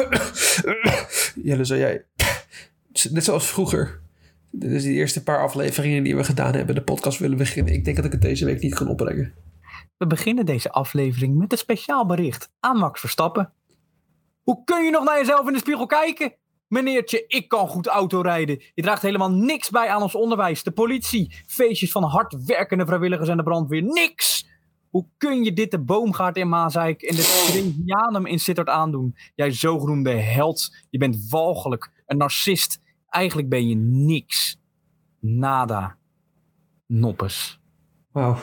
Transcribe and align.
Jelle, 1.44 1.64
zou 1.64 1.80
jij... 1.80 2.04
Net 3.10 3.24
zoals 3.24 3.46
vroeger. 3.46 4.00
Is 4.60 4.82
de 4.82 4.90
eerste 4.90 5.22
paar 5.22 5.42
afleveringen 5.42 6.02
die 6.02 6.16
we 6.16 6.24
gedaan 6.24 6.54
hebben. 6.54 6.74
De 6.74 6.82
podcast 6.82 7.18
willen 7.18 7.38
beginnen. 7.38 7.74
Ik 7.74 7.84
denk 7.84 7.96
dat 7.96 8.04
ik 8.04 8.12
het 8.12 8.22
deze 8.22 8.44
week 8.44 8.60
niet 8.60 8.74
kan 8.74 8.88
opbrengen. 8.88 9.34
We 9.96 10.06
beginnen 10.06 10.46
deze 10.46 10.70
aflevering 10.70 11.38
met 11.38 11.52
een 11.52 11.58
speciaal 11.58 12.06
bericht 12.06 12.50
aan 12.60 12.76
Max 12.76 13.00
Verstappen. 13.00 13.52
Hoe 14.42 14.64
kun 14.64 14.84
je 14.84 14.90
nog 14.90 15.04
naar 15.04 15.18
jezelf 15.18 15.46
in 15.46 15.52
de 15.52 15.58
spiegel 15.58 15.86
kijken? 15.86 16.34
Meneertje, 16.68 17.24
ik 17.26 17.48
kan 17.48 17.68
goed 17.68 17.86
autorijden. 17.86 18.62
Je 18.74 18.82
draagt 18.82 19.02
helemaal 19.02 19.30
niks 19.30 19.70
bij 19.70 19.88
aan 19.88 20.02
ons 20.02 20.14
onderwijs. 20.14 20.62
De 20.62 20.70
politie, 20.70 21.34
feestjes 21.46 21.90
van 21.90 22.02
hardwerkende 22.02 22.86
vrijwilligers 22.86 23.28
en 23.28 23.36
de 23.36 23.42
brandweer. 23.42 23.82
Niks! 23.82 24.46
Hoe 24.92 25.06
kun 25.16 25.44
je 25.44 25.52
dit 25.52 25.70
de 25.70 25.78
boomgaard 25.78 26.36
in 26.36 26.48
Maasijk 26.48 27.02
en 27.02 27.16
de 27.16 27.46
Trivianum 27.46 28.26
in 28.26 28.38
Sittard 28.38 28.68
aandoen? 28.68 29.16
Jij 29.34 29.50
zogenoemde 29.50 30.10
held. 30.10 30.76
Je 30.90 30.98
bent 30.98 31.28
walgelijk, 31.28 31.90
een 32.06 32.16
narcist. 32.16 32.80
Eigenlijk 33.08 33.48
ben 33.48 33.68
je 33.68 33.74
niks. 33.76 34.58
Nada. 35.20 35.96
Noppes. 36.86 37.60
Wauw. 38.10 38.36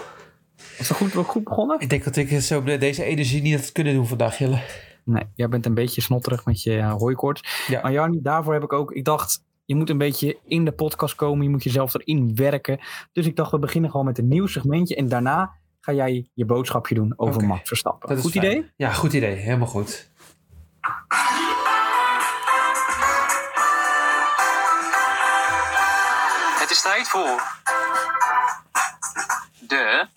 Is 0.78 0.88
dat 0.88 0.98
goed, 0.98 1.14
goed 1.14 1.44
begonnen? 1.44 1.80
Ik 1.80 1.90
denk 1.90 2.04
dat 2.04 2.16
ik 2.16 2.42
zo 2.42 2.64
deze 2.64 3.04
energie 3.04 3.42
niet 3.42 3.56
had 3.56 3.72
kunnen 3.72 3.94
doen 3.94 4.08
vandaag, 4.08 4.38
Jelle. 4.38 4.62
Nee, 5.06 5.24
jij 5.36 5.50
bent 5.50 5.66
een 5.66 5.74
beetje 5.74 6.02
snotterig 6.02 6.46
met 6.46 6.64
je 6.64 6.76
uh, 6.76 6.94
hooikoorts. 6.94 7.66
Ja. 7.68 7.82
Maar 7.82 7.92
Jarni, 7.92 8.22
daarvoor 8.22 8.54
heb 8.54 8.64
ik 8.64 8.74
ook... 8.74 8.92
Ik 8.92 9.06
dacht, 9.06 9.46
je 9.66 9.76
moet 9.76 9.90
een 9.90 9.98
beetje 9.98 10.40
in 10.48 10.66
de 10.66 10.72
podcast 10.72 11.16
komen. 11.16 11.44
Je 11.44 11.50
moet 11.50 11.64
jezelf 11.64 11.94
erin 11.94 12.36
werken. 12.36 12.80
Dus 13.12 13.26
ik 13.26 13.36
dacht, 13.36 13.52
we 13.52 13.60
beginnen 13.60 13.92
gewoon 13.92 14.06
met 14.06 14.18
een 14.18 14.28
nieuw 14.28 14.48
segmentje. 14.48 14.96
En 14.96 15.08
daarna 15.08 15.58
ga 15.90 15.96
jij 15.96 16.30
je 16.34 16.46
boodschapje 16.46 16.96
doen 16.96 17.14
over 17.18 17.36
Oké. 17.36 17.46
Max 17.46 17.68
Verstappen. 17.68 18.10
Dat 18.10 18.18
is 18.18 18.24
Goed 18.24 18.32
fijn. 18.32 18.46
idee? 18.46 18.72
Ja, 18.76 18.92
goed 18.92 19.14
idee. 19.14 19.36
Helemaal 19.36 19.68
goed. 19.68 20.10
Het 26.60 26.70
is 26.72 26.82
tijd 26.82 27.08
voor 27.08 27.42
de 29.60 30.08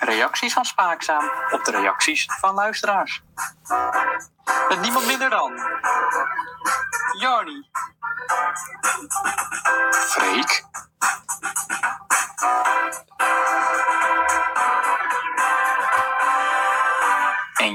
reacties 0.00 0.52
van 0.52 0.64
Spaakzaam 0.64 1.30
op 1.50 1.64
de 1.64 1.70
reacties 1.70 2.26
van 2.40 2.54
luisteraars. 2.54 3.22
Met 4.68 4.80
niemand 4.80 5.06
minder 5.06 5.30
dan 5.30 5.52
Jarni, 7.20 7.68
Freek, 9.90 10.64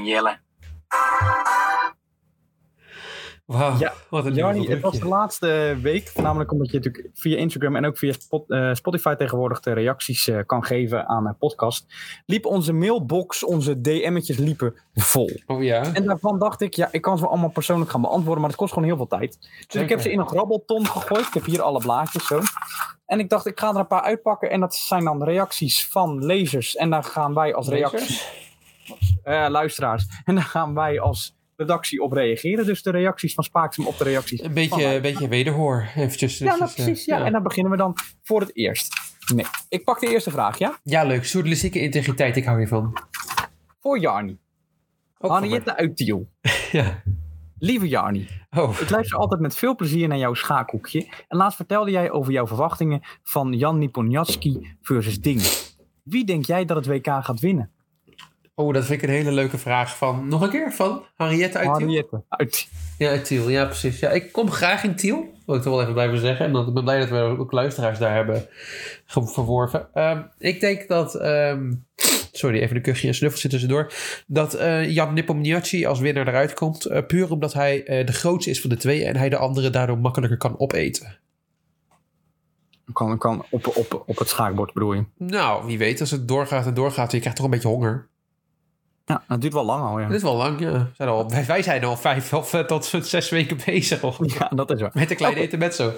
en 0.02 0.08
Jelle. 0.08 0.38
Wauw, 3.46 3.78
Ja, 3.78 3.92
wat 4.10 4.26
een 4.26 4.32
nieuw 4.32 4.68
het 4.68 4.80
was 4.80 4.98
de 4.98 5.06
laatste 5.08 5.78
week. 5.82 6.12
Namelijk 6.16 6.52
omdat 6.52 6.70
je 6.70 6.76
natuurlijk 6.76 7.08
via 7.14 7.36
Instagram 7.36 7.76
en 7.76 7.84
ook 7.86 7.98
via 7.98 8.12
Spot- 8.12 8.50
eh, 8.50 8.74
Spotify 8.74 9.14
tegenwoordig 9.14 9.60
de 9.60 9.72
reacties 9.72 10.28
eh, 10.28 10.38
kan 10.46 10.64
geven 10.64 11.08
aan 11.08 11.26
een 11.26 11.36
podcast. 11.36 11.86
Liep 12.26 12.46
onze 12.46 12.72
mailbox, 12.72 13.44
onze 13.44 13.80
DM'tjes 13.80 14.36
liepen 14.36 14.74
vol. 14.94 15.30
Oh 15.46 15.62
ja. 15.62 15.94
En 15.94 16.04
daarvan 16.04 16.38
dacht 16.38 16.60
ik, 16.60 16.74
ja, 16.74 16.88
ik 16.90 17.02
kan 17.02 17.16
ze 17.16 17.22
wel 17.22 17.30
allemaal 17.32 17.50
persoonlijk 17.50 17.90
gaan 17.90 18.00
beantwoorden, 18.00 18.40
maar 18.40 18.50
het 18.50 18.58
kost 18.58 18.72
gewoon 18.72 18.88
heel 18.88 18.96
veel 18.96 19.06
tijd. 19.06 19.38
Dus 19.66 19.82
ik 19.82 19.88
heb 19.88 20.00
ze 20.00 20.12
in 20.12 20.18
een 20.18 20.28
grabbelton 20.28 20.86
gegooid. 20.86 21.26
Ik 21.26 21.34
heb 21.34 21.44
hier 21.44 21.62
alle 21.62 21.78
blaadjes 21.80 22.26
zo. 22.26 22.40
En 23.06 23.18
ik 23.18 23.28
dacht, 23.28 23.46
ik 23.46 23.60
ga 23.60 23.68
er 23.70 23.76
een 23.76 23.86
paar 23.86 24.02
uitpakken. 24.02 24.50
En 24.50 24.60
dat 24.60 24.74
zijn 24.74 25.04
dan 25.04 25.24
reacties 25.24 25.88
van 25.88 26.24
lezers. 26.24 26.76
En 26.76 26.90
daar 26.90 27.04
gaan 27.04 27.34
wij 27.34 27.54
als 27.54 27.68
reactie, 27.68 28.20
eh, 29.22 29.46
luisteraars. 29.48 30.06
En 30.24 30.34
daar 30.34 30.44
gaan 30.44 30.74
wij 30.74 31.00
als 31.00 31.36
redactie 31.56 32.02
op 32.02 32.12
reageren. 32.12 32.66
Dus 32.66 32.82
de 32.82 32.90
reacties 32.90 33.34
van 33.34 33.44
Spaaksem 33.44 33.86
op 33.86 33.98
de 33.98 34.04
reacties. 34.04 34.42
Een 34.42 34.52
beetje, 34.54 34.84
een 34.94 35.02
beetje 35.02 35.28
wederhoor. 35.28 35.88
Eventjes. 35.96 36.38
Ja, 36.38 36.44
nou, 36.44 36.56
eventjes, 36.56 36.84
precies. 36.84 37.06
eh, 37.06 37.18
Ja. 37.18 37.24
En 37.24 37.32
dan 37.32 37.42
beginnen 37.42 37.72
we 37.72 37.78
dan 37.78 37.94
voor 38.22 38.40
het 38.40 38.56
eerst. 38.56 38.94
Nee, 39.34 39.46
ik 39.68 39.84
pak 39.84 40.00
de 40.00 40.10
eerste 40.10 40.30
vraag, 40.30 40.58
ja? 40.58 40.78
Ja, 40.82 41.04
leuk. 41.04 41.24
Journalistieke 41.24 41.80
integriteit, 41.80 42.36
ik 42.36 42.44
hou 42.44 42.58
hiervan. 42.58 42.98
Voor 43.80 43.98
Jarni. 43.98 44.38
Henriette 45.18 45.76
uit 45.76 45.96
Tiel. 45.96 46.28
Ja. 46.72 47.02
Lieve 47.58 47.88
Jarni. 47.88 48.28
Oh, 48.50 48.80
Ik 48.80 48.90
luister 48.90 49.18
altijd 49.18 49.40
met 49.40 49.56
veel 49.56 49.74
plezier 49.76 50.08
naar 50.08 50.18
jouw 50.18 50.34
schaakhoekje. 50.34 51.06
En 51.28 51.36
laatst 51.36 51.56
vertelde 51.56 51.90
jij 51.90 52.10
over 52.10 52.32
jouw 52.32 52.46
verwachtingen 52.46 53.00
van 53.22 53.52
Jan 53.52 53.78
Niponjatski 53.78 54.76
versus 54.80 55.20
Ding. 55.20 55.40
Wie 56.02 56.24
denk 56.24 56.46
jij 56.46 56.64
dat 56.64 56.76
het 56.76 56.86
WK 56.86 57.06
gaat 57.06 57.40
winnen? 57.40 57.70
Oh, 58.62 58.74
dat 58.74 58.84
vind 58.84 59.02
ik 59.02 59.08
een 59.08 59.14
hele 59.14 59.32
leuke 59.32 59.58
vraag 59.58 59.96
van... 59.96 60.28
Nog 60.28 60.42
een 60.42 60.50
keer? 60.50 60.72
Van 60.72 61.04
Henriette 61.16 61.58
uit 61.58 61.66
Tiel? 61.66 61.78
Henriette 61.78 62.22
uit. 62.28 62.68
Ja, 62.98 63.08
uit 63.10 63.24
Tiel. 63.24 63.48
Ja, 63.48 63.64
precies. 63.64 63.98
Ja, 63.98 64.10
ik 64.10 64.32
kom 64.32 64.50
graag 64.50 64.84
in 64.84 64.96
Tiel. 64.96 65.32
Wil 65.46 65.54
ik 65.54 65.62
toch 65.62 65.72
wel 65.72 65.80
even 65.82 65.92
blijven 65.92 66.18
zeggen. 66.18 66.46
En 66.46 66.52
dan, 66.52 66.68
ik 66.68 66.74
ben 66.74 66.82
blij 66.84 66.98
dat 66.98 67.08
we 67.08 67.16
ook 67.16 67.52
luisteraars 67.52 67.98
daar 67.98 68.14
hebben 68.14 68.48
verworven. 69.06 69.88
Ehm, 69.94 70.22
ik 70.38 70.60
denk 70.60 70.88
dat... 70.88 71.14
ehm, 71.14 71.72
sorry, 72.32 72.60
even 72.60 72.76
een 72.76 72.82
kuchje 72.82 73.08
en 73.08 73.14
snuffel 73.14 73.40
zit 73.40 73.50
tussendoor. 73.50 73.92
Dat 74.26 74.54
eh, 74.54 74.90
Jan 74.90 75.14
Nepomniachtchi 75.14 75.86
als 75.86 76.00
winnaar 76.00 76.28
eruit 76.28 76.54
komt. 76.54 76.84
eh, 76.84 77.06
puur 77.06 77.30
omdat 77.30 77.52
hij 77.52 77.84
eh, 77.84 78.06
de 78.06 78.12
grootste 78.12 78.50
is 78.50 78.60
van 78.60 78.70
de 78.70 78.76
twee. 78.76 79.04
En 79.04 79.16
hij 79.16 79.28
de 79.28 79.36
andere 79.36 79.70
daardoor 79.70 79.98
makkelijker 79.98 80.38
kan 80.38 80.58
opeten. 80.58 81.20
Kan, 82.92 83.18
kan 83.18 83.44
op, 83.50 83.66
op, 83.76 84.02
op 84.06 84.18
het 84.18 84.28
schaakbord 84.28 84.72
bedoel 84.72 84.92
je? 84.92 85.04
Nou, 85.18 85.66
wie 85.66 85.78
weet. 85.78 86.00
Als 86.00 86.10
het 86.10 86.28
doorgaat 86.28 86.66
en 86.66 86.74
doorgaat. 86.74 87.12
Je 87.12 87.18
krijgt 87.18 87.36
toch 87.36 87.46
een 87.46 87.52
beetje 87.52 87.68
honger. 87.68 88.08
Ja, 89.04 89.24
het 89.28 89.40
duurt 89.40 89.52
wel 89.52 89.64
lang 89.64 89.82
al, 89.84 90.00
ja. 90.00 90.06
Dat 90.06 90.16
is 90.16 90.22
wel 90.22 90.36
lang, 90.36 90.60
ja. 90.60 90.90
Zijn 90.96 91.08
al, 91.08 91.30
wij, 91.46 91.62
zijn 91.62 91.84
al 91.84 91.96
vijf 91.96 92.32
of 92.32 92.50
tot 92.66 92.84
zes 93.02 93.28
weken 93.30 93.58
bezig. 93.64 94.02
Of, 94.02 94.18
Ja, 94.38 94.48
dat 94.48 94.70
is 94.70 94.80
waar. 94.80 94.90
Met 94.94 95.10
een 95.10 95.16
kleine 95.16 95.36
Oké. 95.40 95.50
intermezzo. 95.50 95.92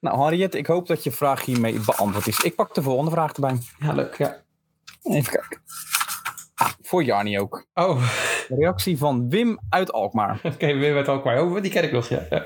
Nou, 0.00 0.18
Henriette, 0.20 0.58
ik 0.58 0.66
hoop 0.66 0.86
dat 0.86 1.04
je 1.04 1.10
vraag 1.10 1.44
hiermee 1.44 1.80
beantwoord 1.80 2.26
is. 2.26 2.40
Ik 2.40 2.54
pak 2.54 2.74
de 2.74 2.82
volgende 2.82 3.10
vraag 3.10 3.32
erbij. 3.32 3.58
Ja, 3.78 3.92
leuk. 3.92 4.18
Ja. 4.18 4.42
Even 5.02 5.32
kijken. 5.32 5.62
Ah, 6.54 6.70
voor 6.82 7.04
Jarni 7.04 7.40
ook. 7.40 7.66
Oh, 7.74 8.02
De 8.48 8.54
reactie 8.54 8.98
van 8.98 9.28
Wim 9.30 9.58
uit 9.68 9.92
Alkmaar. 9.92 10.40
oké, 10.54 10.74
weer 10.74 10.94
met 10.94 11.08
Alkmaar. 11.08 11.42
Oh, 11.42 11.62
die 11.62 11.70
ken 11.70 11.84
ik 11.84 11.92
nog, 11.92 12.08
ja. 12.08 12.26
Ja. 12.30 12.44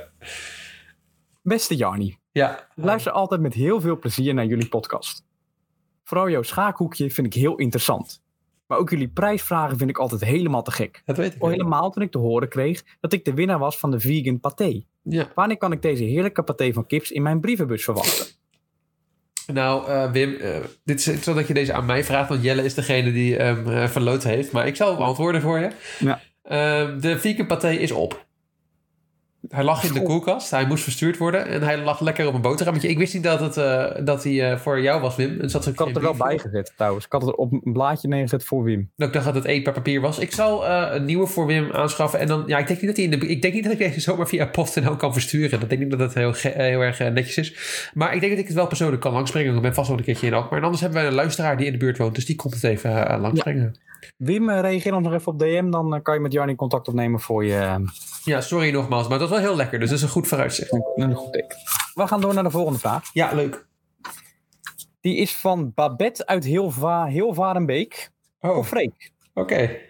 Beste 1.43 1.77
Jarni, 1.77 2.19
ja. 2.33 2.59
Ik 2.59 2.67
luister 2.75 3.13
altijd 3.13 3.41
met 3.41 3.55
heel 3.55 3.81
veel 3.81 3.99
plezier 3.99 4.35
naar 4.35 4.45
jullie 4.45 4.69
podcast. 4.69 5.25
Vooral 6.05 6.29
jouw 6.31 6.43
schaakhoekje 6.43 7.11
vind 7.11 7.27
ik 7.27 7.35
heel 7.35 7.57
interessant. 7.57 8.23
Maar 8.69 8.79
ook 8.79 8.91
jullie 8.91 9.09
prijsvragen 9.09 9.79
vind 9.79 9.91
ik 9.91 9.99
altijd 9.99 10.25
helemaal 10.25 10.63
te 10.63 10.71
gek. 10.71 11.03
Dat 11.05 11.17
weet 11.17 11.35
ik. 11.35 11.41
Al 11.41 11.49
wel. 11.49 11.57
helemaal 11.57 11.91
toen 11.91 12.03
ik 12.03 12.11
te 12.11 12.19
horen 12.19 12.49
kreeg 12.49 12.85
dat 13.01 13.13
ik 13.13 13.25
de 13.25 13.35
winnaar 13.35 13.59
was 13.59 13.79
van 13.79 13.91
de 13.91 14.01
vegan 14.01 14.41
paté. 14.41 14.83
Ja. 15.03 15.29
Wanneer 15.35 15.57
kan 15.57 15.73
ik 15.73 15.83
deze 15.83 16.05
heerlijke 16.05 16.43
paté 16.43 16.73
van 16.73 16.87
kips 16.87 17.11
in 17.11 17.23
mijn 17.23 17.41
brievenbus 17.41 17.85
verwachten? 17.85 18.27
Nou, 19.53 19.89
eh, 19.89 20.11
Wim, 20.11 20.35
eh, 20.35 20.57
dit 20.85 21.07
is 21.07 21.23
zodat 21.23 21.47
je 21.47 21.55
deze 21.55 21.73
aan 21.73 21.87
mij 21.87 22.05
vraagt, 22.05 22.29
want 22.29 22.43
Jelle 22.43 22.65
is 22.65 22.75
degene 22.75 23.13
die 23.13 23.37
eh, 23.37 23.89
verloot 23.89 24.23
heeft. 24.23 24.53
Maar 24.53 24.67
ik 24.67 24.77
zal 24.77 25.05
antwoorden 25.05 25.41
voor 25.41 25.59
je. 25.59 25.71
Ja. 25.99 26.21
Ehm, 26.43 27.01
de 27.01 27.19
vegan 27.19 27.47
paté 27.47 27.71
is 27.71 27.93
op. 27.93 28.27
Hij 29.49 29.65
lag 29.65 29.85
in 29.85 29.93
de 29.93 30.03
koelkast, 30.03 30.51
hij 30.51 30.67
moest 30.67 30.83
verstuurd 30.83 31.17
worden 31.17 31.47
en 31.47 31.63
hij 31.63 31.79
lag 31.79 32.01
lekker 32.01 32.27
op 32.27 32.35
een 32.35 32.41
boterhammetje. 32.41 32.89
Ik 32.89 32.99
wist 32.99 33.15
niet 33.15 33.23
dat, 33.23 33.41
het, 33.41 33.57
eh, 33.57 34.05
dat 34.05 34.25
hij 34.25 34.51
eh, 34.51 34.59
voor 34.59 34.81
jou 34.81 35.01
was, 35.01 35.17
Wim. 35.17 35.41
Er 35.41 35.51
zat 35.51 35.67
Ik 35.67 35.79
had 35.79 35.97
er 35.97 36.03
wel 36.03 36.15
bij 36.15 36.39
gezet 36.39 36.73
trouwens. 36.77 37.05
Ik 37.05 37.13
had 37.13 37.23
het 37.23 37.37
op 37.37 37.53
een 37.53 37.73
blaadje 37.73 38.09
neergezet 38.09 38.45
voor 38.45 38.63
Wim. 38.63 38.91
Dat 38.97 39.09
ik 39.09 39.15
dacht 39.15 39.27
dat 39.27 39.35
het 39.35 39.45
één 39.45 39.63
per 39.63 39.73
papier 39.73 40.01
was. 40.01 40.19
Ik 40.19 40.33
zal 40.33 40.67
eh, 40.67 40.95
een 40.95 41.05
nieuwe 41.05 41.27
voor 41.27 41.47
Wim 41.47 41.73
aanschaffen. 41.73 42.19
En 42.19 42.27
dan, 42.27 42.45
ja, 42.47 42.59
ik 42.59 42.67
denk 42.67 42.81
niet 42.81 42.89
dat, 42.89 42.97
hij 42.97 43.05
in 43.05 43.21
de, 43.21 43.27
ik 43.27 43.43
denk 43.43 43.55
niet 43.55 43.63
dat 43.63 43.73
ik 43.73 43.79
deze 43.79 44.01
zomaar 44.01 44.29
via 44.29 44.47
PostNL 44.47 44.97
kan 44.97 45.13
versturen. 45.13 45.61
Dat 45.61 45.69
denk 45.69 45.83
ik 45.83 45.89
niet 45.89 45.99
dat 45.99 45.99
dat 45.99 46.15
heel, 46.15 46.33
heel 46.53 46.81
erg 46.81 46.99
netjes 46.99 47.37
is. 47.37 47.91
Maar 47.95 48.15
ik 48.15 48.21
denk 48.21 48.33
dat 48.33 48.41
ik 48.41 48.47
het 48.47 48.57
wel 48.57 48.67
persoonlijk 48.67 49.03
kan 49.03 49.13
langsbrengen. 49.13 49.55
Ik 49.55 49.63
ben 49.63 49.75
vast 49.75 49.89
wel 49.89 49.99
een 49.99 50.05
keertje 50.05 50.27
in 50.27 50.35
ook. 50.35 50.51
Maar 50.51 50.63
anders 50.63 50.81
hebben 50.81 51.03
we 51.03 51.09
een 51.09 51.15
luisteraar 51.15 51.57
die 51.57 51.67
in 51.67 51.73
de 51.73 51.79
buurt 51.79 51.99
woont. 51.99 52.15
Dus 52.15 52.27
die 52.27 52.37
komt 52.37 52.55
het 52.55 52.65
even 52.65 53.21
langsbrengen. 53.21 53.75
Wim, 54.17 54.49
eh, 54.49 54.61
reageer 54.61 54.95
ons 54.95 55.05
nog 55.05 55.15
even 55.15 55.33
op 55.33 55.39
DM. 55.39 55.71
Dan 55.71 55.95
eh, 55.95 56.03
kan 56.03 56.15
je 56.15 56.21
met 56.21 56.33
Jarni 56.33 56.55
contact 56.55 56.89
opnemen 56.89 57.21
voor 57.21 57.45
je... 57.45 57.55
eh, 57.55 57.77
Ja, 58.25 58.41
sorry 58.41 58.71
nogmaals. 58.71 59.09
Maar 59.09 59.19
het 59.21 59.29
was 59.29 59.39
wel 59.39 59.49
heel 59.49 59.57
lekker. 59.57 59.79
Dus 59.79 59.89
dat 59.89 59.99
is 59.99 60.05
een 60.05 60.11
goed 60.11 60.29
vooruitzicht. 60.29 60.73
een, 60.97 61.15
goed 61.15 61.33
teken. 61.33 61.57
We 61.95 62.07
gaan 62.07 62.21
door 62.21 62.35
naar 62.35 62.43
de 62.43 62.51
volgende 62.51 62.79
vraag. 62.79 63.11
Ja, 63.13 63.33
leuk. 63.35 63.67
Die 65.01 65.17
is 65.17 65.37
van 65.37 65.73
Babette 65.75 66.27
uit 66.27 66.45
Hilva, 66.45 67.07
Hilvarenbeek. 67.07 68.11
Oh, 68.41 68.51
Voor 68.51 68.59
oké. 68.59 68.67
Freek. 68.67 69.87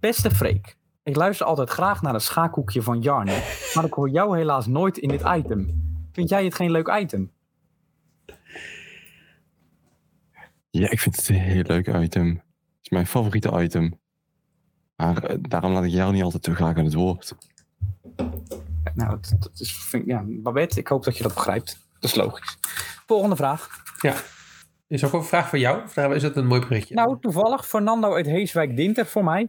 Beste 0.00 0.30
Freek, 0.30 0.76
ik 1.02 1.16
luister 1.16 1.46
altijd 1.46 1.70
graag 1.70 2.02
naar 2.02 2.12
het 2.12 2.22
schaakhoekje 2.22 2.82
van 2.82 3.00
Jarno, 3.00 3.32
maar 3.74 3.84
ik 3.84 3.92
hoor 3.92 4.10
jou 4.10 4.36
helaas 4.36 4.66
nooit 4.66 4.98
in 4.98 5.08
dit 5.08 5.22
item. 5.26 5.82
Vind 6.12 6.28
jij 6.28 6.44
het 6.44 6.54
geen 6.54 6.70
leuk 6.70 6.88
item? 7.00 7.32
Ja, 10.70 10.90
ik 10.90 11.00
vind 11.00 11.16
het 11.16 11.28
een 11.28 11.34
heel 11.34 11.62
leuk 11.62 11.86
item. 11.86 12.42
Is 12.88 12.94
mijn 12.94 13.06
favoriete 13.06 13.62
item. 13.62 14.00
Maar 14.96 15.24
eh, 15.24 15.36
daarom 15.40 15.72
laat 15.72 15.84
ik 15.84 15.90
jou 15.90 16.12
niet 16.12 16.22
altijd 16.22 16.44
zo 16.44 16.52
graag 16.52 16.76
aan 16.76 16.84
het 16.84 16.94
woord. 16.94 17.34
Nou, 18.94 19.10
dat, 19.10 19.34
dat 19.38 19.50
is, 19.54 19.72
vind, 19.72 20.06
ja, 20.06 20.24
Babette, 20.26 20.78
ik 20.78 20.88
hoop 20.88 21.04
dat 21.04 21.16
je 21.16 21.22
dat 21.22 21.34
begrijpt. 21.34 21.88
Dat 22.00 22.10
is 22.10 22.16
logisch. 22.16 22.58
Volgende 23.06 23.36
vraag. 23.36 23.68
Ja. 24.00 24.14
Is 24.86 25.04
ook 25.04 25.12
een 25.12 25.24
vraag 25.24 25.48
voor 25.48 25.58
jou? 25.58 25.82
Of 25.82 25.96
is 25.96 26.22
dat 26.22 26.36
een 26.36 26.46
mooi 26.46 26.60
berichtje? 26.60 26.94
Nou, 26.94 27.20
toevallig, 27.20 27.66
Fernando 27.66 28.14
uit 28.14 28.26
Heeswijk 28.26 28.76
Dinter 28.76 29.06
voor 29.06 29.24
mij. 29.24 29.48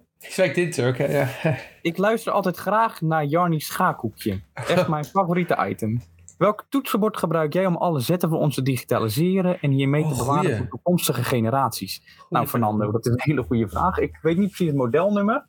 Ook, 0.81 0.97
hè? 0.97 1.06
Ja. 1.06 1.57
Ik 1.81 1.97
luister 1.97 2.31
altijd 2.31 2.57
graag 2.57 3.01
naar 3.01 3.25
Jarnie 3.25 3.62
Schaakhoekje. 3.62 4.42
Echt 4.53 4.88
mijn 4.95 5.06
favoriete 5.06 5.68
item. 5.69 6.01
Welk 6.39 6.65
toetsenbord 6.69 7.18
gebruik 7.18 7.53
jij 7.53 7.65
om 7.65 7.75
alle 7.75 8.00
zetten 8.00 8.30
van 8.30 8.38
ons 8.38 8.56
te 8.56 8.62
digitaliseren 8.62 9.59
en 9.62 9.71
hiermee 9.71 10.01
te 10.03 10.09
Oh, 10.09 10.18
bewaren 10.18 10.41
goeie. 10.44 10.57
voor 10.57 10.68
toekomstige 10.68 11.24
generaties? 11.24 12.01
nou, 12.30 12.47
Fernando, 12.47 12.91
dat 12.91 13.06
is 13.06 13.12
een 13.12 13.21
hele 13.21 13.44
goede 13.44 13.69
vraag. 13.69 13.97
Ik 13.97 14.19
weet 14.21 14.38
niet 14.38 14.47
precies 14.47 14.68
het 14.68 14.75
modelnummer, 14.75 15.45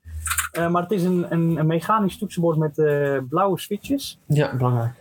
eh, 0.53 0.71
maar 0.71 0.83
het 0.83 0.91
is 0.91 1.05
een, 1.05 1.27
een, 1.33 1.57
een 1.57 1.67
mechanisch 1.67 2.19
toetsenbord 2.19 2.59
met 2.59 2.79
eh, 2.79 3.19
blauwe 3.29 3.59
switches. 3.59 4.19
Ja, 4.27 4.57
belangrijk. 4.57 4.93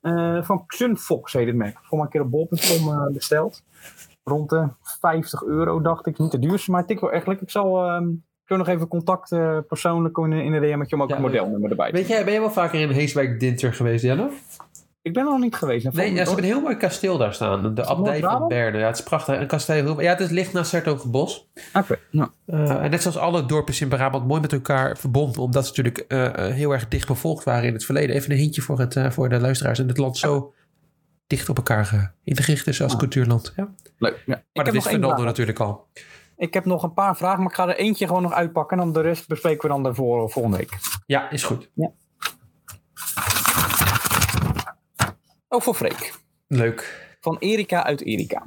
Eh, 0.00 0.42
van 0.42 0.66
Xunfox 0.66 1.32
heet 1.32 1.46
het 1.46 1.56
merk. 1.56 1.78
Voor 1.82 2.00
een 2.00 2.08
keer 2.08 2.20
op 2.20 2.30
bol.com 2.30 3.12
besteld. 3.12 3.62
Rond 4.24 4.50
de 4.50 4.68
50 5.00 5.42
euro 5.42 5.80
dacht 5.80 6.06
ik. 6.06 6.18
Niet 6.18 6.30
de 6.30 6.38
duurste, 6.38 6.70
maar 6.70 6.86
tikt 6.86 7.00
wel 7.00 7.12
echt 7.12 7.26
lekker. 7.26 7.44
Ik 7.46 7.52
zal 7.52 7.84
ehm, 7.84 8.08
ik 8.46 8.56
nog 8.56 8.68
even 8.68 8.88
contact 8.88 9.28
persoonlijk 9.68 10.18
in, 10.18 10.32
in 10.32 10.52
de 10.52 10.60
DM'tje 10.60 10.96
om 10.96 11.02
ook 11.02 11.08
Ja, 11.08 11.14
het 11.14 11.24
modelnummer 11.24 11.70
erbij 11.70 11.90
te 11.90 11.96
Weet 11.96 12.08
jij, 12.08 12.24
ben 12.24 12.32
je 12.32 12.40
wel 12.40 12.50
vaker 12.50 12.80
in 12.80 12.90
Heeswijk 12.90 13.40
Dinter 13.40 13.74
geweest, 13.74 14.04
Jelle? 14.04 14.30
Ik 15.06 15.12
ben 15.12 15.24
er 15.24 15.30
nog 15.30 15.40
niet 15.40 15.54
geweest. 15.54 15.84
Nee, 15.84 15.92
ja, 15.92 15.98
volgens- 16.00 16.18
ze 16.18 16.26
hebben 16.26 16.44
een 16.44 16.50
heel 16.56 16.60
mooi 16.60 16.76
kasteel 16.76 17.18
daar 17.18 17.34
staan. 17.34 17.74
De 17.74 17.84
abdij 17.84 18.20
van? 18.20 18.48
Berne. 18.48 18.78
Ja, 18.78 18.86
het 18.86 18.98
is 18.98 19.02
prachtig. 19.02 19.40
Een 19.40 19.46
kasteel. 19.46 20.00
Ja, 20.00 20.10
het 20.10 20.20
is- 20.20 20.30
ligt 20.30 20.52
naast 20.52 20.70
Sertogenbos. 20.70 21.48
Oké, 21.74 21.98
nou. 22.10 22.30
Eh, 22.46 22.70
en 22.84 22.90
net 22.90 23.02
zoals 23.02 23.16
alle 23.16 23.46
dorpjes 23.46 23.80
in 23.80 23.88
Brabant 23.88 24.26
mooi 24.26 24.40
met 24.40 24.52
elkaar 24.52 24.96
verbonden. 24.98 25.42
Omdat 25.42 25.66
ze 25.66 25.68
natuurlijk 25.76 25.98
eh, 26.08 26.48
eh, 26.48 26.54
heel 26.54 26.72
erg 26.72 26.88
dicht 26.88 27.06
bevolkt 27.06 27.44
waren 27.44 27.64
in 27.68 27.72
het 27.72 27.84
verleden. 27.84 28.16
Even 28.16 28.30
een 28.30 28.36
hintje 28.38 28.62
voor, 28.62 28.78
het, 28.78 28.96
voor 29.08 29.28
de 29.28 29.40
luisteraars. 29.40 29.78
En 29.78 29.88
het 29.88 29.98
land 29.98 30.18
zo 30.18 30.54
dicht 31.26 31.48
op 31.48 31.56
elkaar 31.56 32.12
geïntegreerd 32.24 32.66
is 32.66 32.82
als 32.82 32.96
cultuurland. 32.96 33.52
Ja. 33.56 33.68
Leuk. 33.98 34.22
Ja. 34.26 34.34
Maar 34.34 34.42
ik, 34.52 34.64
dat 34.64 34.74
één 34.74 34.82
Fernando 34.82 35.24
natuurlijk 35.24 35.60
al. 35.60 35.86
ik 36.36 36.54
heb 36.54 36.64
nog 36.64 36.82
een 36.82 36.92
paar 36.94 37.16
vragen, 37.16 37.38
maar 37.38 37.48
ik 37.50 37.56
ga 37.56 37.68
er 37.68 37.76
eentje 37.76 38.06
gewoon 38.06 38.22
nog 38.22 38.32
uitpakken. 38.32 38.78
En 38.78 38.84
dan 38.84 38.92
de 38.92 39.00
rest 39.00 39.28
bespreken 39.28 39.62
we 39.62 39.68
dan 39.68 39.82
de 39.82 39.94
voor, 39.94 40.30
volgende 40.30 40.56
week. 40.56 40.70
Ja, 41.06 41.30
is 41.30 41.42
goed. 41.44 41.70
Ook 45.56 45.62
voor 45.62 45.74
Freek. 45.74 46.14
Leuk. 46.46 47.16
Van 47.20 47.36
Erika 47.38 47.84
uit 47.84 48.02
Erika. 48.02 48.42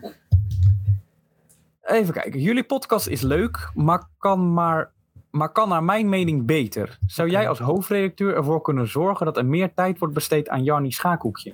Even 1.81 2.13
kijken. 2.13 2.41
Jullie 2.41 2.63
podcast 2.63 3.07
is 3.07 3.21
leuk, 3.21 3.71
maar 3.73 4.07
kan, 4.17 4.53
maar, 4.53 4.91
maar 5.31 5.51
kan 5.51 5.69
naar 5.69 5.83
mijn 5.83 6.09
mening 6.09 6.45
beter. 6.45 6.97
Zou 7.07 7.29
jij 7.29 7.47
als 7.47 7.59
hoofdredacteur 7.59 8.35
ervoor 8.35 8.61
kunnen 8.61 8.87
zorgen 8.87 9.25
dat 9.25 9.37
er 9.37 9.45
meer 9.45 9.73
tijd 9.73 9.99
wordt 9.99 10.13
besteed 10.13 10.49
aan 10.49 10.63
Jarnie 10.63 10.93
Schaakhoekje? 10.93 11.53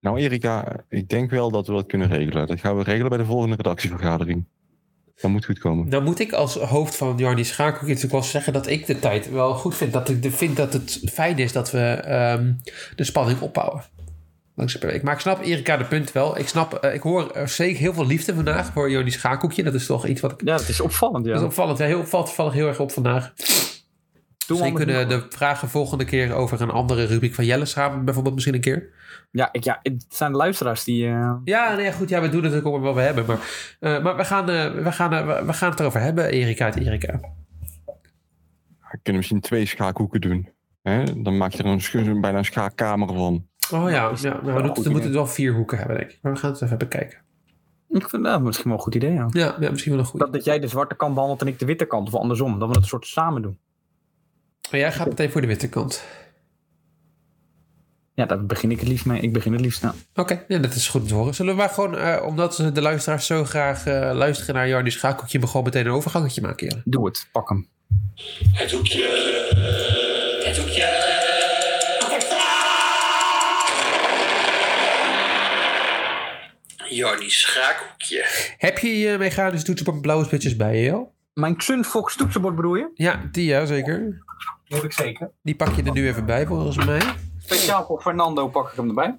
Nou, 0.00 0.18
Erika, 0.18 0.84
ik 0.88 1.08
denk 1.08 1.30
wel 1.30 1.50
dat 1.50 1.66
we 1.66 1.72
dat 1.72 1.86
kunnen 1.86 2.08
regelen. 2.08 2.46
Dat 2.46 2.60
gaan 2.60 2.76
we 2.76 2.82
regelen 2.82 3.08
bij 3.08 3.18
de 3.18 3.24
volgende 3.24 3.56
redactievergadering. 3.56 4.44
Dat 5.20 5.30
moet 5.30 5.44
goed 5.44 5.58
komen. 5.58 5.88
Dan 5.88 6.04
moet 6.04 6.18
ik 6.18 6.32
als 6.32 6.54
hoofd 6.54 6.96
van 6.96 7.14
Jarni 7.16 7.44
Schakel 7.44 7.86
natuurlijk 7.86 8.12
wel 8.12 8.22
zeggen 8.22 8.52
dat 8.52 8.66
ik 8.66 8.86
de 8.86 8.98
tijd 8.98 9.30
wel 9.30 9.54
goed 9.54 9.74
vind. 9.76 9.92
Dat 9.92 10.08
ik 10.08 10.22
de, 10.22 10.30
vind 10.30 10.56
dat 10.56 10.72
het 10.72 11.00
fijn 11.12 11.38
is 11.38 11.52
dat 11.52 11.70
we 11.70 11.78
ehm, 11.78 12.52
de 12.96 13.04
spanning 13.04 13.40
opbouwen. 13.40 13.82
Langs 14.54 14.74
de 14.74 14.86
week. 14.86 15.02
Maar 15.02 15.14
ik 15.14 15.20
snap 15.20 15.42
Erika 15.42 15.76
de 15.76 15.84
punt 15.84 16.12
wel. 16.12 16.38
Ik, 16.38 16.48
snap, 16.48 16.74
eh, 16.74 16.94
ik 16.94 17.02
hoor 17.02 17.32
er 17.32 17.48
zeker 17.48 17.78
heel 17.78 17.94
veel 17.94 18.06
liefde 18.06 18.34
vandaag 18.34 18.72
voor 18.72 18.90
Jarni 18.90 19.10
Schakeltje. 19.10 19.62
Dat 19.62 19.74
is 19.74 19.86
toch 19.86 20.06
iets 20.06 20.20
wat 20.20 20.32
ik... 20.32 20.40
Ja, 20.44 20.56
dat 20.56 20.68
is 20.68 20.80
opvallend. 20.80 21.24
Dat 21.24 21.36
is 21.36 21.46
opvallend. 21.46 21.78
Ja, 21.78 21.86
heel, 21.86 22.06
valt 22.06 22.26
toevallig 22.26 22.52
heel 22.52 22.68
erg 22.68 22.80
op 22.80 22.92
vandaag. 22.92 23.32
Misschien 24.48 24.74
kunnen 24.74 25.08
de 25.08 25.26
vragen 25.28 25.68
volgende 25.68 26.04
keer 26.04 26.34
over 26.34 26.60
een 26.60 26.70
andere 26.70 27.04
rubriek 27.04 27.34
van 27.34 27.44
Jelle 27.44 27.64
samen. 27.64 28.04
Bijvoorbeeld 28.04 28.34
misschien 28.34 28.54
een 28.54 28.60
keer. 28.60 28.88
Ja, 29.30 29.48
ik, 29.52 29.64
ja, 29.64 29.78
het 29.82 30.04
zijn 30.08 30.30
de 30.32 30.36
luisteraars 30.38 30.84
die... 30.84 31.06
eh, 31.06 31.34
Ja, 31.44 31.74
nee, 31.74 31.92
goed. 31.92 32.08
Ja, 32.08 32.20
we 32.20 32.28
doen 32.28 32.44
het 32.44 32.54
ook 32.54 32.74
op 32.74 32.82
wat 32.82 32.94
we 32.94 33.00
hebben. 33.00 33.24
Maar, 33.26 33.38
eh, 33.80 34.02
maar 34.02 34.16
we, 34.16 34.24
gaan, 34.24 34.50
eh, 34.50 34.70
we, 34.74 34.92
gaan, 34.92 35.26
we- 35.46 35.52
gaan 35.52 35.70
het 35.70 35.80
erover 35.80 36.00
hebben, 36.00 36.30
Erika 36.30 36.64
uit 36.64 36.76
Erika. 36.76 37.20
We 38.90 38.98
kunnen 39.02 39.16
misschien 39.16 39.40
twee 39.40 39.66
schaakhoeken 39.66 40.20
doen. 40.20 40.48
Hè? 40.82 41.22
Dan 41.22 41.36
maak 41.36 41.52
je 41.52 41.62
er 41.62 42.06
een, 42.06 42.20
bijna 42.20 42.38
een 42.38 42.44
schaakkamer 42.44 43.08
van. 43.08 43.46
Oh 43.72 43.90
ja, 43.90 44.12
ja 44.20 44.34
een 44.34 44.44
we 44.44 44.52
goed 44.52 44.62
moeten, 44.62 44.82
we 44.82 44.90
moeten 44.90 44.92
idee. 45.00 45.12
wel 45.12 45.26
vier 45.26 45.52
hoeken 45.54 45.78
hebben, 45.78 45.96
denk 45.96 46.10
ik. 46.10 46.18
Maar 46.22 46.32
we 46.32 46.38
gaan 46.38 46.50
het 46.52 46.62
even 46.62 46.78
bekijken. 46.78 47.18
Ik 47.88 48.08
vind 48.08 48.24
dat 48.24 48.42
misschien 48.42 48.64
wel 48.68 48.74
een 48.76 48.82
goed 48.84 48.94
idee, 48.94 49.12
ja. 49.12 49.26
Ja, 49.30 49.56
ja 49.60 49.70
misschien 49.70 49.92
wel 49.92 50.00
een 50.00 50.06
goede. 50.06 50.24
Dat, 50.24 50.34
dat 50.34 50.44
jij 50.44 50.58
de 50.58 50.68
zwarte 50.68 50.94
kant 50.94 51.12
behandelt 51.14 51.40
en 51.40 51.46
ik 51.46 51.58
de 51.58 51.64
witte 51.66 51.84
kant. 51.84 52.08
Of 52.08 52.14
andersom. 52.20 52.58
Dat 52.58 52.68
we 52.68 52.74
het 52.74 52.82
een 52.82 52.88
soort 52.88 53.06
samen 53.06 53.42
doen. 53.42 53.58
Maar 54.70 54.80
jij 54.80 54.92
gaat 54.92 55.08
meteen 55.08 55.30
voor 55.30 55.40
de 55.40 55.46
witte 55.46 55.68
kant. 55.68 56.02
Ja, 58.14 58.26
daar 58.26 58.46
begin 58.46 58.70
ik 58.70 58.80
het 58.80 58.88
liefst 58.88 59.06
mee. 59.06 59.20
Ik 59.20 59.32
begin 59.32 59.52
het 59.52 59.60
liefst. 59.60 59.82
Nou. 59.82 59.94
Oké, 60.14 60.44
ja, 60.48 60.58
dat 60.58 60.74
is 60.74 60.88
goed 60.88 61.00
om 61.00 61.06
te 61.06 61.14
horen. 61.14 61.34
Zullen 61.34 61.52
we 61.52 61.58
maar 61.58 61.68
gewoon, 61.68 61.98
eh, 61.98 62.22
omdat 62.26 62.70
de 62.72 62.80
luisteraars 62.80 63.26
zo 63.26 63.44
graag 63.44 63.86
eh, 63.86 64.10
luisteren 64.14 64.54
naar 64.54 64.68
Jarni 64.68 64.90
Schakeltje, 64.90 65.38
maar 65.38 65.48
gewoon 65.48 65.64
meteen 65.64 65.86
een 65.86 65.92
overgangetje 65.92 66.40
maken? 66.40 66.82
Doe 66.84 67.06
het. 67.06 67.28
Pak 67.32 67.48
hem. 67.48 67.68
Het 68.52 68.72
hoekje. 68.72 69.02
Het 70.44 70.58
hoekje. 70.58 71.06
Jarni 76.88 77.30
Schaakhoekje. 77.30 78.24
Heb 78.58 78.78
je 78.78 78.98
je 78.98 79.18
mechanische 79.18 79.66
toetsenbord 79.66 80.00
blauwe 80.00 80.24
spitsjes 80.24 80.56
bij 80.56 80.76
je, 80.76 80.82
Jel? 80.82 81.16
Mijn 81.38 81.56
Xunfox 81.56 82.16
toetsenbord 82.16 82.56
bedoel 82.56 82.74
je? 82.74 82.90
Ja, 82.94 83.28
die 83.32 83.44
ja, 83.44 83.66
zeker. 83.66 83.98
Die 84.64 84.76
heb 84.76 84.84
ik 84.84 84.92
zeker. 84.92 85.30
Die 85.42 85.54
pak 85.54 85.74
je 85.74 85.82
er 85.82 85.92
nu 85.92 86.06
even 86.06 86.26
bij, 86.26 86.46
volgens 86.46 86.86
mij. 86.86 87.00
Speciaal 87.38 87.84
voor 87.86 88.00
Fernando 88.00 88.48
pak 88.48 88.70
ik 88.70 88.76
hem 88.76 88.88
erbij. 88.88 89.18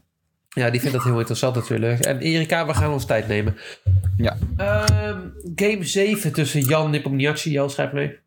Ja, 0.50 0.70
die 0.70 0.80
vindt 0.80 0.96
dat 0.96 1.06
heel 1.06 1.18
interessant 1.18 1.56
natuurlijk. 1.56 2.00
En 2.00 2.20
Erika, 2.20 2.66
we 2.66 2.74
gaan 2.74 2.92
ons 2.92 3.06
tijd 3.06 3.28
nemen. 3.28 3.58
Ja. 4.18 4.38
Ehm, 4.58 5.20
game 5.56 5.84
7 5.84 6.34
tussen 6.34 6.62
Jan 6.62 6.90
Nepomniachtchi. 6.90 7.52
Jan, 7.52 7.70
schrijf 7.70 7.92
mee. 7.92 8.18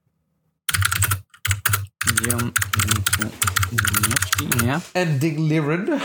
Jan 2.29 2.53
Ja. 4.65 4.81
En 4.93 5.19
Dick 5.19 5.39
Liren. 5.39 6.01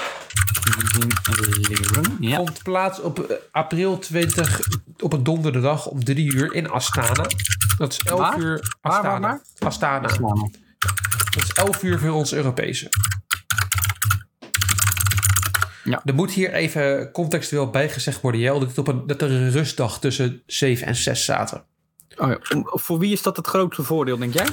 Ja. 2.20 2.36
vond 2.36 2.64
plaats 2.64 3.02
op 3.02 3.20
eh, 3.20 3.36
april 3.52 4.00
20 4.00 4.60
op 5.00 5.14
een 5.14 5.24
donderdag 5.24 5.88
om 5.88 6.04
3 6.04 6.34
uur 6.34 6.54
in 6.54 6.70
Astana. 6.70 7.26
Dat 7.78 7.92
is 7.92 8.00
11 8.00 8.20
Waar? 8.20 8.40
uur 8.40 8.76
Astana. 8.82 9.10
waar, 9.10 9.22
waar? 9.22 9.42
Astana. 9.60 10.08
Dat 10.08 11.44
is 11.44 11.52
11 11.54 11.84
uur 11.84 12.00
voor 12.00 12.10
ons 12.12 12.34
Europese. 12.34 12.90
Ja. 15.84 16.02
Er 16.06 16.14
moet 16.16 16.32
hier 16.32 16.54
even 16.54 17.12
contextueel 17.12 17.70
bijgezegd 17.70 18.22
worden, 18.22 18.42
Jel, 18.42 18.60
dat, 18.60 18.68
het 18.70 18.78
op 18.78 18.88
een, 18.88 19.08
dat 19.08 19.22
er 19.22 19.32
een 19.32 19.52
rustdag 19.52 20.00
tussen 20.00 20.42
7 20.46 20.88
en 20.88 20.96
6 20.96 21.26
zaten. 21.26 21.64
Oh 22.16 22.30
ja. 22.30 22.38
Voor 22.64 23.00
wie 23.00 23.12
is 23.12 23.22
dat 23.22 23.38
het 23.38 23.48
grootste 23.48 23.84
voordeel, 23.84 24.18
denk 24.18 24.34
jij? 24.34 24.48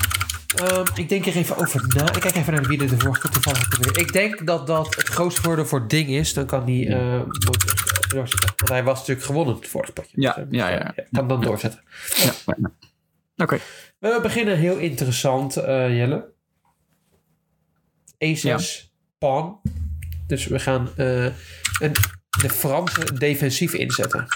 Ehm, 0.54 0.84
ik 0.94 1.08
denk 1.08 1.26
er 1.26 1.36
even 1.36 1.56
over 1.56 1.84
na. 1.86 2.14
Ik 2.14 2.20
kijk 2.20 2.34
even 2.34 2.52
naar 2.52 2.62
wie 2.62 2.80
er 2.80 2.88
de 2.88 2.98
vorige 2.98 3.28
toevallig 3.28 3.76
weer. 3.78 3.98
Ik 3.98 4.12
denk 4.12 4.46
dat 4.46 4.66
dat 4.66 4.94
het 4.96 5.08
grootste 5.08 5.42
voordeel 5.42 5.66
voor 5.66 5.88
Ding 5.88 6.08
is. 6.08 6.32
Dan 6.32 6.46
kan 6.46 6.64
hij 6.64 6.84
nooit 6.88 8.08
doorzetten. 8.08 8.52
Want 8.56 8.68
hij 8.68 8.84
was 8.84 8.98
natuurlijk 8.98 9.26
gewonnen 9.26 9.54
het 9.54 9.68
vorige 9.68 9.92
potje. 9.92 10.20
Ja, 10.20 10.32
Dus, 10.32 10.44
eh, 10.44 10.58
ja, 10.58 10.68
ja. 10.68 10.94
Kan 11.12 11.28
dan 11.28 11.40
doorzetten. 11.40 11.80
Ja. 12.16 12.54
Oké. 13.36 13.58
We 13.98 14.18
beginnen 14.22 14.58
heel 14.58 14.76
interessant, 14.76 15.56
eh, 15.56 15.96
Jelle. 15.96 16.32
E6 18.18 18.92
pawn. 19.18 19.60
Dus 20.26 20.46
we 20.46 20.58
gaan 20.58 20.90
eh, 20.96 21.24
een, 21.24 21.92
de 22.40 22.50
Franse 22.50 23.12
defensief 23.18 23.72
inzetten. 23.72 24.26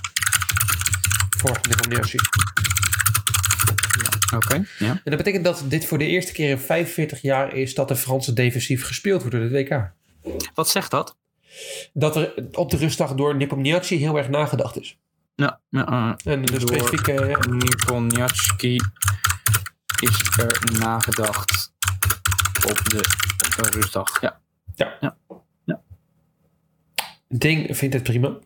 Voor 1.36 1.60
Nepomniachtchi. 1.68 2.18
Oké. 4.34 4.64
Ja. 4.78 4.90
En 4.90 5.00
dat 5.04 5.16
betekent 5.16 5.44
dat 5.44 5.64
dit 5.68 5.86
voor 5.86 5.98
de 5.98 6.06
eerste 6.06 6.32
keer 6.32 6.50
in 6.50 6.58
45 6.58 7.22
jaar 7.22 7.54
is 7.54 7.74
dat 7.74 7.88
de 7.88 7.96
Franse 7.96 8.32
defensief 8.32 8.84
gespeeld 8.84 9.20
wordt 9.20 9.36
door 9.36 9.48
de 9.48 9.54
WK. 9.54 9.92
Wat 10.54 10.68
zegt 10.68 10.90
dat? 10.90 11.16
Dat 11.92 12.16
er 12.16 12.34
op 12.52 12.70
de 12.70 12.76
rustdag 12.76 13.14
door 13.14 13.36
Nepomniachtchi 13.36 13.96
heel 13.96 14.16
erg 14.16 14.28
nagedacht 14.28 14.80
is. 14.80 14.98
Ja. 15.38 15.60
ja 15.68 16.16
En 16.24 16.44
de 16.44 16.60
specifieke... 16.60 17.12
ja, 17.12 17.38
Niponiatski 17.48 18.80
is 20.00 20.38
er 20.38 20.78
nagedacht 20.78 21.72
op 22.68 22.84
de 22.84 23.00
rustdag. 23.70 24.20
Ja. 24.20 24.40
Ding 27.28 27.76
vindt 27.76 27.94
het 27.94 28.02
prima. 28.02 28.38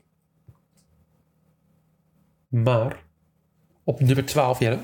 Maar 2.49 3.03
op 3.85 4.01
nummer 4.01 4.25
12, 4.25 4.59
Jelle, 4.59 4.79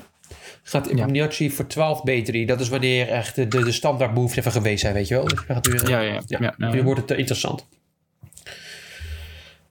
gaat 0.63 0.93
Nepomniachtchi 0.93 1.51
voor 1.51 1.67
12 1.67 1.99
B3. 1.99 2.45
Dat 2.45 2.59
is 2.59 2.69
wanneer 2.69 3.07
echt 3.07 3.35
de, 3.35 3.47
de, 3.47 3.63
de 3.63 3.71
standaard 3.71 4.13
moves 4.13 4.35
even 4.37 4.51
geweest 4.51 4.81
zijn, 4.81 4.93
weet 4.93 5.07
je 5.07 5.15
wel. 5.15 5.27
Dus 5.27 5.45
we 5.45 5.53
gaan 5.53 5.61
nu, 5.69 5.79
Ja, 5.89 5.99
ja, 5.99 6.13
ja. 6.13 6.21
ja, 6.27 6.53
ja. 6.57 6.69
nu 6.69 6.83
wordt 6.83 7.01
het 7.01 7.11
eh, 7.11 7.17
interessant. 7.17 7.67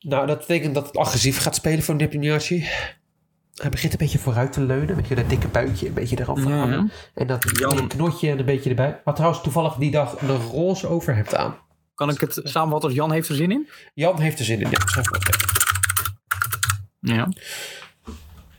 Nou, 0.00 0.26
dat 0.26 0.38
betekent 0.38 0.74
dat 0.74 0.86
het 0.86 0.96
agressief 0.96 1.38
gaat 1.38 1.54
spelen 1.54 1.82
voor 1.82 1.94
Nepomniachtchi. 1.94 2.64
Hij 3.54 3.70
begint 3.70 3.92
een 3.92 3.98
beetje 3.98 4.18
vooruit 4.18 4.52
te 4.52 4.60
leunen. 4.62 4.96
Weet 4.96 5.08
je, 5.08 5.14
dat 5.14 5.28
dikke 5.28 5.48
buikje 5.48 5.86
een 5.86 5.92
beetje 5.94 6.20
eraf 6.20 6.38
Ja, 6.38 6.44
hangen. 6.50 6.78
ja. 6.84 6.88
En 7.14 7.26
dat 7.26 7.50
Jan- 7.58 7.88
knotje 7.88 8.30
en 8.30 8.38
een 8.38 8.44
beetje 8.44 8.70
erbij. 8.70 9.00
Had 9.04 9.14
trouwens 9.16 9.42
toevallig 9.42 9.74
die 9.74 9.90
dag 9.90 10.20
een 10.20 10.36
roze 10.36 10.86
overhemd 10.86 11.34
aan. 11.34 11.56
Kan 11.94 12.10
ik 12.10 12.20
het 12.20 12.40
samenvatten 12.42 12.88
als 12.88 12.98
Jan 12.98 13.12
heeft 13.12 13.28
er 13.28 13.34
zin 13.34 13.50
in? 13.50 13.68
Jan 13.94 14.20
heeft 14.20 14.38
er 14.38 14.44
zin 14.44 14.60
in. 14.60 14.70
Ja, 14.70 14.78
schrijf 14.86 15.10
maar 15.10 15.18
op. 15.20 15.34
Ja. 17.00 17.28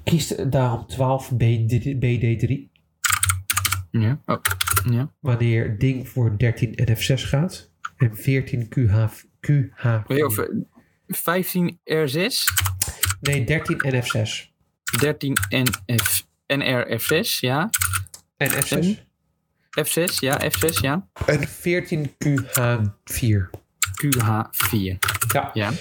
Kiest 0.03 0.51
daarom 0.51 0.87
12 0.87 1.31
BD, 1.31 1.83
BD3 1.99 2.69
Ja. 3.91 4.21
Oh. 4.25 4.37
Ja. 4.91 5.11
wanneer 5.19 5.77
ding 5.77 6.09
voor 6.09 6.37
13 6.37 6.73
NF6 6.89 7.13
gaat. 7.27 7.69
En 7.97 8.15
14 8.17 8.67
QH, 8.69 9.07
QH. 9.39 10.07
Wil 10.07 10.17
je 10.17 10.25
over 10.25 10.51
15 11.09 11.79
R6, 11.83 12.33
Nee, 13.21 13.43
13 13.43 13.77
NF6. 13.85 14.49
13 14.99 15.37
NF, 15.49 16.25
NRF6, 16.53 17.39
ja. 17.39 17.69
En 18.37 18.51
F6. 18.51 19.07
F6, 19.87 20.13
ja. 20.19 20.41
F6, 20.41 20.79
ja. 20.81 21.07
En 21.25 21.47
14 21.47 22.11
QH4. 22.25 23.49
QH4. 24.03 24.97
Ja. 25.33 25.51
Ja. 25.53 25.71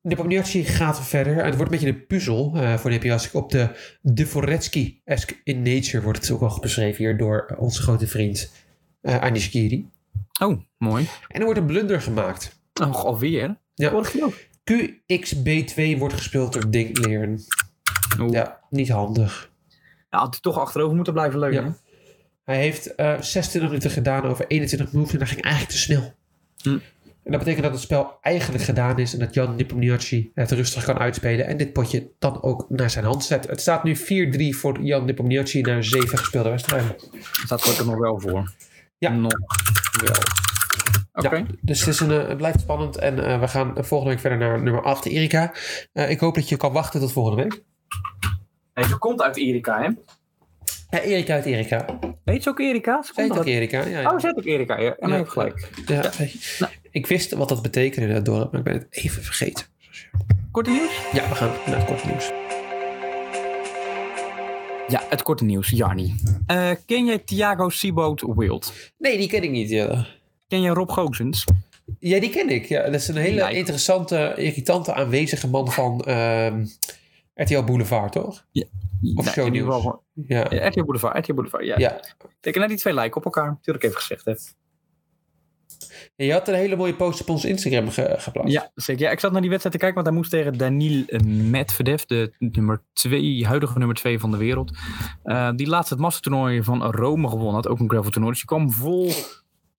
De 0.00 0.16
Pomniachtchi 0.16 0.64
gaat 0.64 1.06
verder. 1.06 1.44
Het 1.44 1.56
wordt 1.56 1.72
een 1.72 1.78
beetje 1.78 1.88
een 1.88 2.06
puzzel 2.06 2.52
eh, 2.54 2.78
voor 2.78 2.90
de 2.90 2.98
NPS. 3.02 3.30
Op 3.30 3.50
de 3.50 3.68
Dvoretsky-esque 4.14 5.36
in 5.44 5.62
nature 5.62 6.02
wordt 6.02 6.18
het 6.18 6.30
ook 6.30 6.40
al 6.40 6.60
beschreven 6.60 7.04
hier 7.04 7.16
door 7.16 7.54
onze 7.58 7.82
grote 7.82 8.06
vriend 8.06 8.52
eh 9.00 9.20
Anish 9.20 9.50
Giri. 9.50 9.90
Oh, 10.40 10.60
mooi. 10.78 11.08
En 11.28 11.38
er 11.38 11.44
wordt 11.44 11.60
een 11.60 11.66
blunder 11.66 12.00
gemaakt. 12.00 12.60
Oh, 12.80 12.94
alweer? 12.94 13.56
Ja. 13.74 13.90
Vorig 13.90 14.10
QXB2 14.70 15.98
wordt 15.98 16.14
gespeeld 16.14 16.52
door 16.52 16.70
Ding 16.70 16.98
Leern. 17.06 17.40
Oeh. 18.20 18.32
Ja. 18.32 18.38
Ja, 18.38 18.60
niet 18.70 18.88
handig. 18.88 19.50
had 20.08 20.30
hij 20.30 20.40
toch 20.40 20.58
achterover 20.58 20.94
moeten 20.94 21.12
blijven 21.12 21.38
leunen. 21.38 21.64
Ja. 21.64 21.76
Hij 22.44 22.58
heeft 22.58 22.94
eh 22.94 23.20
26 23.20 23.62
minuten 23.62 23.90
gedaan 23.90 24.24
over 24.24 24.46
21 24.46 24.92
moves 24.92 25.12
en 25.12 25.18
dat 25.18 25.28
ging 25.28 25.42
eigenlijk 25.42 25.74
te 25.74 25.80
snel. 25.80 26.14
Hm. 26.62 26.78
En 27.24 27.30
dat 27.30 27.38
betekent 27.38 27.62
dat 27.62 27.72
het 27.72 27.82
spel 27.82 28.18
eigenlijk 28.20 28.64
gedaan 28.64 28.98
is 28.98 29.12
en 29.12 29.18
dat 29.18 29.34
Jan 29.34 29.56
Nepomniachtchi 29.56 30.30
het 30.34 30.50
rustig 30.50 30.84
kan 30.84 30.98
uitspelen 30.98 31.46
en 31.46 31.56
dit 31.56 31.72
potje 31.72 32.10
dan 32.18 32.42
ook 32.42 32.66
naar 32.68 32.90
zijn 32.90 33.04
hand 33.04 33.24
zet. 33.24 33.46
Het 33.46 33.60
staat 33.60 33.84
nu 33.84 33.96
4-3 33.96 34.56
voor 34.56 34.80
Jan 34.80 35.04
Nepomniachtchi 35.04 35.60
naar 35.60 35.84
7 35.84 36.18
gespeelde 36.18 36.48
wedstrijden. 36.48 36.96
Staat 37.44 37.78
er 37.78 37.86
nog 37.86 37.98
wel 37.98 38.20
voor. 38.20 38.52
Ja. 38.98 39.10
Nog 39.10 39.32
wel. 40.04 40.41
Oké. 41.12 41.36
Ja, 41.36 41.44
dus 41.60 41.78
het, 41.80 41.88
is 41.88 42.00
een, 42.00 42.10
eh, 42.10 42.28
het 42.28 42.36
blijft 42.36 42.60
spannend 42.60 42.96
en 42.96 43.24
eh, 43.26 43.40
we 43.40 43.48
gaan 43.48 43.72
volgende 43.74 44.12
week 44.12 44.20
verder 44.20 44.38
naar 44.38 44.62
nummer 44.62 44.82
8, 44.82 45.04
Erika. 45.06 45.52
Eh, 45.92 46.10
ik 46.10 46.20
hoop 46.20 46.34
dat 46.34 46.48
je 46.48 46.56
kan 46.56 46.72
wachten 46.72 47.00
tot 47.00 47.12
volgende 47.12 47.42
week. 47.42 47.62
Nee, 48.74 48.84
ze 48.86 48.98
komt 48.98 49.22
uit 49.22 49.36
Erika, 49.36 49.78
hè? 49.82 49.88
Ja, 50.90 51.00
Erika 51.04 51.34
uit 51.34 51.44
Erika. 51.44 51.98
Weet 52.24 52.42
ze 52.42 52.48
ook 52.48 52.60
Erika? 52.60 53.02
Ze 53.02 53.12
heet 53.14 53.30
ook 53.30 53.36
uit... 53.36 53.46
Erika. 53.46 53.84
Ja, 53.86 54.00
ja. 54.00 54.12
Oh, 54.12 54.18
ze 54.18 54.26
heet 54.26 54.36
ook 54.36 54.44
Erika, 54.44 54.80
ja. 54.80 54.96
En 54.98 55.08
Ja. 55.08 55.16
heeft 55.16 55.30
gelijk. 55.30 55.68
Ja, 55.86 56.10
Nou. 56.58 56.72
Ik 56.90 57.06
wist 57.06 57.32
wat 57.32 57.48
dat 57.48 57.62
betekende 57.62 58.08
in 58.08 58.14
het 58.14 58.24
dorp, 58.24 58.50
maar 58.50 58.60
ik 58.60 58.64
ben 58.66 58.74
het 58.74 58.86
even 58.90 59.22
vergeten. 59.22 59.66
Korte 60.50 60.70
nieuws? 60.70 61.00
Ja, 61.12 61.28
we 61.28 61.34
gaan 61.34 61.50
naar 61.66 61.76
het 61.76 61.84
kort 61.86 62.04
nieuws. 62.04 62.30
Ja, 64.88 65.02
het 65.08 65.22
korte 65.22 65.44
nieuws. 65.44 65.68
Jarni. 65.68 66.14
Eh, 66.46 66.70
ken 66.86 67.04
jij 67.04 67.18
Thiago 67.18 67.68
Seaboat 67.68 68.24
Wild? 68.36 68.72
Nee, 68.98 69.18
die 69.18 69.28
ken 69.28 69.42
ik 69.42 69.50
niet. 69.50 69.70
Ja, 69.70 70.06
Ken 70.52 70.60
jij 70.62 70.72
Rob 70.72 70.90
Goossens? 70.90 71.44
ja 71.98 72.20
die 72.20 72.30
ken 72.30 72.48
ik. 72.48 72.64
Ja, 72.64 72.82
dat 72.84 72.94
is 72.94 73.08
een 73.08 73.16
hele 73.16 73.34
Ja. 73.36 73.48
interessante, 73.48 74.34
irritante, 74.36 74.94
aanwezige 74.94 75.48
man 75.48 75.72
van 75.72 76.00
ehm 76.00 76.64
RTL 77.34 77.62
Boulevard, 77.64 78.12
toch? 78.12 78.46
Of 79.14 79.36
Nou, 79.36 79.56
geval- 79.58 80.04
Ja. 80.26 80.46
Ja, 80.50 80.68
RTL 80.68 80.82
Boulevard, 80.84 81.18
RTL 81.18 81.34
Boulevard, 81.34 81.64
ja. 81.64 81.78
ja. 81.78 82.00
Teken 82.40 82.60
naar 82.60 82.68
die 82.68 82.78
twee 82.78 82.94
lijken 82.94 83.16
op 83.16 83.24
elkaar. 83.24 83.48
Natuurlijk 83.50 83.84
even 83.84 83.96
gezegd, 83.96 84.24
hè. 84.24 84.32
En 86.16 86.26
Je 86.26 86.32
had 86.32 86.48
een 86.48 86.54
hele 86.54 86.76
mooie 86.76 86.94
post 86.94 87.20
op 87.20 87.28
ons 87.28 87.44
Instagram 87.44 87.90
ge- 87.90 88.14
geplaatst. 88.18 88.52
Ja, 88.52 88.70
zeker. 88.74 89.02
Ja, 89.02 89.10
ik 89.10 89.20
zat 89.20 89.32
naar 89.32 89.40
die 89.40 89.50
wedstrijd 89.50 89.76
te 89.78 89.80
kijken, 89.84 90.02
want 90.02 90.06
hij 90.06 90.16
moest 90.16 90.30
tegen 90.30 90.58
Daniil 90.58 91.04
Medvedev, 91.50 92.02
de 92.02 92.32
nummer 92.38 92.82
twee, 92.92 93.46
huidige 93.46 93.78
nummer 93.78 93.96
2 93.96 94.18
van 94.18 94.30
de 94.30 94.36
wereld. 94.36 94.76
Eh, 95.22 95.50
die 95.56 95.66
laatste 95.66 95.94
het 95.94 96.02
mastertoernooi 96.02 96.62
van 96.62 96.82
Rome 96.82 97.28
gewonnen 97.28 97.54
had, 97.54 97.68
ook 97.68 97.78
een 97.80 97.88
gravel 97.90 98.10
toernooi. 98.10 98.32
Dus 98.36 98.46
die 98.46 98.56
kwam 98.56 98.72
vol 98.72 99.10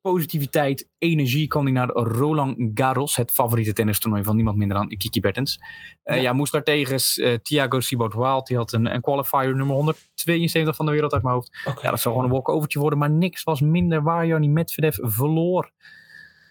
positiviteit, 0.04 0.90
energie, 0.98 1.48
kwam 1.48 1.64
hij 1.64 1.74
naar 1.74 1.90
Roland 1.90 2.58
Garros, 2.74 3.16
het 3.16 3.32
favoriete 3.32 3.74
tennistoernooi 3.74 4.24
van 4.24 4.36
niemand 4.36 4.58
minder 4.58 4.78
dan 4.78 4.88
Kiki 4.88 5.20
Bertens. 5.20 5.60
Eh, 6.04 6.16
Ja. 6.16 6.22
ja. 6.22 6.34
moest 6.34 6.52
daar 6.52 6.64
tegen 6.64 6.96
eh, 7.16 7.34
Thiago 7.38 7.80
Seabout 7.80 8.14
Wild, 8.14 8.48
die 8.48 8.58
had 8.58 8.72
een, 8.74 8.94
een 8.94 9.02
qualifier 9.02 9.56
nummer 9.56 9.76
172 9.76 10.76
van 10.76 10.86
de 10.86 10.92
wereld 10.92 11.14
uit 11.14 11.24
mijn 11.24 11.36
hoofd. 11.36 11.60
Ja, 11.82 11.90
dat 11.90 12.00
zou 12.00 12.16
gewoon 12.16 12.24
een 12.24 12.36
walkovertje 12.36 12.80
worden, 12.80 13.00
maar 13.00 13.12
niks 13.12 13.44
was 13.44 13.62
minder 13.62 14.04
waar 14.04 14.28
Janni 14.28 14.50
Medvedev 14.50 14.98
verloor. 15.02 15.72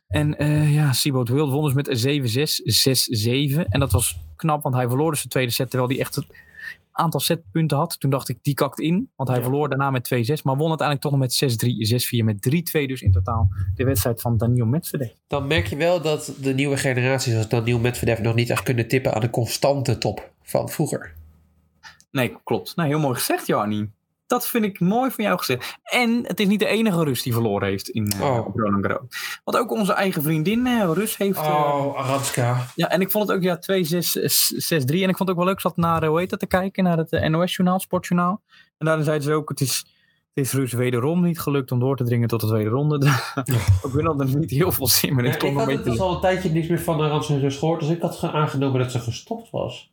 En 0.08 0.38
eh 0.38 0.74
ja, 0.74 0.92
Seabout 0.92 1.28
Wild 1.28 1.50
won 1.50 1.64
dus 1.64 1.74
met 1.74 1.88
7-6, 1.88 3.56
6-7. 3.56 3.68
En 3.68 3.80
dat 3.80 3.92
was 3.92 4.18
knap, 4.36 4.62
want 4.62 4.74
hij 4.74 4.88
verloor 4.88 5.10
dus 5.10 5.22
de 5.22 5.28
tweede 5.28 5.52
set, 5.52 5.70
terwijl 5.70 5.90
hij 5.90 6.00
echt 6.00 6.14
het 6.14 6.26
aantal 6.92 7.20
setpunten 7.20 7.76
had. 7.76 8.00
Toen 8.00 8.10
dacht 8.10 8.28
ik, 8.28 8.38
die 8.42 8.54
kakt 8.54 8.80
in, 8.80 9.10
want 9.16 9.28
hij 9.28 9.38
Ja. 9.38 9.44
verloor 9.44 9.68
daarna 9.68 9.90
met 9.90 10.04
2-6. 10.04 10.42
Maar 10.42 10.56
won 10.56 10.68
uiteindelijk 10.68 11.00
toch 11.00 11.10
nog 11.10 11.20
met 11.20 11.32
6-3, 11.34 11.86
6-4, 11.86 12.24
met 12.24 12.42
3-2 12.42 12.86
dus 12.86 13.02
in 13.02 13.12
totaal. 13.12 13.48
De 13.74 13.84
wedstrijd 13.84 14.20
van 14.20 14.36
Daniel 14.36 14.66
Medvedev. 14.66 15.10
Dan 15.26 15.46
merk 15.46 15.66
je 15.66 15.76
wel 15.76 16.00
dat 16.00 16.32
de 16.40 16.54
nieuwe 16.54 16.76
generaties 16.76 17.36
als 17.36 17.48
Daniel 17.48 17.78
Medvedev 17.78 18.18
nog 18.20 18.34
niet 18.34 18.50
echt 18.50 18.62
kunnen 18.62 18.88
tippen 18.88 19.14
aan 19.14 19.20
de 19.20 19.30
constante 19.30 19.98
top 19.98 20.30
van 20.42 20.68
vroeger. 20.68 21.12
Nee, 22.10 22.36
klopt. 22.44 22.76
Nou, 22.76 22.88
heel 22.88 22.98
mooi 22.98 23.14
gezegd, 23.14 23.46
Jannie. 23.46 23.90
Dat 24.32 24.46
vind 24.46 24.64
ik 24.64 24.80
mooi 24.80 25.10
van 25.10 25.24
jou 25.24 25.38
gezegd. 25.38 25.76
En 25.82 26.20
het 26.26 26.40
is 26.40 26.46
niet 26.46 26.58
de 26.58 26.66
enige 26.66 27.04
Rus 27.04 27.22
die 27.22 27.32
verloren 27.32 27.68
heeft 27.68 27.88
in 27.88 28.10
eh 28.10 28.20
Oh. 28.20 28.46
op 28.46 28.56
Roland 28.56 28.86
Garros. 28.86 29.40
Want 29.44 29.56
ook 29.56 29.70
onze 29.70 29.92
eigen 29.92 30.22
vriendin 30.22 30.66
eh, 30.66 30.90
Rus 30.92 31.16
heeft... 31.16 31.38
eh, 31.38 31.44
Oh, 31.44 31.98
Aranska. 31.98 32.66
Ja, 32.74 32.88
en 32.88 33.00
ik 33.00 33.10
vond 33.10 33.28
het 33.28 33.36
ook 33.36 33.42
ja, 33.42 33.56
2-6-6-3. 33.56 35.02
En 35.02 35.08
ik 35.08 35.16
vond 35.16 35.18
het 35.18 35.30
ook 35.30 35.36
wel 35.36 35.44
leuk. 35.44 35.54
Ik 35.54 35.60
zat 35.60 35.76
naar, 35.76 36.02
eh, 36.02 36.08
hoe 36.08 36.18
heet 36.18 36.30
dat, 36.30 36.38
te 36.38 36.46
kijken, 36.46 36.84
naar 36.84 36.96
het 36.98 37.12
eh, 37.12 37.28
NOS-journaal, 37.28 37.80
Sportjournaal. 37.80 38.42
En 38.78 38.86
daarin 38.86 39.04
zeiden 39.04 39.26
ze 39.26 39.32
ook, 39.34 39.48
het 39.48 39.60
is, 39.60 39.76
het 40.34 40.44
is 40.44 40.52
Rus 40.52 40.72
wederom 40.72 41.22
niet 41.22 41.40
gelukt 41.40 41.72
om 41.72 41.78
door 41.80 41.96
te 41.96 42.04
dringen 42.04 42.28
tot 42.28 42.40
de 42.40 42.46
tweede 42.46 42.70
ronde. 42.70 42.96
ik 43.84 43.92
ben 43.94 44.18
er 44.18 44.36
niet 44.36 44.50
heel 44.50 44.72
veel 44.72 44.88
zin 44.88 45.14
meer 45.14 45.24
in. 45.24 45.30
Ja, 45.30 45.36
ik 45.36 45.42
een 45.42 45.54
had 45.56 45.66
beetje... 45.66 45.90
dus 45.90 46.00
al 46.00 46.14
een 46.14 46.20
tijdje 46.20 46.50
niks 46.50 46.68
meer 46.68 46.80
van 46.80 47.00
Aranska 47.00 47.34
Rus 47.34 47.56
gehoord, 47.56 47.80
dus 47.80 47.88
ik 47.88 48.02
had 48.02 48.16
ge- 48.16 48.32
aangenomen 48.32 48.80
dat 48.80 48.90
ze 48.92 48.98
gestopt 48.98 49.50
was. 49.50 49.91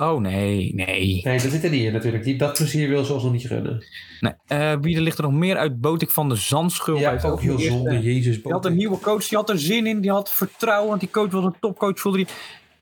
Oh, 0.00 0.20
nee, 0.20 0.74
nee. 0.74 1.20
Nee, 1.24 1.40
dat 1.40 1.50
zit 1.52 1.64
er 1.64 1.70
niet 1.70 1.82
in 1.84 1.92
natuurlijk. 1.92 2.24
Die, 2.24 2.36
dat 2.36 2.52
plezier 2.52 2.88
wil 2.88 3.04
ze 3.04 3.12
ons 3.12 3.22
nog 3.22 3.32
niet 3.32 3.46
gunnen. 3.46 3.84
nee. 4.20 4.32
Eh, 4.46 4.76
wie 4.80 4.96
er 4.96 5.02
ligt 5.02 5.18
er 5.18 5.24
nog 5.24 5.32
meer 5.32 5.56
uit? 5.56 5.80
Botik 5.80 6.10
van 6.10 6.28
de 6.28 6.34
Zandschulp. 6.34 6.98
Ja, 6.98 7.18
ook 7.22 7.40
heel 7.40 7.58
zonde. 7.58 8.00
Jezus. 8.02 8.42
Die 8.42 8.52
had 8.52 8.64
een 8.64 8.76
nieuwe 8.76 8.98
coach, 8.98 9.28
die 9.28 9.38
had 9.38 9.50
er 9.50 9.58
zin 9.58 9.86
in, 9.86 10.00
die 10.00 10.10
had 10.10 10.32
vertrouwen, 10.32 10.88
want 10.88 11.00
die 11.00 11.10
coach 11.10 11.30
was 11.30 11.44
een 11.44 11.54
topcoach. 11.60 12.00
Voelde 12.00 12.18
die... 12.18 12.26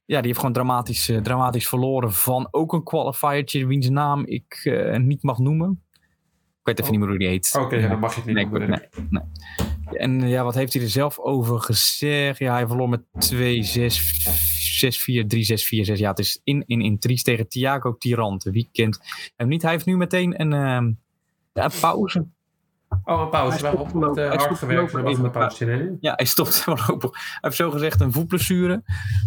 Ja, 0.07 0.17
die 0.17 0.27
heeft 0.27 0.39
gewoon 0.39 0.53
dramatisch, 0.55 1.09
eh, 1.09 1.17
dramatisch 1.21 1.69
verloren 1.69 2.13
van 2.13 2.49
ook 2.51 2.73
een 2.73 2.83
qualifiertje, 2.83 3.67
wiens 3.67 3.89
naam 3.89 4.27
ik 4.27 4.61
eh, 4.65 4.97
niet 4.99 5.23
mag 5.23 5.39
noemen. 5.39 5.83
Ik 6.61 6.63
weet 6.63 6.79
even 6.81 6.91
niet 6.91 7.01
meer 7.01 7.09
hoe 7.09 7.19
die 7.19 7.29
heet. 7.29 7.57
Oké, 7.61 7.77
ja, 7.77 7.89
dan 7.89 7.99
mag 7.99 8.11
je 8.11 8.17
het 8.17 8.27
niet 8.27 8.35
Nee, 8.37 8.45
noemen. 8.47 8.69
nee, 8.71 8.81
nee. 9.11 9.99
En 9.99 10.29
ja, 10.29 10.45
wat 10.45 10.55
heeft 10.55 10.73
hij 10.73 10.83
er 10.83 10.89
zelf 10.89 11.19
over 11.19 11.61
gezegd? 11.61 12.39
Ja, 12.39 12.53
hij 12.53 12.67
verloor 12.67 12.89
met 12.89 13.03
2, 13.19 13.63
6, 14.77 14.95
6, 14.95 15.03
4, 15.03 15.29
3, 15.29 15.45
6, 15.45 15.65
4, 15.65 15.85
6. 15.85 15.99
Ja, 15.99 16.11
het 16.11 16.19
is 16.19 16.41
in, 16.45 16.63
in, 16.67 16.81
in 16.81 16.99
Tries 16.99 17.23
tegen 17.23 17.49
Thiago 17.49 17.97
Tirante. 17.99 18.51
Wie 18.51 18.69
kent 18.73 19.01
hem 19.37 19.49
niet? 19.49 19.63
Hij 19.63 19.71
heeft 19.71 19.87
nu 19.87 19.97
meteen 19.97 20.41
een, 20.41 20.53
ehm, 20.53 20.93
een 21.53 21.71
pauze. 21.81 22.27
Oh, 23.05 23.21
een 23.21 23.29
pauze. 23.29 23.67
Hard 23.67 24.59
gewerkt. 24.59 24.95
Er 24.95 25.03
was 25.03 25.19
een 25.19 25.31
pauze. 25.31 25.97
Ja, 26.01 26.13
hij 26.17 26.27
stopt 26.27 26.61
voorlopig. 26.63 27.11
Hij 27.13 27.39
heeft 27.41 27.57
zo 27.57 27.71
gezegd 27.71 28.01
een 28.01 28.13
voetblessure. 28.13 28.83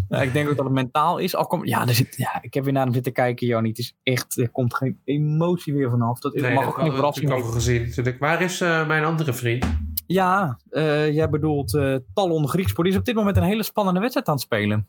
Ik 0.09 0.33
denk 0.33 0.49
ook 0.49 0.55
dat 0.55 0.65
het 0.65 0.73
mentaal 0.73 1.17
is. 1.17 1.35
Al 1.35 1.47
kom, 1.47 1.65
ja, 1.65 1.87
er 1.87 1.93
zit, 1.93 2.15
ja, 2.15 2.41
ik 2.41 2.53
heb 2.53 2.63
weer 2.63 2.73
naar 2.73 2.83
hem 2.83 2.93
zitten 2.93 3.13
kijken, 3.13 3.47
Jannie. 3.47 3.69
Het 3.71 3.79
is 3.79 3.95
echt, 4.03 4.37
er 4.37 4.49
komt 4.49 4.75
geen 4.75 4.99
emotie 5.03 5.73
weer 5.73 5.89
vanaf. 5.89 6.19
Dat 6.19 6.35
is, 6.35 6.41
Nee, 6.41 6.53
mag 6.53 6.65
dat 6.65 6.85
ook 6.85 6.93
verrassing 6.93 7.31
al 7.31 7.41
gezien. 7.41 7.81
natuurlijk. 7.81 8.19
Waar 8.19 8.41
is 8.41 8.61
eh, 8.61 8.87
mijn 8.87 9.03
andere 9.03 9.33
vriend? 9.33 9.65
Ja, 10.07 10.59
eh, 10.69 11.13
jij 11.13 11.29
bedoelt 11.29 11.75
eh 11.75 11.95
Talon 12.13 12.47
Griekspoor. 12.47 12.83
Die 12.83 12.93
is 12.93 12.99
op 12.99 13.05
dit 13.05 13.15
moment 13.15 13.37
een 13.37 13.43
hele 13.43 13.63
spannende 13.63 13.99
wedstrijd 13.99 14.27
aan 14.27 14.33
het 14.33 14.43
spelen. 14.43 14.87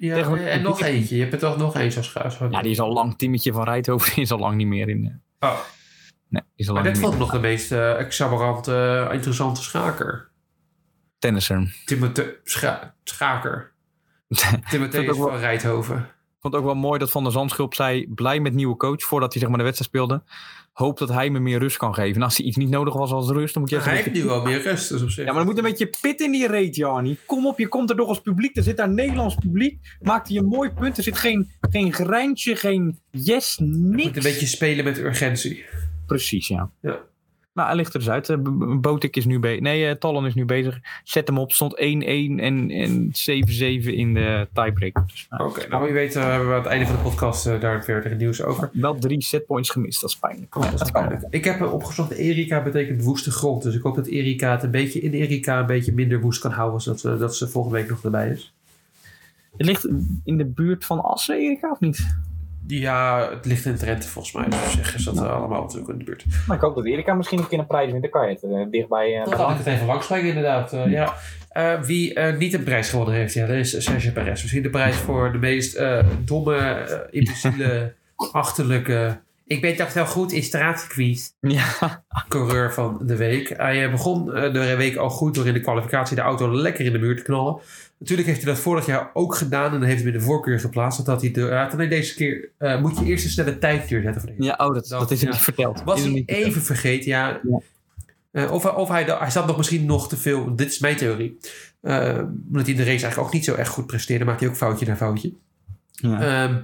Ja, 0.00 0.14
Tegen- 0.14 0.50
en 0.50 0.62
nog 0.62 0.80
eentje. 0.82 1.14
Je 1.16 1.20
hebt 1.20 1.32
er 1.34 1.38
toch 1.38 1.56
nog 1.56 1.76
eens 1.76 1.96
als 1.96 2.06
schuis. 2.06 2.38
Ja, 2.50 2.62
die 2.62 2.70
is 2.70 2.80
al 2.80 2.92
lang, 2.92 3.18
Timmetje 3.18 3.52
van 3.52 3.64
Rijthoven 3.64 4.14
die 4.14 4.22
is 4.22 4.30
al 4.30 4.38
lang 4.38 4.56
niet 4.56 4.66
meer 4.66 4.88
in. 4.88 5.20
eh, 5.38 5.50
Oh, 5.50 5.58
nee, 6.28 6.42
is 6.56 6.68
al 6.68 6.74
maar 6.74 6.82
lang 6.82 6.94
dit 6.94 7.04
vond 7.04 7.18
nog 7.18 7.30
de 7.30 7.38
meest 7.38 7.72
eh 7.72 7.98
eh, 8.68 9.08
interessante 9.12 9.62
schaker. 9.62 10.30
Tennisser. 11.18 11.74
Timothée 11.84 12.36
Scha 12.44 12.94
Schaker. 13.04 13.72
wel- 15.18 15.28
van 15.28 15.38
Rijthoven. 15.38 16.08
Vond 16.40 16.54
het 16.54 16.62
ook 16.62 16.68
wel 16.68 16.80
mooi 16.80 16.98
dat 16.98 17.10
Van 17.10 17.22
der 17.22 17.32
Zandschulp 17.32 17.74
zei... 17.74 18.06
blij 18.14 18.40
met 18.40 18.54
nieuwe 18.54 18.76
coach 18.76 19.02
voordat 19.02 19.32
hij 19.32 19.40
zeg 19.40 19.50
maar, 19.50 19.58
de 19.58 19.64
wedstrijd 19.64 19.90
speelde. 19.90 20.22
Hoop 20.72 20.98
dat 20.98 21.08
hij 21.08 21.30
me 21.30 21.38
meer 21.38 21.58
rust 21.58 21.76
kan 21.76 21.94
geven. 21.94 22.16
En 22.16 22.22
als 22.22 22.36
hij 22.36 22.46
iets 22.46 22.56
niet 22.56 22.68
nodig 22.68 22.94
was 22.94 23.10
als 23.10 23.30
rust, 23.30 23.52
dan 23.54 23.62
moet 23.62 23.70
je 23.70 23.76
even... 23.76 23.88
Hij 23.90 24.02
heeft 24.02 24.14
nu 24.14 24.24
wel 24.24 24.42
meer 24.42 24.62
rust. 24.62 24.88
Dus 24.88 25.02
op 25.02 25.10
zich. 25.10 25.24
Ja, 25.24 25.32
maar 25.32 25.40
er 25.40 25.46
moet 25.46 25.56
een 25.56 25.64
beetje 25.64 25.90
pit 26.00 26.20
in 26.20 26.32
die 26.32 26.46
reet, 26.46 26.76
Jarnie. 26.76 27.18
Kom 27.26 27.46
op, 27.46 27.58
je 27.58 27.68
komt 27.68 27.90
er 27.90 27.96
toch 27.96 28.08
als 28.08 28.20
publiek. 28.20 28.56
Er 28.56 28.62
zit 28.62 28.76
daar 28.76 28.88
Nederlands 28.88 29.34
publiek. 29.34 29.96
Maakt 30.00 30.28
hij 30.28 30.36
een 30.36 30.46
mooi 30.46 30.70
punt. 30.70 30.96
Er 30.96 31.02
zit 31.02 31.16
geen, 31.16 31.50
geen 31.70 31.92
grijntje, 31.92 32.56
geen 32.56 32.98
yes, 33.10 33.54
Je 33.56 33.64
niks. 33.64 34.04
moet 34.04 34.16
een 34.16 34.22
beetje 34.22 34.46
spelen 34.46 34.84
met 34.84 34.98
urgentie. 34.98 35.64
Precies, 36.06 36.48
ja. 36.48 36.70
Ja. 36.80 36.98
Nou, 37.52 37.68
hij 37.68 37.76
ligt 37.76 37.94
er 37.94 37.98
dus 37.98 38.10
uit. 38.10 38.28
Eh, 38.28 38.36
Botik 38.80 39.16
is 39.16 39.24
nu 39.24 39.38
bezig. 39.38 39.60
Nee, 39.60 39.98
Talon 39.98 40.26
is 40.26 40.34
nu 40.34 40.44
bezig. 40.44 40.78
Zet 41.04 41.28
hem 41.28 41.38
op. 41.38 41.52
Stond 41.52 41.76
1-1 41.76 41.78
en, 41.80 42.70
en 42.70 43.06
7-7 43.06 43.12
in 43.84 44.14
de 44.14 44.48
tiebreak. 44.52 45.08
Dus, 45.08 45.26
nou, 45.30 45.48
Oké, 45.48 45.68
nou 45.68 45.84
wie 45.84 45.92
weet 45.92 46.16
eh, 46.16 46.22
hebben 46.22 46.48
we 46.48 46.54
aan 46.54 46.60
het 46.60 46.70
einde 46.70 46.86
van 46.86 46.96
de 46.96 47.02
podcast 47.02 47.44
daar 47.60 47.84
verder 47.84 48.16
nieuws 48.16 48.42
over. 48.42 48.70
Wel 48.72 48.98
drie 48.98 49.22
setpoints 49.22 49.70
gemist. 49.70 50.00
Dat 50.00 50.10
is 50.10 50.16
pijnlijk. 50.16 50.54
Ja, 50.54 50.70
dat 50.70 50.80
is 50.80 50.90
pijnlijk. 50.90 51.22
Ik 51.30 51.44
heb 51.44 51.62
opgezocht, 51.62 52.10
Erika 52.10 52.62
betekent 52.62 53.04
woeste 53.04 53.30
grond. 53.30 53.62
Dus 53.62 53.74
ik 53.74 53.82
hoop 53.82 53.96
dat 53.96 54.06
Erika 54.06 54.50
het 54.50 54.62
een 54.62 54.70
beetje 54.70 55.00
in 55.00 55.12
Erika 55.12 55.58
een 55.58 55.66
beetje 55.66 55.92
minder 55.92 56.20
woest 56.20 56.40
kan 56.40 56.50
houden. 56.50 56.80
Zodat 56.80 57.02
we, 57.02 57.16
dat 57.16 57.36
ze 57.36 57.48
volgende 57.48 57.78
week 57.78 57.88
nog 57.88 58.04
erbij 58.04 58.30
is. 58.30 58.52
Het 59.56 59.66
ligt 59.66 59.88
in 60.24 60.36
de 60.36 60.46
buurt 60.46 60.84
van 60.84 61.02
Assen, 61.02 61.36
Erika, 61.36 61.70
of 61.70 61.80
niet? 61.80 62.06
Ja, 62.70 63.28
het 63.30 63.44
ligt 63.46 63.64
in 63.64 63.76
Drenthe 63.76 64.08
volgens 64.08 64.34
mij. 64.34 64.44
Dus 64.44 64.58
op 64.64 64.70
zich 64.70 64.94
is 64.94 65.04
dat 65.04 65.16
eh, 65.16 65.30
allemaal 65.36 65.62
natuurlijk 65.62 65.88
in 65.88 65.98
de 65.98 66.04
buurt. 66.04 66.24
Maar 66.46 66.56
ik 66.56 66.62
hoop 66.62 66.74
dat 66.74 66.86
Erika 66.86 67.14
misschien 67.14 67.38
een 67.38 67.48
keer 67.48 67.58
een 67.58 67.66
prijs 67.66 67.90
wint. 67.90 68.02
Dan 68.02 68.10
kan 68.10 68.28
je 68.28 68.32
het 68.34 68.42
eh, 68.42 68.70
dichtbij. 68.70 69.18
eh, 69.18 69.24
Dan 69.24 69.34
kan 69.36 69.50
ik 69.50 69.56
het 69.58 69.66
even 69.66 69.86
langsbrengen 69.86 70.26
inderdaad. 70.28 70.70
Ja. 70.86 71.14
Eh, 71.48 71.80
wie 71.82 72.18
niet 72.20 72.54
een 72.54 72.62
prijs 72.62 72.90
gewonnen 72.90 73.14
heeft, 73.14 73.34
ja, 73.34 73.46
dat 73.46 73.56
is 73.56 73.84
Sergio 73.84 74.10
Perez. 74.12 74.42
Misschien 74.42 74.62
de 74.62 74.70
prijs 74.70 74.96
voor 74.96 75.32
de 75.32 75.38
meest 75.38 75.74
eh, 75.74 76.06
domme, 76.24 76.86
imbeciele, 77.10 77.94
achterlijke... 78.32 79.20
Ik 79.46 79.60
ben 79.60 79.76
toch 79.76 79.92
wel 79.92 80.06
goed 80.06 80.32
in 80.32 80.42
straatcircuit. 80.42 81.34
Ja, 81.40 81.64
coureur 82.28 82.72
van 82.72 83.00
de 83.02 83.16
week. 83.16 83.48
Hij 83.56 83.90
begon 83.90 84.24
de 84.26 84.74
week 84.76 84.96
al 84.96 85.10
goed 85.10 85.34
door 85.34 85.46
in 85.46 85.52
de 85.52 85.60
kwalificatie 85.60 86.16
de 86.16 86.22
auto 86.22 86.52
lekker 86.54 86.84
in 86.84 86.92
de 86.92 86.98
muur 86.98 87.16
te 87.16 87.22
knallen. 87.22 87.56
Natuurlijk 87.98 88.28
heeft 88.28 88.42
hij 88.42 88.52
dat 88.52 88.62
vorig 88.62 88.86
jaar 88.86 89.10
ook 89.14 89.34
gedaan 89.34 89.64
en 89.64 89.70
dan 89.80 89.82
heeft 89.82 90.02
hij 90.02 90.10
weer 90.10 90.20
de 90.20 90.24
voorkeur 90.26 90.60
geplaatst. 90.60 91.04
Dat 91.06 91.22
hij 91.22 91.30
had 91.42 91.72
alleen 91.72 91.88
deze 91.88 92.14
keer 92.14 92.50
eh, 92.58 92.80
moet 92.80 92.98
je 92.98 93.04
eerst 93.04 93.24
een 93.24 93.30
snelle 93.30 93.58
tijd 93.58 93.90
neerzetten 93.90 94.20
voor 94.22 94.30
deze. 94.30 94.42
ja 94.42 94.54
oh, 94.66 94.74
dat, 94.74 94.88
Dat- 94.88 95.00
dat 95.00 95.10
is 95.10 95.18
hem 95.20 95.28
ja. 95.28 95.34
niet 95.34 95.44
verteld. 95.44 95.82
Was 95.84 96.02
hem 96.02 96.12
hij 96.12 96.22
even 96.26 96.62
vergeten, 96.62 97.08
ja. 97.10 97.40
Ja. 97.48 97.60
Eh, 98.30 98.52
of 98.52 98.62
hij, 98.62 98.72
of 98.72 98.88
hij, 98.88 99.04
hij 99.04 99.30
zat 99.30 99.46
nog 99.46 99.56
misschien 99.56 99.84
nog 99.86 100.08
te 100.08 100.16
veel, 100.16 100.56
dit 100.56 100.68
is 100.70 100.78
mijn 100.78 100.96
theorie. 100.96 101.38
Eh, 101.80 102.18
omdat 102.48 102.62
hij 102.66 102.70
in 102.70 102.76
de 102.76 102.84
race 102.84 102.88
eigenlijk 102.88 103.18
ook 103.18 103.32
niet 103.32 103.44
zo 103.44 103.54
echt 103.54 103.68
goed 103.70 103.86
presteerde, 103.86 104.24
maakte 104.24 104.44
hij 104.44 104.52
ook 104.52 104.58
foutje 104.58 104.86
na 104.86 104.96
foutje. 104.96 105.32
Ja. 105.90 106.20
Ehm, 106.44 106.58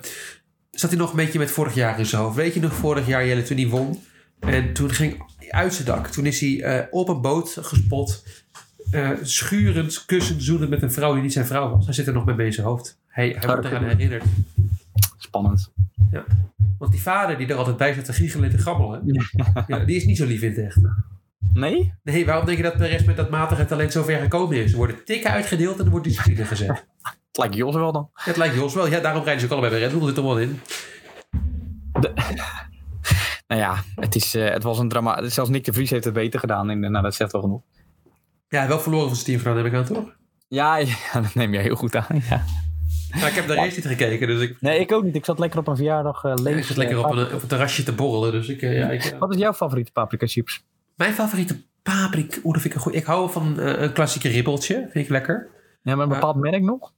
zat 0.70 0.90
hij 0.90 0.98
nog 0.98 1.10
een 1.10 1.16
beetje 1.16 1.38
met 1.38 1.50
vorig 1.50 1.74
jaar 1.74 1.98
in 1.98 2.06
zijn 2.06 2.22
hoofd. 2.22 2.36
Weet 2.36 2.54
je 2.54 2.60
nog, 2.60 2.72
vorig 2.74 3.06
jaar 3.06 3.26
Jelle 3.26 3.42
toen 3.42 3.56
hij 3.56 3.68
won. 3.68 4.02
En 4.40 4.72
toen 4.72 4.90
ging 4.90 5.24
hij 5.36 5.50
uit 5.50 5.74
zijn 5.74 5.86
dak. 5.86 6.06
Toen 6.08 6.26
is 6.26 6.40
hij 6.40 6.88
op 6.90 7.08
een 7.08 7.20
boot 7.20 7.56
gespot. 7.60 8.24
Eh, 8.94 9.10
schurend, 9.22 10.04
kussend, 10.04 10.42
zoenend 10.42 10.70
met 10.70 10.82
een 10.82 10.92
vrouw 10.92 11.12
die 11.12 11.22
niet 11.22 11.32
zijn 11.32 11.46
vrouw 11.46 11.70
was. 11.70 11.84
Hij 11.84 11.94
zit 11.94 12.06
er 12.06 12.12
nog 12.12 12.24
mee 12.24 12.46
in 12.46 12.52
zijn 12.52 12.66
hoofd. 12.66 12.98
Hij, 13.06 13.36
hij 13.38 13.48
wordt 13.48 13.64
eraan 13.64 13.84
herinnerd. 13.84 14.24
Spannend. 15.18 15.72
Want 16.78 16.92
die 16.92 17.02
vader 17.02 17.36
die 17.36 17.46
er 17.46 17.56
altijd 17.56 17.76
bij 17.76 17.92
zat 17.92 18.04
te 18.04 18.12
giechelen 18.12 18.44
en 18.44 18.56
te 18.56 18.62
grabbelen. 18.62 19.02
Ja, 19.66 19.78
die 19.78 19.96
is 19.96 20.04
niet 20.04 20.16
zo 20.16 20.26
lief 20.26 20.42
in 20.42 20.48
het 20.48 20.58
echt. 20.58 20.78
Nee? 21.52 21.92
Nee, 22.02 22.26
waarom 22.26 22.46
denk 22.46 22.56
je 22.56 22.62
dat 22.64 22.76
Perez 22.76 23.04
met 23.04 23.16
dat 23.16 23.30
matige 23.30 23.64
talent 23.64 23.92
zo 23.92 24.02
ver 24.02 24.20
gekomen 24.20 24.56
is? 24.56 24.70
Er 24.70 24.76
worden 24.76 25.04
tikken 25.04 25.30
uitgedeeld 25.30 25.78
en 25.78 25.84
er 25.84 25.90
wordt 25.90 26.06
discipline 26.06 26.44
gezet. 26.44 26.86
Het 27.28 27.38
lijkt 27.38 27.54
Jos 27.54 27.74
wel 27.74 27.92
dan. 27.92 28.10
Het 28.12 28.36
lijkt 28.36 28.54
Jos 28.54 28.74
wel. 28.74 28.88
Ja, 28.88 29.00
daarom 29.00 29.22
rijden 29.22 29.40
ze 29.40 29.46
ook 29.46 29.52
allebei 29.52 29.72
bij 29.72 29.88
Red 29.88 29.98
Bull. 29.98 30.08
Zit 30.08 30.16
er 30.16 30.22
wel 30.22 30.38
in. 30.38 30.60
Nou 33.46 33.60
ja, 33.60 33.82
het, 33.94 34.14
is, 34.14 34.34
eh, 34.34 34.50
het 34.50 34.62
was 34.62 34.78
een 34.78 34.88
drama. 34.88 35.28
Zelfs 35.28 35.50
Nick 35.50 35.64
de 35.64 35.72
Vries 35.72 35.90
heeft 35.90 36.04
het 36.04 36.14
beter 36.14 36.40
gedaan. 36.40 36.70
En, 36.70 36.84
eh, 36.84 36.90
nou, 36.90 37.02
dat 37.02 37.14
zegt 37.14 37.32
wel 37.32 37.40
genoeg. 37.40 37.62
Ja, 38.54 38.66
wel 38.66 38.80
verloren 38.80 39.08
van 39.08 39.16
zijn 39.16 39.38
gedaan, 39.38 39.56
heb 39.56 39.66
ik 39.66 39.74
aan, 39.74 39.84
toch? 39.84 40.16
Ja, 40.48 40.76
ja, 41.12 41.20
dat 41.20 41.34
neem 41.34 41.52
jij 41.52 41.62
heel 41.62 41.74
goed 41.74 41.96
aan. 41.96 42.22
Ja. 42.28 42.44
Nou, 43.10 43.26
ik 43.26 43.34
heb 43.34 43.46
de 43.46 43.54
race 43.54 43.76
niet 43.76 43.86
gekeken, 43.86 44.26
dus 44.26 44.40
ik, 44.40 44.60
Nee, 44.60 44.80
ik 44.80 44.92
ook 44.92 45.04
niet. 45.04 45.14
Ik 45.14 45.24
zat 45.24 45.38
lekker 45.38 45.58
op 45.58 45.68
een 45.68 45.76
verjaardag 45.76 46.24
uh, 46.24 46.56
ik 46.56 46.64
zit 46.64 46.76
lekker 46.76 46.98
op 46.98 47.10
een, 47.10 47.34
op 47.34 47.42
een 47.42 47.48
terrasje 47.48 47.82
te 47.82 47.92
borrelen. 47.92 48.32
Dus 48.32 48.48
ik, 48.48 48.62
eh, 48.62 48.78
ja, 48.78 48.90
ik, 48.90 49.04
eh, 49.04 49.18
Wat 49.18 49.34
is 49.34 49.40
jouw 49.40 49.52
favoriete 49.52 49.92
paprika 49.92 50.26
chips? 50.26 50.64
Mijn 50.94 51.12
favoriete 51.12 51.62
paprika, 51.82 52.36
oeh, 52.44 52.52
dat 52.52 52.62
vind 52.62 52.64
ik 52.64 52.74
een 52.74 52.80
goed. 52.80 52.94
Ik 52.94 53.04
hou 53.04 53.30
van 53.30 53.60
eh, 53.60 53.82
een 53.82 53.92
klassieke 53.92 54.28
ribbeltje, 54.28 54.74
vind 54.74 55.04
ik 55.04 55.08
lekker. 55.08 55.48
Ja, 55.82 55.94
maar 55.94 56.04
een 56.04 56.12
bepaald 56.12 56.36
merk 56.36 56.62
nog? 56.62 56.92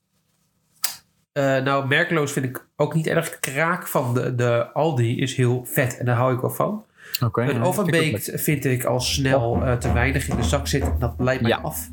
Eh, 1.32 1.62
nou, 1.62 1.86
merkloos 1.86 2.32
vind 2.32 2.46
ik 2.46 2.68
ook 2.76 2.94
niet 2.94 3.06
erg. 3.06 3.40
Kraak 3.40 3.86
van 3.86 4.14
de, 4.14 4.34
de 4.34 4.72
Aldi 4.72 5.20
is 5.20 5.36
heel 5.36 5.64
vet 5.64 5.98
en 5.98 6.04
daar 6.04 6.16
hou 6.16 6.34
ik 6.34 6.40
wel 6.40 6.50
van. 6.50 6.84
Oké. 7.24 7.42
Een 7.42 7.54
ja, 7.54 7.62
overbeekt 7.62 8.30
vind 8.34 8.64
ik 8.64 8.84
al 8.84 9.00
snel 9.00 9.62
eh, 9.64 9.72
te 9.76 9.92
weinig 9.92 10.28
in 10.28 10.36
de 10.36 10.42
zak 10.42 10.66
zit. 10.66 10.90
Dat 10.98 11.14
leidt 11.18 11.42
mij 11.42 11.50
Ja. 11.50 11.56
af. 11.56 11.90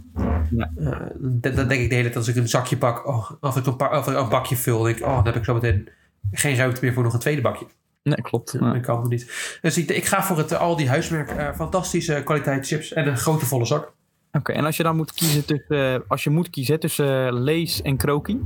Ja. 0.49 0.71
Eh, 0.77 0.91
dan, 1.19 1.55
dan 1.55 1.67
denk 1.67 1.81
ik 1.81 1.89
de 1.89 1.95
hele 1.95 2.03
tijd 2.03 2.15
als 2.15 2.27
ik 2.27 2.35
een 2.35 2.49
zakje 2.49 2.77
pak, 2.77 3.07
oh, 3.07 3.31
of 3.39 3.57
ik 3.57 3.65
een, 3.65 3.81
of 3.91 4.07
een 4.07 4.29
bakje 4.29 4.55
vul, 4.55 4.81
denk 4.83 4.97
ik, 4.97 5.05
oh, 5.05 5.15
dan 5.15 5.25
heb 5.25 5.35
ik 5.35 5.43
zo 5.45 5.53
meteen 5.53 5.89
geen 6.31 6.55
ruimte 6.55 6.79
meer 6.81 6.93
voor 6.93 7.03
nog 7.03 7.13
een 7.13 7.19
tweede 7.19 7.41
bakje. 7.41 7.65
Nee, 8.03 8.21
klopt. 8.21 8.59
Dat 8.59 8.79
kan 8.81 8.99
het 8.99 9.09
niet. 9.09 9.57
Dus 9.61 9.77
ik, 9.77 9.89
ik 9.89 10.05
ga 10.05 10.23
voor 10.23 10.37
het 10.37 10.51
eh, 10.51 10.59
Aldi 10.59 10.87
huismerk. 10.87 11.29
eh, 11.29 11.53
fantastische 11.55 12.21
kwaliteit 12.25 12.67
chips 12.67 12.93
en 12.93 13.07
een 13.07 13.17
grote 13.17 13.45
volle 13.45 13.65
zak. 13.65 13.91
Oké, 14.31 14.51
en 14.51 14.65
als 14.65 14.77
je 14.77 14.83
dan 14.83 14.95
moet 14.95 15.13
kiezen 15.13 15.45
tussen, 15.45 16.03
als 16.07 16.23
je 16.23 16.29
moet 16.29 16.49
kiezen 16.49 16.79
tussen 16.79 17.33
Lees 17.43 17.81
en 17.81 17.97
Kroki? 17.97 18.39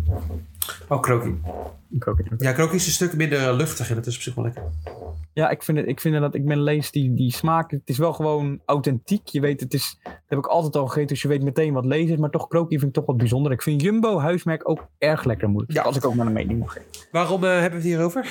Oh, 0.87 1.01
krokie. 1.01 1.39
Kroki. 1.99 2.23
Ja, 2.37 2.51
krokie 2.51 2.75
is 2.75 2.85
een 2.85 2.91
stuk 2.91 3.15
minder 3.15 3.53
luchtig 3.53 3.89
en 3.89 3.95
dat 3.95 4.05
is 4.05 4.15
op 4.15 4.21
zich 4.21 4.35
wel 4.35 4.43
lekker. 4.43 4.63
Ja, 5.33 5.49
ik 5.49 5.63
vind, 5.63 5.77
het, 5.77 5.87
ik 5.87 5.99
vind 5.99 6.19
dat 6.19 6.35
ik 6.35 6.45
ben 6.45 6.61
Lees 6.61 6.91
die, 6.91 7.13
die 7.13 7.31
smaak. 7.31 7.71
Het 7.71 7.81
is 7.85 7.97
wel 7.97 8.13
gewoon 8.13 8.61
authentiek. 8.65 9.27
Je 9.27 9.41
weet, 9.41 9.59
het 9.59 9.73
is, 9.73 9.99
dat 10.03 10.13
heb 10.27 10.39
ik 10.39 10.45
altijd 10.45 10.75
al 10.75 10.87
gegeten, 10.87 11.07
dus 11.07 11.21
je 11.21 11.27
weet 11.27 11.43
meteen 11.43 11.73
wat 11.73 11.85
Lees 11.85 12.09
is. 12.09 12.17
Maar 12.17 12.29
toch, 12.29 12.47
Kroki 12.47 12.75
vind 12.75 12.87
ik 12.87 12.93
toch 12.93 13.05
wat 13.05 13.17
bijzonder. 13.17 13.51
Ik 13.51 13.61
vind 13.61 13.81
Jumbo 13.81 14.19
huismerk 14.19 14.69
ook 14.69 14.87
erg 14.97 15.23
lekker, 15.23 15.49
moet 15.49 15.63
ik 15.63 15.71
Ja. 15.71 15.81
Als 15.81 15.95
ik 15.95 16.05
ook 16.05 16.15
maar 16.15 16.25
een 16.25 16.33
mening 16.33 16.59
mag 16.59 16.73
geven. 16.73 17.07
Waarom 17.11 17.43
eh, 17.43 17.49
hebben 17.49 17.69
we 17.69 17.75
het 17.75 17.85
hierover? 17.85 18.25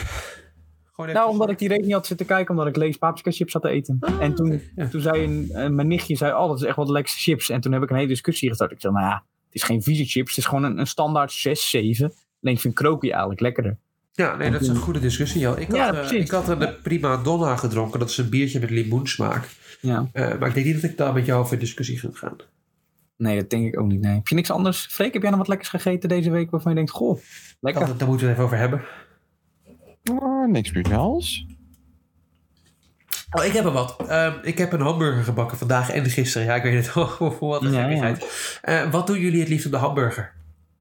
Nou, 0.96 1.30
omdat 1.30 1.50
ik 1.50 1.58
die 1.58 1.68
rekening 1.68 1.92
had 1.92 2.06
zitten 2.06 2.26
kijken, 2.26 2.50
omdat 2.50 2.66
ik 2.66 2.76
Lees 2.76 2.96
paprika 2.96 3.30
chips 3.30 3.52
zat 3.52 3.62
te 3.62 3.68
eten. 3.68 3.98
en 4.20 4.34
toen, 4.34 4.62
ja. 4.76 4.88
toen 4.88 5.00
zei 5.00 5.24
een, 5.24 5.50
eh, 5.52 5.68
mijn 5.68 5.88
nichtje, 5.88 6.16
zei, 6.16 6.32
oh, 6.32 6.48
dat 6.48 6.56
is 6.56 6.66
echt 6.66 6.76
wat 6.76 6.86
de 6.86 6.92
lekkerste 6.92 7.20
chips. 7.20 7.50
En 7.50 7.60
toen 7.60 7.72
heb 7.72 7.82
ik 7.82 7.90
een 7.90 7.96
hele 7.96 8.08
discussie 8.08 8.48
gestart. 8.48 8.70
Ik 8.70 8.80
zei, 8.80 8.92
nou 8.92 9.06
ja, 9.06 9.24
het 9.44 9.54
is 9.54 9.62
geen 9.62 9.82
vieze 9.82 10.04
chips. 10.04 10.28
Het 10.28 10.38
is 10.38 10.46
gewoon 10.46 10.64
een, 10.64 10.78
een 10.78 10.86
standaard 10.86 11.32
6, 11.32 11.70
7. 11.70 12.12
Alleen 12.42 12.54
ik 12.54 12.60
vind 12.60 12.74
Kroki 12.74 13.10
eigenlijk 13.10 13.40
lekkerder. 13.40 13.76
Ja, 14.12 14.36
nee, 14.36 14.50
dat 14.50 14.60
is 14.60 14.68
een 14.68 14.76
goede 14.76 15.00
discussie. 15.00 15.40
Joh. 15.40 15.58
Ik, 15.58 15.72
Ja, 15.72 15.84
had, 15.84 15.94
precies. 15.94 16.24
ik 16.24 16.30
had 16.30 16.48
een 16.48 16.62
eh, 16.62 16.72
prima 16.82 17.16
donna 17.16 17.56
gedronken. 17.56 17.98
Dat 17.98 18.10
is 18.10 18.18
een 18.18 18.28
biertje 18.28 18.60
met 18.60 18.70
limoensmaak. 18.70 19.48
Ja. 19.80 20.08
Eh, 20.12 20.38
maar 20.38 20.48
ik 20.48 20.54
denk 20.54 20.66
niet 20.66 20.74
dat 20.82 20.90
ik 20.90 20.96
daar 20.96 21.12
met 21.12 21.26
jou 21.26 21.40
over 21.40 21.52
in 21.52 21.58
discussie 21.58 21.98
ga 21.98 22.08
gaan. 22.12 22.36
Nee, 23.16 23.36
dat 23.40 23.50
denk 23.50 23.66
ik 23.66 23.80
ook 23.80 23.86
niet. 23.86 24.00
Nee. 24.00 24.14
Heb 24.14 24.26
je 24.28 24.34
niks 24.34 24.50
anders? 24.50 24.86
Freek, 24.90 25.12
heb 25.12 25.22
jij 25.22 25.30
nog 25.30 25.38
wat 25.38 25.48
lekkers 25.48 25.68
gegeten 25.70 26.08
deze 26.08 26.30
week 26.30 26.50
waarvan 26.50 26.70
je 26.70 26.76
denkt, 26.76 26.90
goh, 26.92 27.18
lekker. 27.60 27.86
Dat, 27.86 27.98
daar 27.98 28.08
moeten 28.08 28.26
we 28.26 28.32
het 28.32 28.40
even 28.42 28.44
over 28.44 28.58
hebben. 28.58 28.82
Ah, 30.20 30.48
niks 30.48 30.70
brutaals. 30.70 31.46
Oh, 33.30 33.44
ik 33.44 33.52
heb 33.52 33.64
er 33.64 33.70
wat. 33.72 33.96
Ehm, 34.08 34.32
ik 34.42 34.58
heb 34.58 34.72
een 34.72 34.80
hamburger 34.80 35.24
gebakken 35.24 35.58
vandaag 35.58 35.90
en 35.90 36.04
gisteren. 36.10 36.46
Ja, 36.46 36.54
ik 36.54 36.62
weet 36.62 36.84
het 36.86 36.94
wel. 36.94 37.06
voor 37.08 37.48
wat 37.48 37.62
een 37.62 37.72
Ja. 37.72 38.16
Eh, 38.62 38.90
wat 38.90 39.06
doen 39.06 39.20
jullie 39.20 39.40
het 39.40 39.48
liefst 39.48 39.66
op 39.66 39.72
de 39.72 39.78
hamburger? 39.78 40.32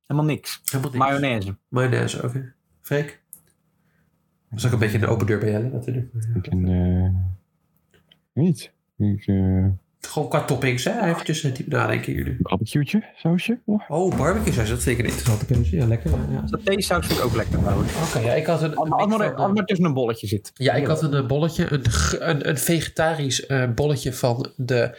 Helemaal 0.07 0.29
niks. 0.31 0.61
Helemaal 0.65 0.91
niks. 0.91 1.05
Mayonaise. 1.05 1.57
Mayonaise, 1.67 2.23
oké. 2.23 2.53
Freek? 2.81 3.23
Dat 4.49 4.59
is 4.59 4.65
ook 4.65 4.71
een 4.71 4.79
beetje 4.79 4.97
een 4.97 5.07
open 5.07 5.25
deur 5.25 5.39
bij 5.39 5.51
Jelle 5.51 5.69
natuurlijk. 5.69 6.07
Ik 6.33 6.49
ben, 6.49 6.67
eh, 6.67 7.09
niet. 8.43 8.71
Ik, 8.97 9.27
eh 9.27 9.65
Gewoon 9.99 10.29
qua 10.29 10.43
toppings, 10.45 10.83
hè? 10.83 11.01
Eventjes 11.09 11.43
uh, 11.43 11.53
diep 11.55 11.67
nadenken 11.67 12.13
jullie. 12.13 12.37
barbecue'tje, 12.39 13.03
sausje. 13.15 13.59
Oh. 13.65 13.89
Oh, 13.89 14.17
barbecue 14.17 14.53
saus, 14.53 14.69
dat 14.69 14.83
vind 14.83 14.99
ik 14.99 15.05
een 15.05 15.11
interessante 15.11 15.45
keuze. 15.45 15.75
Ja, 15.75 15.87
lekker. 15.87 16.11
Ja. 16.11 16.47
Satésaus 16.47 17.07
vind 17.07 17.19
ik 17.19 17.25
ook 17.25 17.35
lekker 17.35 17.59
trouwens. 17.59 17.91
Oké, 18.07 18.19
ja, 18.25 18.33
ik 18.33 18.45
had 18.45 18.61
een... 18.61 18.75
Als 18.75 18.89
een 19.13 19.53
maar, 19.53 19.65
tussen 19.65 19.85
een 19.85 19.93
bolletje 19.93 20.27
zit. 20.27 20.51
Ja, 20.53 20.73
ik 20.73 20.85
had 20.85 21.01
een 21.03 21.13
eh, 21.13 21.25
bolletje, 21.25 21.71
een, 21.73 21.83
een, 22.29 22.49
een 22.49 22.57
vegetarisch 22.57 23.45
eh, 23.45 23.69
bolletje 23.73 24.13
van 24.13 24.51
de, 24.55 24.97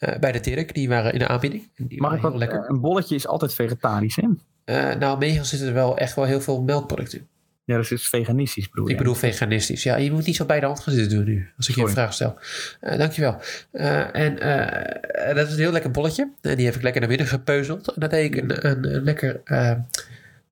eh, 0.00 0.18
bij 0.18 0.32
de 0.32 0.40
Dirk. 0.40 0.74
Die 0.74 0.88
waren 0.88 1.12
in 1.12 1.18
de 1.18 1.28
aanbieding. 1.28 1.68
Die 1.76 2.00
Mag 2.00 2.14
ik 2.14 2.20
wat, 2.20 2.34
lekker. 2.34 2.64
Een 2.68 2.80
bolletje 2.80 3.14
is 3.14 3.26
altijd 3.26 3.54
vegetarisch, 3.54 4.16
hè? 4.16 4.28
Eh, 4.64 4.96
nou, 4.98 5.18
meestal 5.18 5.44
zitten 5.44 5.68
er 5.68 5.74
wel 5.74 5.96
echt 5.98 6.14
wel 6.14 6.24
heel 6.24 6.40
veel 6.40 6.62
melkproducten 6.62 7.18
in. 7.18 7.28
Ja, 7.64 7.76
dat 7.76 7.90
is 7.90 8.08
veganistisch, 8.08 8.68
bedoel? 8.68 8.90
Ik 8.90 8.96
bedoel 8.96 9.14
veganistisch. 9.14 9.82
Ja, 9.82 9.96
je 9.96 10.12
moet 10.12 10.26
niet 10.26 10.36
zo 10.36 10.44
bij 10.44 10.60
de 10.60 10.66
hand 10.66 10.80
gaan 10.80 10.94
zitten 10.94 11.16
doen 11.16 11.26
nu. 11.26 11.48
Als 11.56 11.68
ik 11.68 11.74
je 11.74 11.82
een 11.82 11.88
vraag 11.88 12.12
stel. 12.12 12.38
Eh, 12.80 12.98
dankjewel. 12.98 13.36
Eh, 13.70 14.16
en 14.16 15.34
dat 15.34 15.46
is 15.46 15.52
een 15.52 15.58
heel 15.58 15.72
lekker 15.72 15.90
bolletje. 15.90 16.30
En 16.40 16.56
die 16.56 16.66
heb 16.66 16.74
ik 16.74 16.82
lekker 16.82 17.00
naar 17.00 17.10
binnen 17.10 17.26
gepeuzeld. 17.26 17.88
En 17.88 18.00
dat 18.00 18.10
deed 18.10 18.34
ik 18.34 18.42
een, 18.42 18.68
een, 18.70 18.94
een 18.94 19.02
lekker, 19.02 19.40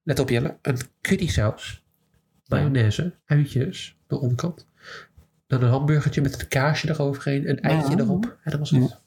let 0.02 0.18
op 0.18 0.28
Jelle, 0.30 0.56
een 0.62 0.76
curry 1.00 1.26
saus. 1.26 1.82
Mayonaise, 2.46 3.12
uitjes, 3.26 3.96
de 4.06 4.18
onderkant. 4.20 4.66
Dan 5.46 5.62
een 5.62 5.70
hamburgertje 5.70 6.20
met 6.20 6.40
een 6.40 6.48
kaasje 6.48 6.88
eroverheen. 6.90 7.48
Een 7.48 7.60
eitje 7.60 7.96
Ja. 7.96 8.02
erop. 8.02 8.24
En 8.42 8.50
dat 8.50 8.58
was 8.60 8.70
het. 8.70 9.00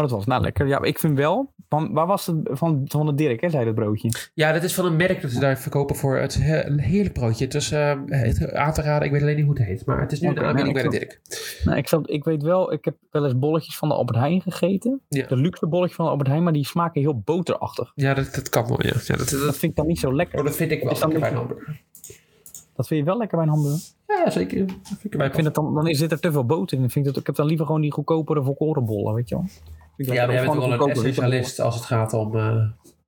Oh, 0.00 0.06
dat 0.08 0.16
was 0.18 0.26
nou 0.26 0.42
lekker. 0.42 0.66
Ja, 0.66 0.82
ik 0.82 0.98
vind 0.98 1.16
wel... 1.16 1.52
Van, 1.68 1.92
waar 1.92 2.06
was 2.06 2.26
het? 2.26 2.36
Van, 2.44 2.80
van 2.84 3.06
de 3.06 3.14
Dirk, 3.14 3.40
hè, 3.40 3.50
zei 3.50 3.64
dat 3.64 3.74
broodje. 3.74 4.08
Ja, 4.34 4.52
dat 4.52 4.62
is 4.62 4.74
van 4.74 4.84
een 4.84 4.96
merk 4.96 5.22
dat 5.22 5.30
ze 5.30 5.40
daar 5.40 5.58
verkopen 5.58 5.96
voor 5.96 6.16
het 6.18 6.34
he- 6.34 6.66
een 6.66 6.78
heerlijk 6.80 7.14
broodje. 7.14 7.44
Het 7.44 7.54
is 7.54 7.72
eh, 7.72 7.98
het 8.06 8.52
aan 8.52 8.72
te 8.72 8.82
raden, 8.82 9.06
ik 9.06 9.12
weet 9.12 9.22
alleen 9.22 9.36
niet 9.36 9.44
hoe 9.44 9.54
het 9.58 9.64
heet. 9.66 9.86
Maar 9.86 10.00
het 10.00 10.12
is 10.12 10.20
nu 10.20 10.28
Oké, 10.28 10.40
een 10.40 10.46
aanbieding 10.46 10.76
nou, 10.76 10.88
bij 10.88 10.98
de 10.98 11.04
ik 11.04 11.20
Dirk. 11.28 11.64
Nou, 11.64 11.78
ik, 11.78 11.88
zat, 11.88 12.10
ik 12.10 12.24
weet 12.24 12.42
wel, 12.42 12.72
ik 12.72 12.84
heb 12.84 12.96
wel 13.10 13.24
eens 13.24 13.38
bolletjes 13.38 13.76
van 13.78 13.88
de 13.88 13.94
Albert 13.94 14.18
Heijn 14.18 14.40
gegeten. 14.42 15.00
Ja. 15.08 15.26
De 15.26 15.36
luxe 15.36 15.66
bolletjes 15.66 15.96
van 15.96 16.04
de 16.04 16.10
Albert 16.10 16.28
Heijn, 16.28 16.42
maar 16.42 16.52
die 16.52 16.66
smaken 16.66 17.00
heel 17.00 17.20
boterachtig. 17.24 17.92
Ja, 17.94 18.14
dat, 18.14 18.34
dat 18.34 18.48
kan 18.48 18.66
wel, 18.68 18.82
ja. 18.86 18.92
ja 19.04 19.16
dat, 19.16 19.28
dat, 19.28 19.40
Dat 19.40 19.56
vind 19.58 19.70
ik 19.72 19.76
dan 19.76 19.86
niet 19.86 19.98
zo 19.98 20.14
lekker. 20.14 20.38
oh, 20.38 20.44
dat 20.44 20.56
vind 20.56 20.70
ik 20.70 20.82
wel 20.82 20.92
lekker 20.92 21.20
bij 21.20 21.30
een 21.30 21.36
hamburger. 21.36 21.80
Dat 22.76 22.86
vind 22.86 23.00
je 23.00 23.06
wel 23.06 23.18
lekker 23.18 23.36
bij 23.38 23.46
een 23.46 23.52
hamburger? 23.52 23.80
Ja, 24.06 24.30
zeker. 24.30 24.66
Dat 24.66 24.76
vind 24.98 25.14
ik, 25.14 25.22
Ik 25.22 25.34
vind 25.34 25.46
het 25.46 25.54
dan, 25.54 25.74
dan 25.74 25.88
is 25.88 25.98
zit 25.98 26.12
er 26.12 26.20
te 26.20 26.32
veel 26.32 26.44
boter 26.46 26.78
in. 26.78 26.84
Ik, 26.84 26.90
vind 26.90 27.06
het, 27.06 27.16
ik 27.16 27.26
heb 27.26 27.34
dan 27.34 27.46
liever 27.46 27.66
gewoon 27.66 27.80
die 27.80 27.92
goedkopere 27.92 28.42
volkorenbollen, 28.42 29.14
weet 29.14 29.28
je 29.28 29.34
wel. 29.34 29.44
Ik 30.00 30.06
ja, 30.06 30.26
maar 30.26 30.34
jij 30.34 30.42
lekker. 30.44 30.44
bent 30.44 30.48
Of 30.48 30.78
toch 30.78 30.78
wel 30.78 30.88
een 30.88 30.94
essentialist 30.94 31.60
als 31.60 31.74
het 31.74 31.84
gaat 31.84 32.12
om... 32.12 32.36
eh, 32.36 32.62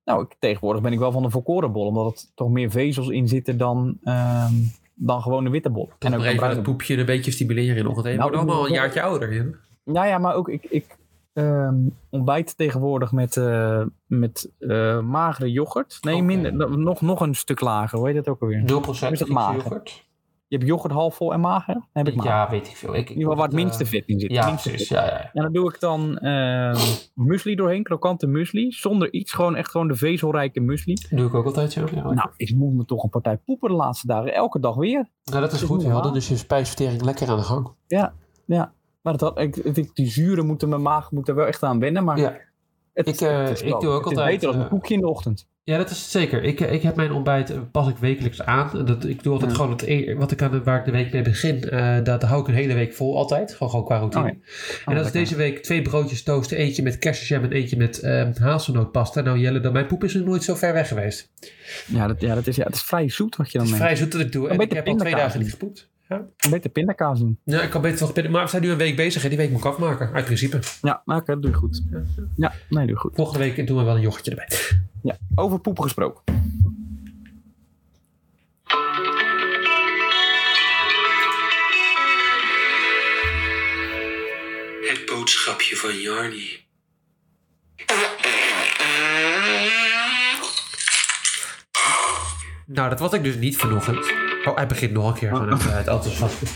Nou, 0.05 0.23
ik, 0.23 0.35
tegenwoordig 0.39 0.81
ben 0.81 0.93
ik 0.93 0.99
wel 0.99 1.11
van 1.11 1.23
de 1.23 1.29
volkorenbol, 1.29 1.85
omdat 1.85 2.05
het 2.05 2.31
toch 2.35 2.49
meer 2.49 2.71
vezels 2.71 3.07
in 3.09 3.27
zitten 3.27 3.57
dan, 3.57 3.97
ehm, 4.03 4.53
dan 4.95 5.21
gewoon 5.21 5.43
de 5.43 5.49
witte 5.49 5.69
bol. 5.69 5.85
toch 5.99 6.11
En 6.11 6.19
een 6.19 6.25
even 6.25 6.49
dat 6.55 6.63
poepje 6.63 6.97
een 6.97 7.05
beetje 7.05 7.31
stimuleren 7.31 7.87
ochtend. 7.87 8.05
Je 8.07 8.17
Nou, 8.17 8.21
wordt 8.31 8.35
allemaal 8.49 8.67
een 8.67 8.73
jaartje 8.73 9.01
ouder. 9.01 9.33
Jim. 9.33 9.55
Ja, 9.83 10.05
ja, 10.05 10.17
maar 10.17 10.35
ook 10.35 10.49
ik, 10.49 10.63
ik 10.69 10.97
ehm, 11.33 11.75
ontbijt 12.09 12.57
tegenwoordig 12.57 13.11
met, 13.11 13.37
eh, 13.37 13.81
met 14.05 14.49
eh, 14.59 14.99
magere 14.99 15.51
yoghurt. 15.51 15.97
Nee, 16.01 16.21
minder, 16.23 16.77
nog, 16.77 17.01
nog 17.01 17.21
een 17.21 17.35
stuk 17.35 17.61
lager. 17.61 17.97
Hoe 17.97 18.07
heet 18.07 18.15
dat 18.15 18.27
ook 18.27 18.41
alweer? 18.41 18.61
0% 18.61 18.65
Is 18.65 18.85
dat 18.85 18.97
Griekse 18.97 19.25
mager? 19.33 19.55
yoghurt. 19.63 20.03
Je 20.53 20.59
hebt 20.59 20.69
yoghurt 20.71 20.93
half 20.93 21.15
vol 21.15 21.33
en 21.33 21.39
mager? 21.39 21.73
Dan 21.73 21.83
heb 21.93 22.07
ik 22.07 22.15
mager. 22.15 22.31
Ja, 22.31 22.49
weet 22.49 22.67
ik 22.67 22.75
veel. 22.75 22.89
Ik, 22.95 22.95
In 22.95 23.07
ieder 23.09 23.15
geval 23.15 23.35
waar 23.35 23.45
het 23.45 23.55
minste 23.55 23.85
vet 23.85 24.03
in 24.05 24.19
zit. 24.19 24.31
Ja, 24.31 24.49
precies. 24.49 24.89
Ja, 24.89 25.05
ja. 25.05 25.29
En 25.33 25.43
dan 25.43 25.53
doe 25.53 25.69
ik 25.69 25.79
dan 25.79 26.17
ehm 26.17 26.77
muesli 27.13 27.55
doorheen, 27.55 27.83
krokante 27.83 28.27
muesli. 28.27 28.71
Zonder 28.71 29.13
iets, 29.13 29.31
gewoon 29.31 29.55
echt 29.55 29.71
gewoon 29.71 29.87
de 29.87 29.95
vezelrijke 29.95 30.59
muesli. 30.59 30.93
Dat 30.93 31.19
doe 31.19 31.27
ik 31.27 31.33
ook 31.33 31.45
altijd 31.45 31.71
zo. 31.71 31.85
Ja. 31.93 32.11
Nou, 32.11 32.29
ik 32.37 32.55
moet 32.55 32.73
me 32.73 32.85
toch 32.85 33.03
een 33.03 33.09
partij 33.09 33.37
poepen 33.37 33.69
de 33.69 33.75
laatste 33.75 34.07
dagen. 34.07 34.33
Elke 34.33 34.59
dag 34.59 34.75
weer. 34.75 35.09
Nou, 35.23 35.41
dat 35.41 35.51
is 35.51 35.61
is 35.61 35.67
goed. 35.67 35.81
Ja, 35.81 35.87
dan 35.87 35.95
normaal. 35.95 36.15
is 36.15 36.27
je 36.27 36.37
spijsvertering 36.37 37.01
lekker 37.01 37.29
aan 37.29 37.37
de 37.37 37.43
gang. 37.43 37.71
Maar 39.01 39.17
dat, 39.17 39.39
ik, 39.39 39.55
ik, 39.55 39.95
die 39.95 40.07
zuren 40.07 40.45
moeten 40.45 40.69
mijn 40.69 40.81
maag 40.81 41.11
moet 41.11 41.27
er 41.27 41.35
wel 41.35 41.45
echt 41.45 41.63
aan 41.63 41.79
wennen. 41.79 42.03
Maar 42.03 42.17
Ja. 42.17 42.37
het, 42.93 43.07
Ik, 43.07 43.21
eh, 43.21 43.43
het 43.43 43.61
ik 43.61 43.79
doe 43.79 43.89
ook 43.89 44.05
het 44.05 44.17
altijd, 44.17 44.29
beter 44.39 44.51
dan 44.51 44.57
een 44.59 44.65
eh, 44.65 44.71
koekje 44.71 44.93
in 44.93 44.99
de 44.99 45.07
ochtend. 45.09 45.47
Ja, 45.65 45.77
dat 45.77 45.89
is 45.89 46.11
zeker. 46.11 46.43
Ik, 46.43 46.59
eh, 46.61 46.73
ik 46.73 46.81
heb 46.81 46.95
mijn 46.95 47.11
ontbijt, 47.11 47.49
eh, 47.49 47.57
pas 47.71 47.87
ik 47.87 47.97
wekelijks 47.97 48.41
aan. 48.41 48.85
Dat, 48.85 49.05
ik 49.05 49.23
doe 49.23 49.33
altijd 49.33 49.51
Ja. 49.51 49.57
gewoon 49.57 49.71
het, 49.71 49.81
e- 49.81 50.15
wat 50.15 50.31
ik 50.31 50.41
aan, 50.41 50.63
waar 50.63 50.79
ik 50.79 50.85
de 50.85 50.91
week 50.91 51.11
mee 51.13 51.21
begin. 51.21 51.69
eh 51.69 51.97
dat 52.03 52.23
hou 52.23 52.41
ik 52.41 52.47
een 52.47 52.53
hele 52.53 52.73
week 52.73 52.93
vol 52.93 53.17
altijd. 53.17 53.53
Gewoon, 53.53 53.69
gewoon 53.69 53.85
qua 53.85 53.97
routine. 53.97 54.23
Oh 54.23 54.29
ja. 54.29 54.33
en 54.33 54.39
dat 54.85 55.03
lekker. 55.03 55.05
is 55.05 55.11
deze 55.11 55.35
week 55.35 55.63
twee 55.63 55.81
broodjes 55.81 56.23
toasten. 56.23 56.57
Eentje 56.57 56.83
met 56.83 56.97
kersenjam 56.99 57.43
en 57.43 57.51
eentje 57.51 57.77
met 57.77 57.99
eh 57.99 58.25
hazelnootpasta. 58.39 59.21
Nou 59.21 59.39
Jelle, 59.39 59.59
dan 59.59 59.73
mijn 59.73 59.87
poep 59.87 60.03
is 60.03 60.13
nog 60.13 60.25
nooit 60.25 60.43
zo 60.43 60.55
ver 60.55 60.73
weg 60.73 60.87
geweest. 60.87 61.31
Ja, 61.87 62.07
dat, 62.07 62.21
ja, 62.21 62.35
dat 62.35 62.47
is, 62.47 62.55
ja, 62.55 62.63
het 62.63 62.75
is 62.75 62.81
vrij 62.83 63.09
zoet 63.09 63.35
wat 63.35 63.51
je 63.51 63.57
dan 63.57 63.67
Het 63.67 63.75
is 63.75 63.79
neemt. 63.81 63.91
vrij 63.91 64.03
zoet 64.03 64.11
dat 64.11 64.21
ik 64.21 64.31
doe. 64.31 64.49
En 64.49 64.59
ik 64.59 64.71
heb 64.73 64.87
al 64.87 64.95
twee 64.95 65.15
dagen 65.15 65.39
niet 65.39 65.51
gepoept. 65.51 65.89
Ja. 66.13 66.25
Een 66.37 66.51
beetje 66.51 66.69
pindakaas 66.69 67.19
doen. 67.19 67.39
ja, 67.43 67.61
ik 67.61 67.69
kan 67.69 67.81
beter 67.81 68.01
nog 68.01 68.13
binnen. 68.13 68.31
Maar 68.31 68.43
we 68.43 68.49
zijn 68.49 68.61
nu 68.61 68.69
een 68.71 68.77
week 68.77 68.95
bezig 68.95 69.23
en 69.23 69.29
die 69.29 69.37
week 69.37 69.49
moet 69.49 69.59
ik 69.59 69.65
afmaken. 69.65 70.13
Uit 70.13 70.25
principe. 70.25 70.59
Ja, 70.81 71.01
maar 71.05 71.17
oké, 71.17 71.33
dat 71.33 71.41
doe 71.41 71.51
je 71.51 71.57
goed. 71.57 71.83
Ja, 72.35 72.53
nee, 72.69 72.85
doe 72.85 72.95
je 72.95 73.01
goed. 73.01 73.15
Volgende 73.15 73.39
week 73.39 73.67
doen 73.67 73.77
we 73.77 73.83
wel 73.83 73.95
een 73.95 74.01
yoghurtje 74.01 74.31
erbij. 74.31 74.47
Ja, 75.03 75.17
over 75.35 75.59
poepen 75.59 75.83
gesproken. 75.83 76.21
Het 84.89 85.05
boodschapje 85.05 85.75
van 85.75 85.99
Jarny. 85.99 86.61
Nou, 92.65 92.89
dat 92.89 92.99
was 92.99 93.13
ik 93.13 93.23
dus 93.23 93.35
niet 93.35 93.57
vanochtend. 93.57 94.22
Oh, 94.47 94.55
hij 94.55 94.67
begint 94.67 94.91
nog 94.91 95.07
een 95.07 95.13
keer 95.13 95.29
vanuit 95.29 95.63
het 95.63 95.87
enthousiasme. 95.87 96.47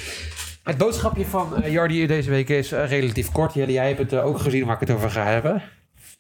Het 0.64 0.78
boodschapje 0.78 1.26
van 1.26 1.54
uh, 1.60 1.72
Jardi 1.72 2.08
deze 2.08 2.30
week 2.30 2.50
is 2.50 2.74
uh, 2.74 2.90
relatief 2.90 3.32
kort. 3.32 3.54
Jullie, 3.54 3.74
jij 3.74 3.88
hebt 3.88 4.00
het 4.00 4.14
uh, 4.14 4.26
ook 4.26 4.40
gezien 4.40 4.66
waar 4.66 4.74
ik 4.74 4.88
het 4.88 4.92
over 4.92 5.10
ga 5.10 5.24
hebben. 5.24 5.64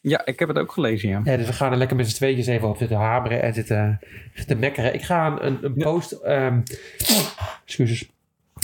Ja, 0.01 0.25
ik 0.25 0.39
heb 0.39 0.47
het 0.47 0.57
ook 0.57 0.71
gelezen, 0.71 1.09
ja. 1.09 1.21
ja 1.23 1.37
dus 1.37 1.45
we 1.45 1.53
gaan 1.53 1.71
er 1.71 1.77
lekker 1.77 1.97
met 1.97 2.09
z'n 2.09 2.15
tweetjes 2.15 2.47
even 2.47 2.67
op 2.67 2.77
zitten 2.77 2.97
hameren 2.97 3.41
en 3.41 3.53
zitten, 3.53 3.99
zitten 4.33 4.59
mekkeren. 4.59 4.93
Ik 4.93 5.01
ga 5.01 5.41
een, 5.41 5.57
een 5.61 5.73
post... 5.73 6.19
Um, 6.25 6.63
excuses. 7.65 8.09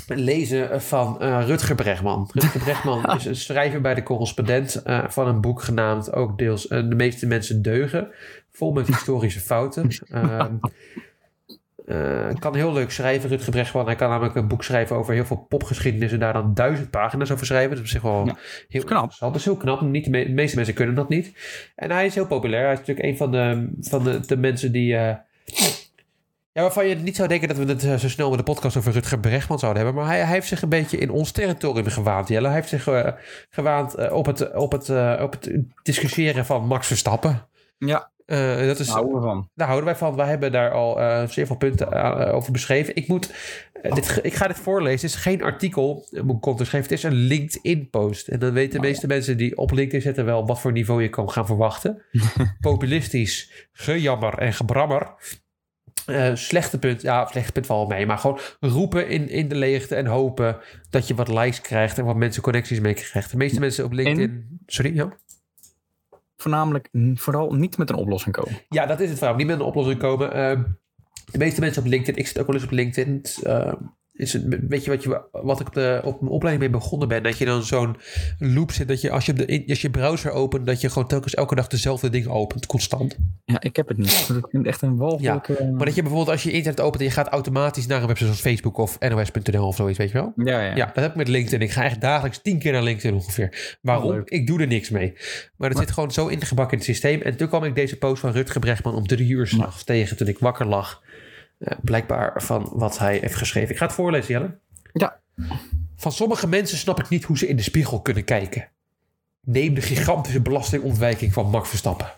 Lezen 0.08 0.82
van 0.82 1.18
uh, 1.22 1.44
Rutger 1.46 1.76
Bregman. 1.76 2.30
Rutger 2.34 2.62
Bregman 2.62 3.06
is 3.18 3.26
een 3.26 3.36
schrijver 3.36 3.82
bij 3.82 3.94
de 3.94 4.04
correspondent 4.04 4.82
uh, 4.86 5.04
van 5.08 5.28
een 5.28 5.42
boek 5.42 5.62
genaamd 5.62 6.14
ook 6.14 6.38
deels 6.38 6.70
uh, 6.70 6.90
De 6.90 6.96
meeste 6.96 7.28
mensen 7.28 7.62
deugen. 7.62 8.08
Vol 8.52 8.72
met 8.72 8.88
historische 8.88 9.40
fouten. 9.40 9.88
Uh, 11.86 12.30
kan 12.40 12.56
heel 12.56 12.74
leuk 12.74 12.92
schrijven, 12.92 13.30
Rutger 13.30 13.52
Bregman. 13.52 13.86
Hij 13.86 13.96
kan 13.96 14.10
namelijk 14.10 14.36
een 14.36 14.48
boek 14.48 14.64
schrijven 14.64 14.96
over 14.96 15.14
heel 15.14 15.26
veel 15.26 15.46
popgeschiedenis 15.50 16.12
en 16.12 16.20
daar 16.20 16.34
dan 16.34 16.54
duizend 16.54 16.90
pagina's 16.90 17.32
over 17.32 17.46
schrijven. 17.46 17.70
Dat 17.70 17.78
is 17.78 17.84
op 17.84 17.90
zich 17.90 18.02
wel 18.02 18.26
ja, 18.26 18.36
heel 18.68 18.84
knap. 18.84 19.14
Dat 19.20 19.36
is 19.36 19.46
heel 19.46 19.58
knap. 19.58 19.82
Niet 19.82 20.04
de, 20.04 20.10
me 20.10 20.26
de, 20.26 20.32
meeste 20.32 20.56
mensen 20.56 20.74
kunnen 20.74 20.96
dat 20.96 21.10
niet. 21.10 21.34
En 21.76 21.92
hij 21.92 22.06
is 22.06 22.16
heel 22.16 22.28
populair. 22.28 22.64
Hij 22.64 22.74
is 22.74 22.80
natuurlijk 22.80 23.08
een 23.08 23.18
van 23.18 23.32
de, 23.32 23.70
van 23.80 24.04
de, 24.04 24.20
de 24.26 24.38
mensen 24.38 24.72
die. 24.72 24.94
Uh, 24.94 25.14
ja, 26.54 26.62
waarvan 26.62 26.88
je 26.88 26.96
niet 26.96 27.16
zou 27.16 27.28
denken 27.28 27.48
dat 27.48 27.58
we 27.58 27.66
het 27.66 27.84
uh, 27.84 27.96
zo 27.96 28.10
snel 28.10 28.30
met 28.30 28.38
de 28.38 28.46
podcast 28.46 28.78
over 28.78 28.92
Rutger 28.92 29.20
Bregman 29.20 29.60
zouden 29.60 29.84
hebben. 29.84 30.02
Maar 30.02 30.12
hij, 30.12 30.22
hij 30.22 30.34
heeft 30.34 30.48
zich 30.48 30.62
een 30.62 30.70
beetje 30.70 30.98
in 30.98 31.10
ons 31.10 31.32
territorium 31.32 31.86
gewaand, 31.86 32.28
Jelle. 32.28 32.48
Hij 32.48 32.56
heeft 32.56 32.70
zich 32.70 32.88
uh, 32.88 33.08
gewaand 33.50 34.00
uh, 34.00 34.14
op, 34.14 34.26
het, 34.26 34.56
op, 34.56 34.72
het, 34.72 34.90
op 35.22 35.32
het 35.32 35.52
discussiëren 35.84 36.46
van 36.46 36.68
Max 36.68 36.88
Verstappen. 36.88 37.48
Ja. 37.78 38.12
Uh, 38.26 38.66
dat 38.68 38.80
is, 38.80 38.88
daar 38.88 38.96
houden 38.96 39.16
we 39.16 39.22
van. 39.22 39.50
Daar 39.56 39.68
houden 39.68 39.90
wij 39.90 39.98
van. 39.98 40.16
Wij 40.16 40.28
hebben 40.28 40.52
daar 40.52 40.72
al 40.72 41.00
uh, 41.00 41.28
zeer 41.28 41.48
veel 41.48 41.56
punten 41.56 41.94
uh, 41.94 42.36
over 42.36 42.52
beschreven. 42.52 42.96
Ik, 42.96 43.08
moet, 43.08 43.34
dit, 43.82 44.20
ik 44.22 44.34
ga 44.34 44.48
dit 44.48 44.60
voorlezen. 44.60 45.08
Het 45.08 45.16
is 45.18 45.22
geen 45.22 45.44
artikel, 45.44 46.08
moet 46.24 46.36
ik 46.36 46.42
context 46.42 46.72
geven. 46.72 46.90
Het 46.90 46.98
is 46.98 47.04
een 47.04 47.14
LinkedIn-post. 47.14 48.28
En 48.28 48.40
dan 48.40 48.54
weten 48.54 48.72
de 48.72 48.78
Oh, 48.78 48.84
meeste 48.84 49.08
ja. 49.08 49.14
mensen 49.14 49.38
die 49.38 49.58
op 49.58 49.72
LinkedIn 49.72 50.02
zitten 50.02 50.26
wel 50.26 50.46
wat 50.46 50.60
voor 50.60 50.72
niveau 50.72 51.02
je 51.02 51.10
kan 51.10 51.32
gaan 51.32 51.46
verwachten. 51.46 52.02
Populistisch, 52.60 53.68
gejammer 53.72 54.38
en 54.38 54.54
gebrammer. 54.54 55.14
Slechte 56.34 56.80
punt, 56.80 57.02
ja, 57.02 57.28
slechte 57.28 57.52
punt 57.52 57.66
valt 57.66 57.90
mee. 57.90 58.06
Maar 58.06 58.18
gewoon 58.18 58.40
roepen 58.60 59.08
in, 59.08 59.30
in 59.30 59.48
de 59.48 59.56
leegte 59.56 59.96
en 59.96 60.06
hopen 60.06 60.58
dat 60.90 61.08
je 61.08 61.16
wat 61.16 61.28
likes 61.28 61.62
krijgt 61.62 61.98
en 61.98 62.06
wat 62.06 62.16
mensen 62.16 62.42
connecties 62.42 62.80
mee 62.80 62.94
krijgt. 62.94 63.32
De 63.32 63.38
meeste 63.38 63.60
mensen 63.60 63.86
op 63.86 63.92
LinkedIn. 63.92 64.30
En? 64.30 64.60
Sorry, 64.66 64.96
ja 64.96 65.18
voornamelijk 66.44 66.90
vooral 67.14 67.54
niet 67.54 67.78
met 67.78 67.90
een 67.90 67.96
oplossing 67.96 68.36
komen. 68.36 68.60
Ja, 68.70 68.86
dat 68.86 69.00
is 69.00 69.10
het 69.10 69.18
vooral. 69.20 69.38
Niet 69.38 69.48
met 69.48 69.60
een 69.60 69.66
oplossing 69.66 70.00
komen. 70.00 70.28
Uh, 70.28 70.64
de 71.32 71.38
meeste 71.38 71.60
mensen 71.60 71.82
op 71.82 71.88
LinkedIn, 71.88 72.16
ik 72.16 72.28
zit 72.28 72.40
ook 72.40 72.48
wel 72.48 72.56
eens 72.56 72.66
op 72.66 72.72
LinkedIn. 72.72 73.26
Uh, 73.44 73.74
is 74.14 74.34
het, 74.34 74.44
weet 74.68 74.84
je 74.84 74.90
wat, 74.90 75.04
je 75.04 75.22
wat 75.32 75.60
ik 75.60 75.68
op, 75.68 75.74
de, 75.74 76.02
op 76.04 76.22
mijn 76.22 76.34
opleiding 76.34 76.72
mee 76.72 76.80
begonnen 76.80 77.08
ben? 77.08 77.24
Dat 77.24 77.38
je 77.38 77.46
dan 77.46 77.64
zo'n 77.64 77.98
loop 78.40 78.72
zit. 78.72 78.88
Dat 78.88 79.02
je 79.02 79.12
als 79.12 79.26
je, 79.26 79.34
de, 79.34 79.64
als 79.68 79.82
je 79.82 79.90
browser 79.90 80.32
opent, 80.32 80.66
dat 80.66 80.82
je 80.82 80.90
gewoon 80.90 81.08
telkens 81.08 81.34
elke 81.34 81.56
dag 81.56 81.68
dezelfde 81.68 82.10
dingen 82.10 82.30
opent, 82.30 82.66
constant. 82.66 83.18
Ja, 83.46 83.62
ik 83.62 83.76
heb 83.76 83.88
het 83.88 83.98
niet. 83.98 84.30
Ik 84.30 84.48
vind 84.50 84.66
echt 84.66 84.82
een 84.82 84.98
walgelijke... 84.98 85.56
Ja, 85.60 85.72
maar 85.72 85.86
dat 85.86 85.96
je 85.96 86.02
bijvoorbeeld 86.02 86.32
als 86.32 86.44
je 86.44 86.52
internet 86.52 86.82
opent 86.82 87.02
en 87.02 87.08
je 87.08 87.14
gaat 87.14 87.28
automatisch 87.28 87.88
naar 87.88 88.02
een 88.02 88.08
website 88.08 88.26
zoals 88.26 88.42
Facebook 88.42 88.78
of 88.78 89.00
nos.nl 89.00 89.68
of 89.68 89.76
zoiets, 89.76 89.98
weet 89.98 90.12
je 90.12 90.14
wel? 90.14 90.34
Ja, 90.36 90.62
ja. 90.62 90.76
Ja, 90.76 90.86
dat 90.86 91.04
heb 91.04 91.10
ik 91.10 91.16
met 91.16 91.28
LinkedIn. 91.28 91.62
Ik 91.62 91.72
ga 91.72 91.84
echt 91.84 92.02
dagelijks 92.02 92.42
tien 92.42 92.60
keer 92.60 92.72
naar 92.72 92.84
LinkedIn 92.84 93.14
ongeveer. 93.14 93.78
Waarom? 93.82 94.12
Oh, 94.12 94.22
ik 94.26 94.48
doe 94.48 94.62
er 94.62 94.68
niks 94.68 94.90
mee. 94.90 95.12
Maar 95.58 95.70
dat 95.70 95.78
maar... 95.78 95.88
zit 95.88 95.94
gewoon 95.94 96.12
zo 96.12 96.28
ingebakken 96.28 96.72
in 96.72 96.78
het 96.78 96.88
systeem. 96.88 97.22
En 97.22 97.38
toen 97.38 97.48
kwam 97.48 97.64
ik 97.64 97.76
deze 97.76 97.98
post 97.98 98.20
van 98.20 98.32
Rutger 98.32 98.60
Bregman 98.60 98.96
om 98.96 99.08
drie 99.08 99.30
uur 99.30 99.48
s'nachts 99.48 99.84
tegen 99.84 100.18
toen 100.18 100.28
ik 100.28 100.40
wakker 100.40 100.66
lag. 100.66 101.02
Uh, 101.64 101.78
blijkbaar 101.82 102.42
van 102.42 102.70
wat 102.74 102.98
hij 102.98 103.18
heeft 103.18 103.36
geschreven. 103.36 103.70
Ik 103.70 103.78
ga 103.78 103.86
het 103.86 103.96
voorlezen, 103.96 104.34
Jelle. 104.34 104.58
Ja. 104.94 105.20
Van 105.96 106.12
sommige 106.12 106.48
mensen 106.48 106.78
snap 106.78 107.00
ik 107.00 107.10
niet 107.10 107.24
hoe 107.24 107.38
ze 107.38 107.48
in 107.48 107.56
de 107.56 107.62
spiegel 107.62 108.02
kunnen 108.02 108.24
kijken. 108.24 108.70
Neem 109.42 109.74
de 109.74 109.82
gigantische 109.82 110.42
belastingontwijking 110.42 111.34
van 111.34 111.50
Max 111.50 111.70
Verstappen. 111.70 112.12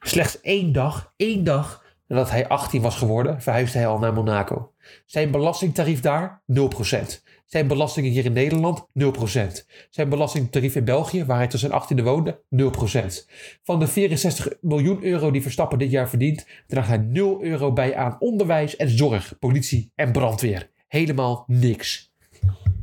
Slechts 0.00 0.40
één 0.40 0.72
dag, 0.72 1.12
één 1.16 1.44
dag 1.44 1.84
nadat 2.06 2.30
hij 2.30 2.48
18 2.48 2.82
was 2.82 2.96
geworden, 2.96 3.42
verhuisde 3.42 3.78
hij 3.78 3.86
al 3.86 3.98
naar 3.98 4.12
Monaco. 4.12 4.72
Zijn 5.06 5.30
belastingtarief 5.30 6.00
daar 6.00 6.42
0%. 6.46 7.22
Zijn 7.46 7.66
belastingen 7.66 8.10
hier 8.10 8.24
in 8.24 8.32
Nederland 8.32 8.86
0%. 8.98 9.66
Zijn 9.90 10.08
belastingtarief 10.08 10.76
in 10.76 10.84
België, 10.84 11.24
waar 11.24 11.36
hij 11.36 11.46
tot 11.46 11.60
zijn 11.60 11.72
18e 11.72 12.02
woonde, 12.02 12.42
0%. 12.50 12.66
Van 13.62 13.78
de 13.78 13.86
64 13.86 14.48
miljoen 14.60 15.04
euro 15.04 15.30
die 15.30 15.42
Verstappen 15.42 15.78
dit 15.78 15.90
jaar 15.90 16.08
verdient, 16.08 16.46
draagt 16.66 16.88
hij 16.88 16.96
0 16.96 17.42
euro 17.42 17.72
bij 17.72 17.96
aan 17.96 18.16
onderwijs 18.18 18.76
en 18.76 18.88
zorg, 18.88 19.38
politie 19.38 19.92
en 19.94 20.12
brandweer. 20.12 20.70
Helemaal 20.88 21.44
niks. 21.46 22.14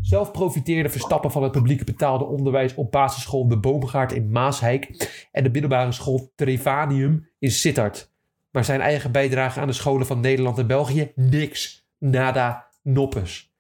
Zelf 0.02 0.32
profiteerde 0.32 0.90
Verstappen 0.90 1.32
van 1.32 1.44
het 1.44 1.52
publieke 1.52 1.84
betaalde 1.84 2.26
onderwijs 2.26 2.76
op 2.76 2.92
basisschool 2.92 3.48
De 3.48 3.60
Boomgaard 3.60 4.12
in 4.12 4.32
Maashijk 4.32 5.12
en 5.32 5.44
de 5.44 5.50
middelbare 5.50 5.92
school 5.92 6.32
Trevanium 6.36 7.30
in 7.40 7.52
Sittard. 7.52 8.12
Maar 8.52 8.66
zijn 8.66 8.82
eigen 8.82 9.12
bijdrage 9.12 9.60
aan 9.60 9.68
de 9.68 9.74
scholen 9.74 10.06
van 10.06 10.20
Nederland 10.20 10.58
en 10.58 10.68
België? 10.68 11.12
Niks. 11.16 11.88
Nada. 11.98 12.72
Noppes. 12.82 13.53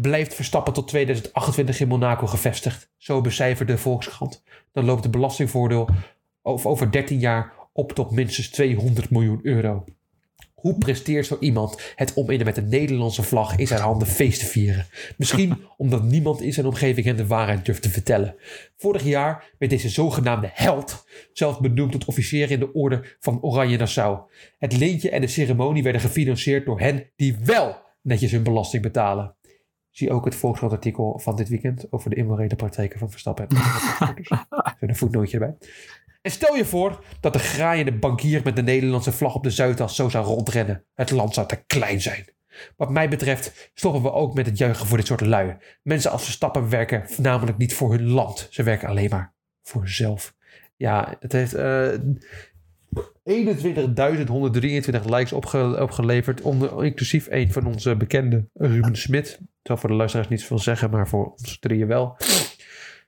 Blijft 0.00 0.34
Verstappen 0.34 0.72
tot 0.72 0.88
2028 0.88 1.80
in 1.80 1.88
Monaco 1.88 2.26
gevestigd, 2.26 2.90
zo 2.96 3.20
becijferde 3.20 3.72
de 3.72 3.78
Volkskrant, 3.78 4.42
dan 4.72 4.84
loopt 4.84 5.02
het 5.02 5.12
belastingvoordeel 5.12 5.88
over 6.42 6.90
13 6.90 7.18
jaar 7.18 7.52
op 7.72 7.92
tot 7.92 8.10
minstens 8.10 8.50
200 8.50 9.10
miljoen 9.10 9.40
euro. 9.42 9.84
Hoe 10.54 10.78
presteert 10.78 11.26
zo 11.26 11.36
iemand 11.40 11.92
het 11.94 12.14
om 12.14 12.30
in 12.30 12.44
met 12.44 12.56
een 12.56 12.68
Nederlandse 12.68 13.22
vlag 13.22 13.56
in 13.56 13.66
zijn 13.66 13.80
handen 13.80 14.08
feest 14.08 14.40
te 14.40 14.46
vieren? 14.46 14.86
Misschien 15.16 15.62
omdat 15.76 16.02
niemand 16.02 16.40
in 16.40 16.52
zijn 16.52 16.66
omgeving 16.66 17.06
hem 17.06 17.16
de 17.16 17.26
waarheid 17.26 17.64
durft 17.64 17.82
te 17.82 17.90
vertellen. 17.90 18.34
Vorig 18.76 19.02
jaar 19.04 19.50
werd 19.58 19.72
deze 19.72 19.88
zogenaamde 19.88 20.50
held 20.52 21.04
zelf 21.32 21.60
benoemd 21.60 21.92
tot 21.92 22.04
officier 22.04 22.50
in 22.50 22.58
de 22.58 22.72
orde 22.72 23.16
van 23.20 23.42
Oranje 23.42 23.76
Nassau. 23.76 24.18
Het 24.58 24.78
leentje 24.78 25.10
en 25.10 25.20
de 25.20 25.26
ceremonie 25.26 25.82
werden 25.82 26.00
gefinancierd 26.00 26.66
door 26.66 26.80
hen 26.80 27.10
die 27.16 27.36
wel 27.44 27.76
netjes 28.02 28.30
hun 28.30 28.42
belasting 28.42 28.82
betalen. 28.82 29.36
Zie 29.98 30.10
ook 30.10 30.24
het 30.24 30.34
Volkskrant-artikel 30.34 31.18
van 31.18 31.36
dit 31.36 31.48
weekend 31.48 31.92
over 31.92 32.10
de 32.10 32.16
immorele 32.16 32.56
praktijken 32.56 32.98
van 32.98 33.10
Verstappen. 33.10 33.46
en 34.78 34.88
een 34.88 34.96
voetnootje 35.02 35.38
erbij. 35.38 35.56
En 36.22 36.30
stel 36.30 36.56
je 36.56 36.64
voor 36.64 37.04
dat 37.20 37.32
de 37.32 37.38
graaiende 37.38 37.92
bankier 37.92 38.40
met 38.44 38.56
de 38.56 38.62
Nederlandse 38.62 39.12
vlag 39.12 39.34
op 39.34 39.42
de 39.42 39.50
Zuidas 39.50 39.96
zo 39.96 40.08
zou 40.08 40.26
rondrennen. 40.26 40.84
Het 40.94 41.10
land 41.10 41.34
zou 41.34 41.46
te 41.46 41.62
klein 41.66 42.00
zijn. 42.00 42.24
Wat 42.76 42.90
mij 42.90 43.08
betreft 43.08 43.70
stoppen 43.74 44.02
we 44.02 44.12
ook 44.12 44.34
met 44.34 44.46
het 44.46 44.58
juichen 44.58 44.86
voor 44.86 44.96
dit 44.96 45.06
soort 45.06 45.20
lui. 45.20 45.56
Mensen 45.82 46.10
als 46.10 46.24
Verstappen 46.24 46.68
werken 46.68 47.04
namelijk 47.16 47.58
niet 47.58 47.74
voor 47.74 47.90
hun 47.90 48.08
land. 48.08 48.46
Ze 48.50 48.62
werken 48.62 48.88
alleen 48.88 49.10
maar 49.10 49.34
voor 49.62 49.88
zichzelf. 49.88 50.34
Ja, 50.76 51.16
het 51.20 51.32
heeft 51.32 51.54
eh 51.54 51.88
21.123 52.96 55.04
likes 55.08 55.32
opge- 55.32 55.82
opgeleverd. 55.82 56.40
Onder, 56.42 56.84
inclusief 56.84 57.26
een 57.30 57.52
van 57.52 57.66
onze 57.66 57.96
bekende 57.96 58.48
Ruben 58.54 58.96
Smit. 58.96 59.40
Zal 59.62 59.76
voor 59.76 59.88
de 59.88 59.94
luisteraars 59.96 60.28
niet 60.28 60.40
zoveel 60.40 60.58
zeggen, 60.58 60.90
maar 60.90 61.08
voor 61.08 61.30
ons 61.30 61.58
drieën 61.58 61.86
wel. 61.86 62.16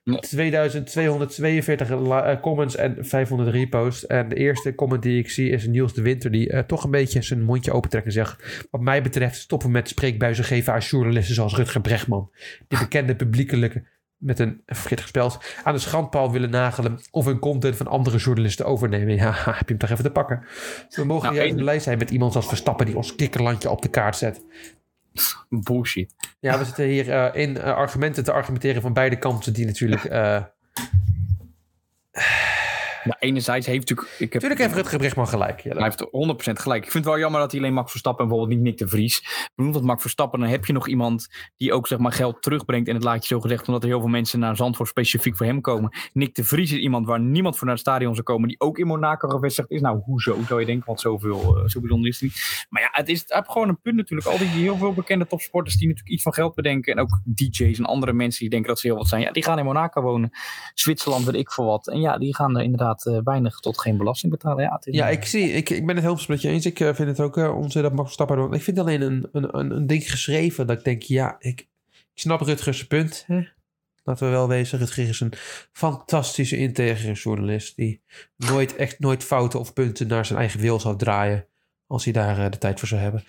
Ja. 0.03 0.19
2242 0.19 1.89
li- 1.89 2.09
eh, 2.09 2.41
comments 2.41 2.75
en 2.75 2.95
500 2.99 3.49
reposts. 3.49 4.07
En 4.07 4.29
de 4.29 4.35
eerste 4.35 4.75
comment 4.75 5.03
die 5.03 5.19
ik 5.19 5.29
zie 5.29 5.49
is 5.49 5.67
Niels 5.67 5.93
de 5.93 6.01
Winter, 6.01 6.31
die 6.31 6.49
eh, 6.49 6.59
toch 6.63 6.83
een 6.83 6.91
beetje 6.91 7.21
zijn 7.21 7.41
mondje 7.41 7.71
opentrekt 7.71 8.05
en 8.05 8.11
zegt: 8.11 8.65
Wat 8.71 8.81
mij 8.81 9.01
betreft 9.01 9.35
stoppen 9.39 9.67
we 9.67 9.73
met 9.73 9.87
spreekbuizen 9.87 10.43
geven 10.43 10.73
aan 10.73 10.79
journalisten 10.79 11.35
zoals 11.35 11.55
Rutger 11.55 11.81
Bregman. 11.81 12.31
Die 12.67 12.79
bekende 12.79 13.15
publiekelijke, 13.15 13.83
met 14.21 14.39
een 14.39 14.61
verkeerd 14.65 15.01
gespeld, 15.01 15.39
aan 15.63 15.73
de 15.73 15.79
schandpaal 15.79 16.31
willen 16.31 16.49
nagelen 16.49 16.99
of 17.11 17.25
hun 17.25 17.39
content 17.39 17.75
van 17.75 17.87
andere 17.87 18.17
journalisten 18.17 18.65
overnemen. 18.65 19.15
Ja, 19.15 19.31
heb 19.45 19.59
je 19.59 19.65
hem 19.65 19.77
toch 19.77 19.89
even 19.89 20.03
te 20.03 20.11
pakken. 20.11 20.43
We 20.89 21.03
mogen 21.03 21.23
Nou, 21.23 21.35
juist 21.35 21.55
blij 21.55 21.79
zijn 21.79 21.97
met 21.97 22.09
iemand 22.09 22.35
als 22.35 22.47
Verstappen 22.47 22.85
die 22.85 22.95
ons 22.95 23.15
kikkerlandje 23.15 23.69
op 23.69 23.81
de 23.81 23.89
kaart 23.89 24.15
zet. 24.15 24.41
Bullshit. 25.49 26.13
Ja, 26.39 26.57
we 26.57 26.65
zitten 26.65 26.85
hier 26.85 27.09
eh, 27.11 27.41
in 27.41 27.57
eh, 27.57 27.73
argumenten 27.73 28.23
te 28.23 28.31
argumenteren 28.31 28.81
van 28.81 28.93
beide 28.93 29.17
kanten 29.17 29.53
die 29.53 29.65
natuurlijk... 29.65 30.03
eh 30.03 30.41
Ja, 33.03 33.15
enerzijds 33.19 33.65
heeft 33.65 33.79
natuurlijk... 33.79 34.07
Ik 34.07 34.19
heb, 34.19 34.33
natuurlijk 34.33 34.59
heeft 34.59 34.73
Rutger 34.73 34.97
Bregman 34.97 35.27
gelijk. 35.27 35.63
Hij 35.63 35.83
heeft 35.83 36.05
100% 36.05 36.61
gelijk. 36.61 36.83
Ik 36.83 36.91
vind 36.91 37.03
het 37.03 37.13
wel 37.13 37.19
jammer 37.19 37.39
dat 37.39 37.51
hij 37.51 37.59
alleen 37.59 37.73
Max 37.73 37.91
Verstappen 37.91 38.23
en 38.23 38.29
bijvoorbeeld 38.29 38.59
niet 38.59 38.67
Nick 38.67 38.77
de 38.77 38.87
Vries. 38.87 39.49
Bedoel 39.55 39.71
dat 39.71 39.83
Max 39.83 40.01
Verstappen, 40.01 40.39
dan 40.39 40.49
heb 40.49 40.65
je 40.65 40.73
nog 40.73 40.87
iemand 40.87 41.27
die 41.57 41.73
ook 41.73 41.87
zeg 41.87 41.99
maar 41.99 42.11
geld 42.11 42.41
terugbrengt. 42.41 42.87
En 42.87 42.95
het 42.95 43.03
laat 43.03 43.27
je 43.27 43.33
zo 43.33 43.39
gezegd, 43.39 43.67
omdat 43.67 43.83
er 43.83 43.89
heel 43.89 43.99
veel 43.99 44.09
mensen 44.09 44.39
naar 44.39 44.55
Zandvoort 44.55 44.89
specifiek 44.89 45.37
voor 45.37 45.45
hem 45.45 45.61
komen. 45.61 45.97
Nick 46.13 46.35
de 46.35 46.43
Vries 46.43 46.71
is 46.71 46.79
iemand 46.79 47.07
waar 47.07 47.19
niemand 47.19 47.57
voor 47.57 47.65
naar 47.65 47.75
het 47.75 47.85
stadion 47.85 48.13
zou 48.13 48.25
komen. 48.25 48.47
Die 48.47 48.59
ook 48.59 48.77
in 48.77 48.87
Monaco 48.87 49.27
gevestigd 49.27 49.71
is. 49.71 49.81
Nou, 49.81 50.01
hoezo 50.03 50.37
zou 50.47 50.59
je 50.59 50.65
denken, 50.65 50.85
want 50.85 50.99
zoveel, 50.99 51.57
eh, 51.57 51.67
zo 51.67 51.79
bijzonder 51.79 52.09
is 52.09 52.19
het 52.19 52.29
niet. 52.29 52.65
Maar 52.69 52.81
ja, 52.81 52.89
het 52.91 53.09
is 53.09 53.23
hij 53.27 53.37
heeft 53.37 53.51
gewoon 53.51 53.69
een 53.69 53.81
punt 53.81 53.95
natuurlijk. 53.95 54.29
Al 54.29 54.37
die 54.37 54.47
heel 54.47 54.77
veel 54.77 54.93
bekende 54.93 55.27
topsporters 55.27 55.75
die 55.75 55.87
natuurlijk 55.87 56.13
iets 56.13 56.23
van 56.23 56.33
geld 56.33 56.55
bedenken. 56.55 56.93
En 56.93 56.99
ook 56.99 57.21
DJ's 57.23 57.79
en 57.79 57.85
andere 57.85 58.13
mensen 58.13 58.39
die 58.39 58.49
denken 58.49 58.69
dat 58.69 58.79
ze 58.79 58.87
heel 58.87 58.95
wat 58.95 59.07
zijn. 59.07 59.21
Ja, 59.21 59.31
die 59.31 59.43
gaan 59.43 59.59
in 59.59 59.65
Monaco 59.65 60.01
wonen. 60.01 60.29
Zwitserland, 60.73 61.25
weet 61.25 61.35
ik 61.35 61.51
voor 61.51 61.65
wat. 61.65 61.87
En 61.87 62.01
ja, 62.01 62.17
die 62.17 62.35
gaan 62.35 62.57
er 62.57 62.63
inderdaad 62.63 62.90
eh, 62.99 63.19
weinig 63.23 63.59
tot 63.59 63.79
geen 63.79 63.97
belasting 63.97 64.31
betalen. 64.31 64.63
Ja, 64.63 64.81
Ja, 64.83 65.09
ik, 65.09 65.25
zie, 65.25 65.51
ik, 65.51 65.69
ik 65.69 65.85
ben 65.85 65.95
het 65.95 66.03
helemaal 66.03 66.25
met 66.27 66.41
je 66.41 66.49
eens. 66.49 66.65
Ik 66.65 66.79
eh, 66.79 66.93
vind 66.93 67.09
het 67.09 67.19
ook 67.19 67.37
uh, 67.37 67.57
onzin 67.57 67.81
dat 67.81 67.91
Max 67.91 68.03
Verstappen. 68.03 68.51
Ik 68.51 68.61
vind 68.61 68.79
alleen 68.79 69.01
een, 69.01 69.29
een, 69.31 69.57
een, 69.57 69.71
een 69.71 69.87
ding 69.87 70.11
geschreven 70.11 70.67
dat 70.67 70.77
ik 70.77 70.83
denk, 70.83 71.01
ja, 71.01 71.35
ik, 71.39 71.59
ik 71.59 71.67
snap 72.13 72.41
Rutgers 72.41 72.87
punt. 72.87 73.23
Hè? 73.27 73.43
Laten 74.03 74.25
we 74.25 74.31
wel 74.31 74.47
wezen, 74.47 74.79
Rutger 74.79 75.09
is 75.09 75.19
een 75.19 75.33
fantastische 75.71 76.57
integere 76.57 77.13
journalist 77.13 77.75
die 77.75 78.01
nooit 78.35 78.75
echt 78.75 78.99
nooit 78.99 79.23
fouten 79.23 79.59
of 79.59 79.73
punten 79.73 80.07
naar 80.07 80.25
zijn 80.25 80.39
eigen 80.39 80.59
wil 80.59 80.79
zou 80.79 80.97
draaien 80.97 81.45
als 81.87 82.03
hij 82.03 82.13
daar 82.13 82.51
de 82.51 82.57
tijd 82.57 82.79
voor 82.79 82.87
zou 82.87 83.01
hebben. 83.01 83.23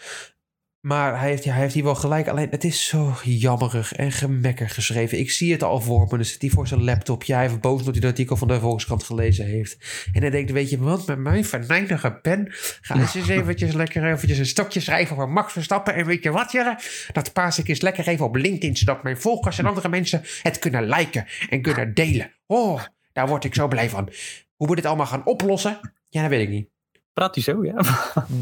Maar 0.82 1.18
hij 1.18 1.28
heeft, 1.28 1.44
ja, 1.44 1.52
hij 1.52 1.60
heeft 1.60 1.74
hier 1.74 1.84
wel 1.84 1.94
gelijk. 1.94 2.28
Alleen 2.28 2.48
het 2.50 2.64
is 2.64 2.86
zo 2.86 3.14
jammerig 3.22 3.92
en 3.92 4.12
gemekker 4.12 4.68
geschreven. 4.68 5.18
Ik 5.18 5.30
zie 5.30 5.52
het 5.52 5.62
al 5.62 5.80
voor 5.80 6.00
me. 6.00 6.16
Dan 6.16 6.24
zit 6.24 6.40
hij 6.40 6.50
voor 6.50 6.66
zijn 6.66 6.84
laptop. 6.84 7.22
Ja, 7.22 7.36
hij 7.36 7.46
heeft 7.46 7.60
boos 7.60 7.78
omdat 7.78 7.92
hij 7.92 8.00
dat 8.00 8.10
artikel 8.10 8.36
van 8.36 8.48
de 8.48 8.60
Volkskrant 8.60 9.02
gelezen 9.02 9.46
heeft. 9.46 9.76
En 10.12 10.20
hij 10.20 10.30
denkt, 10.30 10.50
weet 10.50 10.70
je 10.70 10.78
wat, 10.78 11.06
met 11.06 11.18
mijn 11.18 11.44
venijnige 11.44 12.12
pen 12.12 12.46
ga 12.80 12.96
eens 12.96 13.14
eens 13.14 13.28
eventjes 13.28 13.72
lekker 13.72 14.12
eventjes 14.12 14.38
een 14.38 14.46
stokje 14.46 14.80
schrijven 14.80 15.16
over 15.16 15.28
Max 15.28 15.52
Verstappen. 15.52 15.94
En 15.94 16.06
weet 16.06 16.22
je 16.22 16.30
wat, 16.30 16.52
Jelle? 16.52 16.78
Dat 17.12 17.32
paas 17.32 17.58
ik 17.58 17.68
eens 17.68 17.80
lekker 17.80 18.08
even 18.08 18.24
op 18.24 18.36
LinkedIn, 18.36 18.76
zodat 18.76 19.02
mijn 19.02 19.20
volgers 19.20 19.58
en 19.58 19.66
andere 19.66 19.88
mensen 19.88 20.22
het 20.42 20.58
kunnen 20.58 20.88
liken 20.88 21.26
en 21.48 21.62
kunnen 21.62 21.94
delen. 21.94 22.32
Oh, 22.46 22.82
daar 23.12 23.28
word 23.28 23.44
ik 23.44 23.54
zo 23.54 23.68
blij 23.68 23.90
van. 23.90 24.08
Hoe 24.56 24.68
we 24.68 24.74
dit 24.74 24.86
allemaal 24.86 25.06
gaan 25.06 25.26
oplossen? 25.26 25.80
Ja, 26.08 26.20
dat 26.20 26.30
weet 26.30 26.42
ik 26.42 26.48
niet. 26.48 26.71
Praat 27.12 27.34
hij 27.34 27.44
zo, 27.44 27.64
ja? 27.64 27.74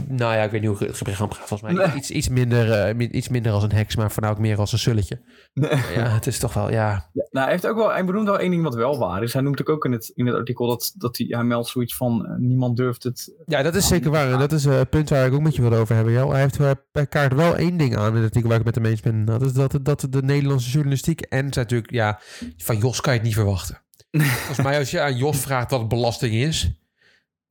nou 0.09 0.35
ja, 0.35 0.43
ik 0.43 0.51
weet 0.51 0.61
niet 0.61 0.71
hoe 0.71 0.87
het 0.87 0.97
gebrek 0.97 1.17
gaat. 1.17 1.37
Volgens 1.37 1.63
mij 1.63 1.73
nee. 1.87 1.97
iets, 1.97 2.11
iets, 2.11 2.29
minder, 2.29 2.97
uh, 2.97 3.09
iets 3.11 3.29
minder 3.29 3.53
als 3.53 3.63
een 3.63 3.73
heks, 3.73 3.97
maar 3.97 4.11
voornamelijk 4.11 4.47
meer 4.47 4.59
als 4.59 4.73
een 4.73 4.79
sulletje. 4.79 5.21
Nee. 5.53 5.71
Ja, 5.71 6.09
het 6.09 6.27
is 6.27 6.39
toch 6.39 6.55
wel, 6.55 6.71
ja. 6.71 7.11
ja. 7.13 7.27
nou, 7.31 7.45
hij, 7.45 7.51
heeft 7.51 7.67
ook 7.67 7.77
wel, 7.77 7.91
hij 7.91 8.05
benoemt 8.05 8.27
wel 8.27 8.39
één 8.39 8.51
ding 8.51 8.63
wat 8.63 8.75
wel 8.75 8.99
waar 8.99 9.23
is. 9.23 9.33
Hij 9.33 9.43
noemt 9.43 9.67
ook 9.67 9.85
in 9.85 9.93
het, 9.93 10.13
in 10.15 10.27
het 10.27 10.37
artikel 10.37 10.67
dat, 10.67 10.93
dat 10.97 11.17
hij, 11.17 11.27
hij 11.29 11.45
meldt 11.45 11.69
zoiets 11.69 11.97
van 11.97 12.27
uh, 12.27 12.37
niemand 12.37 12.77
durft 12.77 13.03
het. 13.03 13.35
Ja, 13.47 13.63
dat 13.63 13.75
is 13.75 13.89
zeker 13.89 14.11
waar. 14.11 14.33
En 14.33 14.39
dat 14.39 14.53
is 14.53 14.67
uh, 14.67 14.79
het 14.79 14.91
punt 14.91 15.09
waar 15.09 15.27
ik 15.27 15.33
ook 15.33 15.41
met 15.41 15.57
je 15.57 15.63
wil 15.63 15.79
over 15.79 15.95
hebben. 15.95 16.13
Jel. 16.13 16.31
Hij 16.31 16.41
heeft 16.41 16.59
per 16.93 17.07
kaart 17.07 17.35
wel 17.35 17.57
één 17.57 17.77
ding 17.77 17.97
aan 17.97 18.09
in 18.09 18.15
het 18.15 18.25
artikel 18.25 18.49
waar 18.49 18.59
ik 18.59 18.65
met 18.65 18.75
hem 18.75 18.85
eens 18.85 19.01
ben. 19.01 19.25
Dat 19.25 19.43
is 19.43 19.53
dat, 19.53 19.79
dat 19.83 20.07
de 20.11 20.23
Nederlandse 20.23 20.71
journalistiek 20.71 21.21
en 21.21 21.45
natuurlijk, 21.45 21.91
ja, 21.91 22.21
van 22.57 22.79
Jos 22.79 23.01
kan 23.01 23.13
je 23.13 23.19
het 23.19 23.29
niet 23.29 23.37
verwachten. 23.37 23.83
Volgens 24.47 24.63
mij 24.63 24.79
als 24.79 24.91
je 24.91 25.01
aan 25.01 25.17
Jos 25.17 25.39
vraagt 25.39 25.71
wat 25.71 25.89
belasting 25.89 26.35
is 26.35 26.80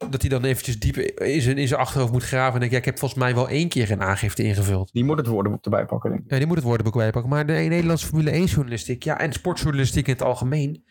dat 0.09 0.21
hij 0.21 0.29
dan 0.29 0.43
eventjes 0.43 0.79
diep 0.79 0.97
in 0.97 1.41
zijn, 1.41 1.57
in 1.57 1.67
zijn 1.67 1.79
achterhoofd 1.79 2.11
moet 2.11 2.23
graven. 2.23 2.53
En 2.53 2.59
denk, 2.59 2.71
ja, 2.71 2.77
ik 2.77 2.85
heb 2.85 2.99
volgens 2.99 3.19
mij 3.19 3.35
wel 3.35 3.49
één 3.49 3.69
keer 3.69 3.91
een 3.91 4.01
aangifte 4.01 4.43
ingevuld. 4.43 4.89
Die 4.93 5.03
moet 5.03 5.17
het 5.17 5.27
woordenboek 5.27 5.63
erbij 5.63 5.85
pakken, 5.85 6.09
denk 6.09 6.23
ik. 6.23 6.31
Ja, 6.31 6.37
die 6.37 6.47
moet 6.47 6.55
het 6.55 6.65
woordenboek 6.65 6.93
erbij 6.93 7.11
pakken. 7.11 7.31
Maar 7.31 7.45
de 7.45 7.53
Nederlandse 7.53 8.05
Formule 8.07 8.29
1 8.29 8.45
journalistiek, 8.45 9.03
ja, 9.03 9.19
en 9.19 9.33
sportjournalistiek 9.33 10.07
in 10.07 10.13
het 10.13 10.21
algemeen. 10.21 10.83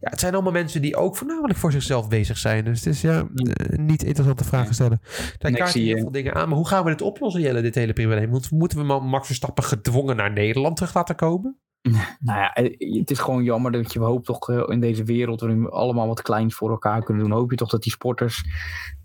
Ja, 0.00 0.10
het 0.10 0.20
zijn 0.20 0.34
allemaal 0.34 0.52
mensen 0.52 0.82
die 0.82 0.96
ook 0.96 1.16
voornamelijk 1.16 1.58
voor 1.58 1.72
zichzelf 1.72 2.08
bezig 2.08 2.38
zijn. 2.38 2.64
Dus 2.64 2.84
het 2.84 2.94
is 2.94 3.00
ja, 3.00 3.28
uh, 3.34 3.78
niet 3.78 4.02
interessante 4.02 4.44
vragen 4.44 4.74
stellen. 4.74 5.00
Daar 5.38 5.52
kaart 5.52 5.72
heel 5.72 5.96
veel 5.98 6.10
dingen 6.10 6.34
aan. 6.34 6.48
Maar 6.48 6.56
hoe 6.56 6.68
gaan 6.68 6.84
we 6.84 6.90
dit 6.90 7.02
oplossen, 7.02 7.42
Jelle, 7.42 7.60
dit 7.60 7.74
hele 7.74 7.92
probleem? 7.92 8.30
Want 8.30 8.50
moeten 8.50 8.78
we 8.78 9.00
Max 9.00 9.26
Verstappen 9.26 9.64
gedwongen 9.64 10.16
naar 10.16 10.32
Nederland 10.32 10.76
terug 10.76 10.94
laten 10.94 11.14
komen? 11.14 11.58
Nou 12.20 12.40
ja, 12.40 12.50
het 12.98 13.10
is 13.10 13.18
gewoon 13.18 13.44
jammer 13.44 13.72
dat 13.72 13.92
je 13.92 13.98
hoopt 13.98 14.26
toch 14.26 14.50
in 14.68 14.80
deze 14.80 15.04
wereld 15.04 15.40
waarin 15.40 15.62
we 15.62 15.70
allemaal 15.70 16.06
wat 16.06 16.22
kleins 16.22 16.54
voor 16.54 16.70
elkaar 16.70 17.02
kunnen 17.04 17.22
doen, 17.22 17.32
hoop 17.32 17.50
je 17.50 17.56
toch 17.56 17.70
dat 17.70 17.82
die 17.82 17.92
sporters 17.92 18.44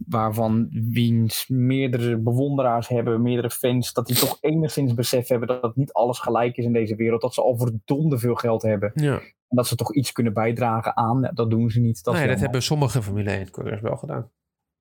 waarvan 0.08 0.68
wiens 0.90 1.48
meerdere 1.48 2.18
bewonderaars 2.18 2.88
hebben, 2.88 3.22
meerdere 3.22 3.50
fans, 3.50 3.94
dat 3.94 4.08
die 4.08 4.16
toch 4.16 4.38
enigszins 4.42 4.94
besef 4.94 5.28
hebben 5.28 5.48
dat 5.48 5.76
niet 5.76 5.94
alles 5.94 6.20
gelijk 6.20 6.58
is 6.58 6.66
in 6.66 6.74
deze 6.74 6.96
wereld, 6.96 7.22
dat 7.22 7.34
ze 7.34 7.42
al 7.42 7.58
verdomde 7.58 8.18
veel 8.18 8.36
geld 8.36 8.62
hebben. 8.62 8.92
Ja. 8.94 9.14
En 9.20 9.60
dat 9.60 9.68
ze 9.68 9.76
toch 9.76 9.96
iets 9.96 10.12
kunnen 10.12 10.34
bijdragen 10.34 10.98
aan, 10.98 11.22
ja, 11.22 11.32
dat 11.32 11.50
doen 11.50 11.70
ze 11.70 11.80
niet. 11.80 12.04
Dat, 12.04 12.14
nee, 12.14 12.28
dat 12.28 12.40
hebben 12.40 12.64
sommige 12.64 13.02
Formule 13.02 13.46
1-coureurs 13.46 13.82
wel 13.82 13.98
gedaan. 13.98 14.30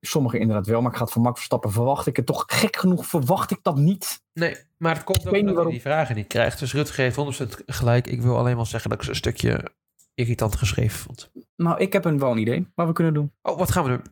Sommigen 0.07 0.41
inderdaad 0.41 0.67
wel, 0.67 0.81
maar 0.81 0.91
ik 0.91 0.97
ga 0.97 1.05
het 1.05 1.13
van 1.13 1.23
Max 1.23 1.37
Verstappen 1.37 1.73
verwacht 1.73 2.07
ik 2.07 2.17
het 2.17 2.27
toch 2.27 2.45
gek 2.47 2.77
genoeg 2.77 3.07
verwacht 3.07 3.51
ik 3.51 3.59
dat 3.63 3.77
niet. 3.77 4.23
Nee, 4.33 4.57
maar 4.77 4.95
het 4.95 5.05
komt 5.05 5.27
ook 5.29 5.35
omdat 5.35 5.57
hij 5.57 5.71
die 5.73 5.81
vragen 5.81 6.15
niet 6.15 6.27
krijgt. 6.27 6.59
Dus 6.59 6.73
Rutger 6.73 7.05
heeft 7.05 7.41
100% 7.43 7.65
gelijk. 7.67 8.07
Ik 8.07 8.23
wil 8.23 8.39
alleen 8.39 8.57
wel 8.57 8.65
zeggen 8.65 8.91
dat 8.91 8.99
ik 8.99 9.05
ze 9.05 9.11
een 9.11 9.17
stukje 9.17 9.73
irritant 10.15 10.57
geschreven 10.57 10.99
vond. 10.99 11.31
Nou, 11.57 11.79
ik 11.79 11.93
heb 11.93 12.05
een 12.05 12.19
wel 12.19 12.31
een 12.31 12.39
idee 12.39 12.67
wat 12.75 12.87
we 12.87 12.93
kunnen 12.93 13.15
doen. 13.15 13.33
Oh, 13.43 13.59
wat 13.59 13.71
gaan 13.71 13.85
we 13.85 13.91
doen? 13.91 14.03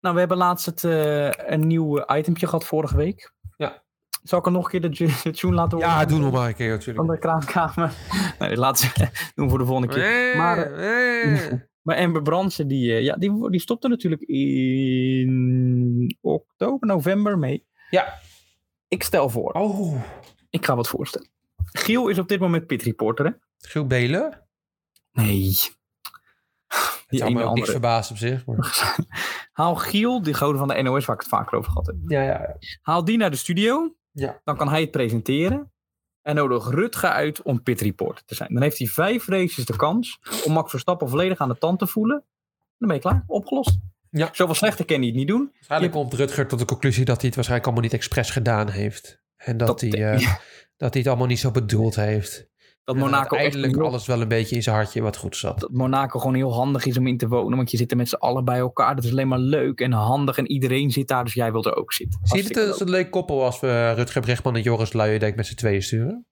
Nou, 0.00 0.14
we 0.14 0.20
hebben 0.20 0.38
laatst 0.38 0.66
het, 0.66 0.82
uh, 0.82 1.30
een 1.30 1.66
nieuw 1.66 2.16
itempje 2.16 2.46
gehad 2.46 2.64
vorige 2.64 2.96
week. 2.96 3.32
Ja. 3.56 3.82
Zal 4.22 4.38
ik 4.38 4.46
er 4.46 4.52
nog 4.52 4.64
een 4.64 4.80
keer 4.80 4.90
de, 4.90 5.20
de 5.22 5.30
tune 5.30 5.54
laten 5.54 5.78
horen? 5.78 5.92
Ja, 5.92 6.04
doe 6.04 6.18
nog 6.18 6.32
maar 6.32 6.48
een 6.48 6.54
keer 6.54 6.70
natuurlijk. 6.70 6.98
Van 6.98 7.06
de 7.06 7.18
kraamkamer. 7.18 7.92
Nee, 8.38 8.56
laat 8.56 8.78
ze 8.78 9.10
doen 9.34 9.48
voor 9.48 9.58
de 9.58 9.64
volgende 9.64 9.94
keer. 9.94 10.02
Nee, 10.02 10.36
maar, 10.36 10.70
nee. 10.70 11.66
Maar 11.88 11.96
Amber 11.96 12.22
Brandsen, 12.22 12.68
die, 12.68 12.90
uh, 12.90 13.02
ja, 13.02 13.16
die, 13.16 13.50
die 13.50 13.60
stopte 13.60 13.88
natuurlijk 13.88 14.22
in 14.22 16.16
oktober, 16.20 16.88
november 16.88 17.38
mee. 17.38 17.66
Ja. 17.90 18.14
Ik 18.88 19.02
stel 19.02 19.30
voor. 19.30 19.52
Oh. 19.52 20.02
Ik 20.50 20.64
ga 20.64 20.76
wat 20.76 20.88
voorstellen. 20.88 21.28
Giel 21.64 22.08
is 22.08 22.18
op 22.18 22.28
dit 22.28 22.40
moment 22.40 22.66
pit 22.66 22.82
reporter, 22.82 23.24
hè? 23.24 23.30
Giel 23.58 23.86
Belen? 23.86 24.46
Nee. 25.12 25.56
Die 27.08 27.24
ene 27.24 27.44
ook 27.44 27.54
niks 27.54 27.70
verbaasd 27.70 28.10
op 28.10 28.16
zich. 28.16 28.46
Maar... 28.46 28.96
Haal 29.52 29.74
Giel, 29.76 30.22
die 30.22 30.34
gouden 30.34 30.58
van 30.58 30.68
de 30.68 30.82
NOS 30.82 31.04
waar 31.04 31.16
ik 31.16 31.22
het 31.22 31.30
vaker 31.30 31.58
over 31.58 31.70
gehad 31.70 31.86
heb. 31.86 31.96
Ja, 32.06 32.22
ja, 32.22 32.40
ja. 32.40 32.56
Haal 32.82 33.04
die 33.04 33.16
naar 33.16 33.30
de 33.30 33.36
studio. 33.36 33.94
Ja. 34.10 34.40
Dan 34.44 34.56
kan 34.56 34.68
hij 34.68 34.80
het 34.80 34.90
presenteren. 34.90 35.72
En 36.28 36.34
nodig 36.34 36.70
Rutger 36.70 37.10
uit 37.10 37.42
om 37.42 37.62
pit 37.62 37.80
reporter 37.80 38.24
te 38.24 38.34
zijn. 38.34 38.52
Dan 38.52 38.62
heeft 38.62 38.78
hij 38.78 38.86
vijf 38.86 39.28
races 39.28 39.64
de 39.64 39.76
kans 39.76 40.18
om 40.44 40.52
Max 40.52 40.70
Verstappen 40.70 41.08
volledig 41.08 41.38
aan 41.38 41.48
de 41.48 41.58
tand 41.58 41.78
te 41.78 41.86
voelen. 41.86 42.24
Dan 42.78 42.88
ben 42.88 42.96
je 42.96 43.02
klaar, 43.02 43.24
opgelost. 43.26 43.78
Ja. 44.10 44.28
Zoveel 44.32 44.54
slechter 44.54 44.84
kan 44.84 44.96
hij 44.96 45.06
het 45.06 45.16
niet 45.16 45.28
doen. 45.28 45.50
Waarschijnlijk 45.52 45.92
komt 45.92 46.14
Rutger 46.14 46.46
tot 46.46 46.58
de 46.58 46.64
conclusie 46.64 47.04
dat 47.04 47.16
hij 47.16 47.26
het 47.26 47.34
waarschijnlijk 47.34 47.68
allemaal 47.68 47.90
niet 47.90 48.00
expres 48.00 48.30
gedaan 48.30 48.68
heeft. 48.68 49.22
En 49.36 49.56
dat, 49.56 49.66
dat 49.66 49.80
hij, 49.80 49.90
uh, 49.90 50.18
ja. 50.18 50.40
dat 50.76 50.92
hij 50.92 51.00
het 51.00 51.06
allemaal 51.06 51.26
niet 51.26 51.38
zo 51.38 51.50
bedoeld 51.50 51.96
heeft. 51.96 52.48
Dat 52.88 52.96
Monaco, 52.96 53.36
heel- 53.36 53.84
alles 53.84 54.06
wel 54.06 54.20
een 54.20 54.28
beetje 54.28 54.56
in 54.56 54.62
zijn 54.62 54.76
hartje 54.76 55.02
wat 55.02 55.16
goed 55.16 55.36
zat. 55.36 55.60
dat 55.60 55.70
Monaco 55.72 56.18
gewoon 56.18 56.34
heel 56.34 56.52
handig 56.54 56.84
is 56.84 56.98
om 56.98 57.06
in 57.06 57.16
te 57.18 57.28
wonen. 57.28 57.56
Want 57.56 57.70
je 57.70 57.76
zit 57.76 57.90
er 57.90 57.96
met 57.96 58.08
z'n 58.08 58.14
allen 58.14 58.44
bij 58.44 58.58
elkaar. 58.58 58.94
Dat 58.94 59.04
is 59.04 59.10
alleen 59.10 59.28
maar 59.28 59.38
leuk 59.38 59.80
en 59.80 59.92
handig. 59.92 60.38
En 60.38 60.50
iedereen 60.50 60.90
zit 60.90 61.08
daar, 61.08 61.24
dus 61.24 61.34
jij 61.34 61.52
wilt 61.52 61.66
er 61.66 61.76
ook 61.76 61.92
zitten. 61.92 62.20
Zie 62.22 62.42
je 62.42 62.48
het 62.48 62.56
als 62.68 62.80
een 62.80 62.90
leuk 62.90 63.10
koppel 63.10 63.44
als 63.44 63.60
we 63.60 63.92
Rutger 63.92 64.20
Brechtman 64.20 64.56
en 64.56 64.62
Joris 64.62 64.92
Luijendijk 64.92 65.36
met 65.36 65.46
z'n 65.46 65.54
tweeën 65.54 65.82
sturen? 65.82 66.26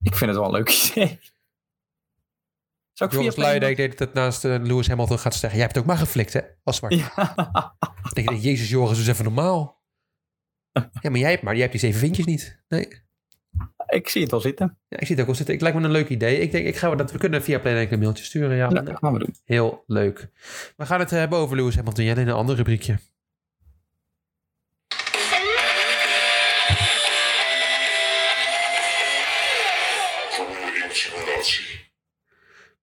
Ik 0.00 0.14
vind 0.14 0.30
het 0.30 0.38
wel 0.38 0.48
een 0.48 0.54
leuk 0.54 0.68
idee. 0.90 1.18
Zou 2.92 3.10
ik 3.10 3.16
Joris 3.16 3.36
Luijendijk 3.36 3.76
deed 3.76 3.98
het 3.98 4.14
naast 4.14 4.44
eh, 4.44 4.56
Lewis 4.62 4.88
Hamilton 4.88 5.18
gaat 5.18 5.34
zeggen. 5.34 5.58
Jij 5.58 5.60
hebt 5.60 5.74
het 5.74 5.82
ook 5.84 5.90
maar 5.90 5.98
geflikt 5.98 6.32
hè, 6.32 6.40
als. 6.62 6.80
Ja. 6.88 7.12
Dan 7.76 8.10
denk 8.12 8.30
ik, 8.30 8.38
jezus 8.38 8.68
Joris, 8.68 8.98
eens 8.98 9.06
even 9.08 9.24
normaal. 9.24 9.76
Ja, 11.00 11.10
maar 11.10 11.18
jij 11.20 11.30
hebt 11.30 11.42
maar, 11.42 11.52
jij 11.52 11.60
hebt 11.62 11.72
die 11.72 11.80
zeven 11.80 12.00
vinkjes 12.00 12.26
niet. 12.26 12.62
Nee. 12.68 13.06
Ik 13.88 14.08
zie 14.08 14.22
het 14.22 14.30
wel 14.30 14.40
zitten. 14.40 14.76
Ja, 14.88 14.98
ik 14.98 15.06
zie 15.06 15.10
het 15.10 15.20
ook 15.20 15.26
wel 15.26 15.34
zitten. 15.36 15.54
Ik 15.54 15.60
lijkt 15.60 15.76
me 15.78 15.84
een 15.84 15.90
leuk 15.90 16.08
idee. 16.08 16.40
Ik 16.40 16.50
denk, 16.50 16.66
ik 16.66 16.76
ga, 16.76 16.94
dat 16.94 17.12
we 17.12 17.18
kunnen 17.18 17.42
via 17.42 17.58
Play 17.58 17.72
denk 17.74 17.86
ik 17.86 17.92
een 17.92 17.98
mailtje 17.98 18.24
sturen. 18.24 18.56
Ja, 18.56 18.68
Ja, 18.72 18.80
dat 18.80 18.98
gaan 18.98 19.12
we 19.12 19.18
doen. 19.18 19.34
heel 19.44 19.84
leuk. 19.86 20.28
We 20.76 20.86
gaan 20.86 21.00
het 21.00 21.10
hebben 21.10 21.38
over 21.38 21.56
Lewis 21.56 21.76
Hamilton 21.76 22.04
Jelle 22.04 22.20
in 22.20 22.28
een 22.28 22.34
ander 22.34 22.56
rubriekje. 22.56 22.98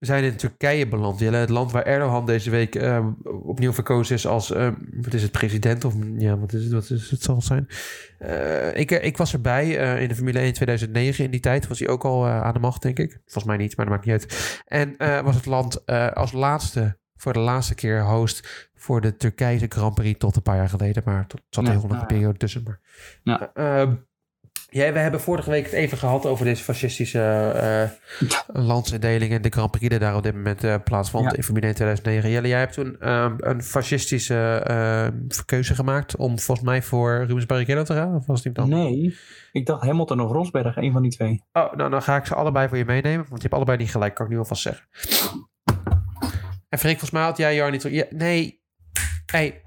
We 0.06 0.12
zijn 0.12 0.24
in 0.24 0.36
Turkije 0.36 0.88
beland, 0.88 1.20
Jelle. 1.20 1.38
Het 1.38 1.50
land 1.50 1.72
waar 1.72 1.84
Erdogan 1.86 2.26
deze 2.26 2.50
week 2.50 2.76
eh, 2.76 3.08
opnieuw 3.24 3.74
verkozen 3.74 4.16
is 4.16 4.28
als, 4.28 4.52
eh, 4.52 4.70
wat 5.02 5.14
is 5.14 5.22
het, 5.22 5.32
president? 5.32 5.86
Of 5.86 5.94
ja, 6.18 6.38
wat 6.38 6.54
is 6.54 6.64
het, 6.64 6.74
wat 6.74 6.90
is 6.90 7.10
het 7.10 7.22
zal 7.22 7.36
het 7.36 7.44
zijn? 7.44 7.68
Eh, 8.18 8.80
ik, 8.80 8.92
ik 8.92 9.18
was 9.18 9.34
erbij 9.34 9.80
eh, 9.80 10.02
in 10.02 10.08
de 10.08 10.16
Formule 10.16 10.40
1 10.40 10.54
2009. 10.54 11.26
In 11.26 11.32
die 11.32 11.40
tijd 11.40 11.68
was 11.68 11.80
hij 11.80 11.88
ook 11.88 12.04
al 12.04 12.26
eh, 12.26 12.42
aan 12.42 12.54
de 12.54 12.60
macht, 12.60 12.82
denk 12.82 13.00
ik. 13.00 13.12
Volgens 13.12 13.44
mij 13.44 13.58
niet, 13.58 13.78
maar 13.78 13.86
dat 13.86 13.96
maakt 13.96 14.06
niet 14.06 14.14
uit. 14.14 14.62
En 14.66 15.24
was 15.24 15.36
het 15.36 15.46
land 15.46 15.86
als 16.16 16.32
laatste, 16.32 16.98
voor 17.16 17.34
de 17.34 17.40
laatste 17.40 17.76
keer 17.76 18.04
host 18.04 18.70
voor 18.76 19.02
de 19.02 19.18
Turkije 19.18 19.66
Grand 19.70 19.96
Prix 19.96 20.20
tot 20.20 20.36
een 20.36 20.42
paar 20.42 20.56
jaar 20.56 20.70
geleden. 20.70 21.04
Maar 21.06 21.28
tot 21.28 21.42
zat 21.50 21.66
Ja, 21.66 21.72
heel 21.72 21.82
nog 21.82 21.90
een 21.90 21.96
nou 21.96 22.08
periode 22.08 22.38
tussen. 22.38 22.64
Maar, 22.64 22.80
Ja. 23.24 23.52
Eh, 24.70 24.80
ehm, 24.82 24.86
ja, 24.88 24.94
we 24.94 25.00
hebben 25.00 25.22
vorige 25.22 25.50
week 25.50 25.64
het 25.64 25.74
even 25.74 25.98
gehad 25.98 26.26
over 26.26 26.46
deze 26.46 26.64
fascistische 26.64 27.22
eh 27.56 27.90
landsindeling 28.48 29.32
en 29.32 29.42
de 29.42 29.50
Grand 29.50 29.72
Prix 29.72 29.90
die 29.90 30.00
daar 30.00 30.16
op 30.16 30.24
dit 30.24 30.34
moment 30.34 30.64
eh, 30.64 30.76
plaatsvond 30.84 31.26
Ja. 31.26 31.36
in 31.38 31.44
Formule 31.44 31.66
1 31.66 31.76
2009. 31.76 32.30
Jelle, 32.30 32.48
jij 32.48 32.60
hebt 32.60 32.74
toen 32.74 33.00
eh, 33.00 33.32
een 33.38 33.64
fascistische 33.64 34.62
eh, 34.68 35.08
keuze 35.46 35.76
gemaakt 35.76 36.16
om 36.16 36.40
volgens 36.40 36.68
mij 36.68 36.82
voor 36.82 37.18
Rubens 37.26 37.46
Barrichello 37.46 37.84
te 37.84 37.94
gaan. 37.94 38.16
Of 38.16 38.26
was 38.26 38.38
het 38.38 38.46
niet 38.46 38.56
dan? 38.56 38.70
Nee, 38.70 39.18
ik 39.52 39.66
dacht 39.66 39.82
Hamilton 39.84 40.20
of 40.20 40.32
Rosberg, 40.32 40.76
een 40.78 40.92
van 40.92 41.02
die 41.02 41.12
twee. 41.12 41.44
Oh, 41.52 41.74
nou 41.74 41.90
dan 41.90 42.02
ga 42.02 42.16
ik 42.16 42.26
ze 42.26 42.36
allebei 42.36 42.68
voor 42.68 42.78
je 42.78 42.86
meenemen, 42.86 43.26
want 43.30 43.36
je 43.42 43.42
hebt 43.42 43.54
allebei 43.54 43.78
niet 43.78 43.92
gelijk, 43.92 44.14
kan 44.16 44.26
ik 44.26 44.32
nu 44.32 44.38
alvast 44.38 44.62
zeggen. 44.62 44.86
En 46.70 46.80
Freek, 46.80 46.92
volgens 47.00 47.12
mij 47.12 47.24
had 47.24 47.38
jij 47.38 47.56
Jarni 47.56 47.78
toch... 47.78 47.92
Ja, 47.92 48.06
nee. 48.10 48.62
Hey. 49.26 49.62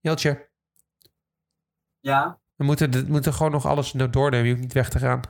Jeltje, 0.00 0.48
Ja. 2.00 2.42
We 2.56 2.64
moeten, 2.64 2.90
we 2.90 3.04
moeten 3.08 3.34
gewoon 3.34 3.52
nog 3.52 3.66
alles 3.66 3.92
nou 3.92 4.10
doornemen. 4.10 4.44
Je 4.46 4.50
hoeft 4.50 4.62
niet 4.62 4.72
weg 4.72 4.88
te 4.88 4.98
gaan. 4.98 5.20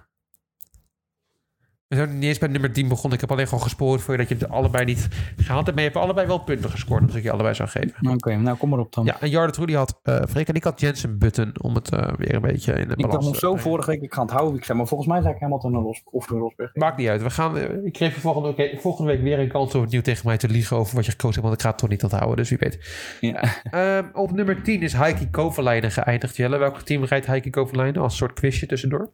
We 1.89 1.97
zijn 1.97 2.19
niet 2.19 2.29
eens 2.29 2.39
bij 2.39 2.49
nummer 2.49 2.73
10 2.73 2.89
begonnen. 2.89 3.13
Ik 3.13 3.21
heb 3.21 3.31
alleen 3.31 3.47
gewoon 3.47 3.63
gespoord 3.63 4.01
voor 4.01 4.15
je 4.15 4.19
dat 4.19 4.29
je 4.29 4.35
het 4.35 4.49
allebei 4.49 4.85
niet 4.85 5.09
gehaald 5.37 5.65
hebt. 5.67 5.77
Maar 5.77 5.85
je 5.85 5.91
hebt 5.91 6.05
allebei 6.05 6.27
wel 6.27 6.39
punten 6.39 6.71
gescoord 6.71 7.03
als 7.03 7.15
ik 7.15 7.23
je 7.23 7.31
allebei 7.31 7.55
zou 7.55 7.69
geven. 7.69 8.11
Oké, 8.11 8.37
nou 8.37 8.57
kom 8.57 8.69
maar 8.69 8.79
op 8.79 8.93
dan. 8.93 9.05
Ja, 9.05 9.21
en 9.21 9.31
Jarde 9.31 9.53
Trudy 9.53 9.73
had 9.73 10.01
uh, 10.03 10.21
Freek 10.29 10.49
en 10.49 10.55
ik 10.55 10.65
had 10.65 10.81
Jensen 10.81 11.19
Button 11.19 11.53
om 11.61 11.75
het 11.75 11.93
uh, 11.93 12.09
weer 12.17 12.35
een 12.35 12.41
beetje 12.41 12.73
in 12.73 12.89
de 12.89 12.95
ik 12.95 12.99
dacht 12.99 13.09
balans 13.09 13.25
nog 13.27 13.35
te 13.35 13.41
zo 13.41 13.57
vorige 13.57 13.91
week, 13.91 14.01
ik 14.03 14.15
ga 14.15 14.23
het 14.23 14.31
houden. 14.31 14.57
Ik 14.57 14.65
zei, 14.65 14.79
maar 14.79 14.87
volgens 14.87 15.09
mij 15.09 15.23
zei 15.23 15.35
ik 15.35 15.41
Hamilton 15.41 15.75
en 15.75 15.81
Ros 15.81 16.03
of 16.05 16.31
een 16.31 16.39
Rosberg. 16.39 16.75
Maakt 16.75 16.97
niet 16.97 17.09
uit. 17.09 17.23
We 17.23 17.31
gaan, 17.31 17.59
eh, 17.59 17.85
ik 17.85 17.97
geef 17.97 18.15
je 18.15 18.21
volgende 18.21 18.55
week, 18.57 18.81
volgende 18.81 19.11
week 19.11 19.23
weer 19.23 19.39
een 19.39 19.49
kans 19.49 19.75
om 19.75 19.83
opnieuw 19.83 20.03
tegen 20.03 20.27
mij 20.27 20.37
te 20.37 20.49
liegen 20.49 20.77
over 20.77 20.95
wat 20.95 21.05
je 21.05 21.11
gekozen 21.11 21.43
hebt. 21.43 21.47
Want 21.47 21.57
ik 21.57 21.63
ga 21.63 21.69
het 21.69 21.79
toch 21.79 21.91
niet 21.91 22.03
onthouden, 22.03 22.37
dus 22.37 22.49
wie 22.49 22.59
weet. 22.59 22.79
Ja. 23.21 23.43
Ehm, 23.71 24.05
op 24.13 24.33
nummer 24.33 24.63
10 24.63 24.83
is 24.83 24.93
Heikki 24.93 25.31
Kovalainen 25.31 25.91
geëindigd. 25.91 26.37
Jelle, 26.37 26.57
welk 26.57 26.81
team 26.81 27.05
rijdt 27.05 27.27
Heikki 27.27 27.51
Kovalainen? 27.51 28.03
Als 28.03 28.13
een 28.13 28.19
soort 28.19 28.33
quizje 28.33 28.67
tussendoor. 28.67 29.13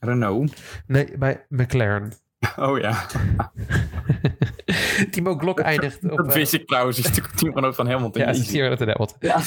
Renault. 0.00 0.60
Nee, 0.86 1.18
bij 1.18 1.46
McLaren. 1.48 2.12
Oh 2.56 2.78
ja. 2.78 3.06
Timo 5.10 5.36
Glock 5.36 5.60
eindigt 5.60 6.04
op... 6.04 6.16
Dat 6.16 6.26
eh, 6.26 6.34
wist 6.34 6.52
ik 6.52 6.66
trouwens. 6.66 6.98
Is 6.98 7.04
natuurlijk 7.04 7.32
een 7.32 7.38
teamgenoot 7.38 7.74
van 7.74 7.88
Hamilton. 7.88 8.22
ja, 8.22 8.32
hier 8.32 8.68
dat 8.68 8.78
Hamilton. 8.78 9.16
Ja, 9.20 9.40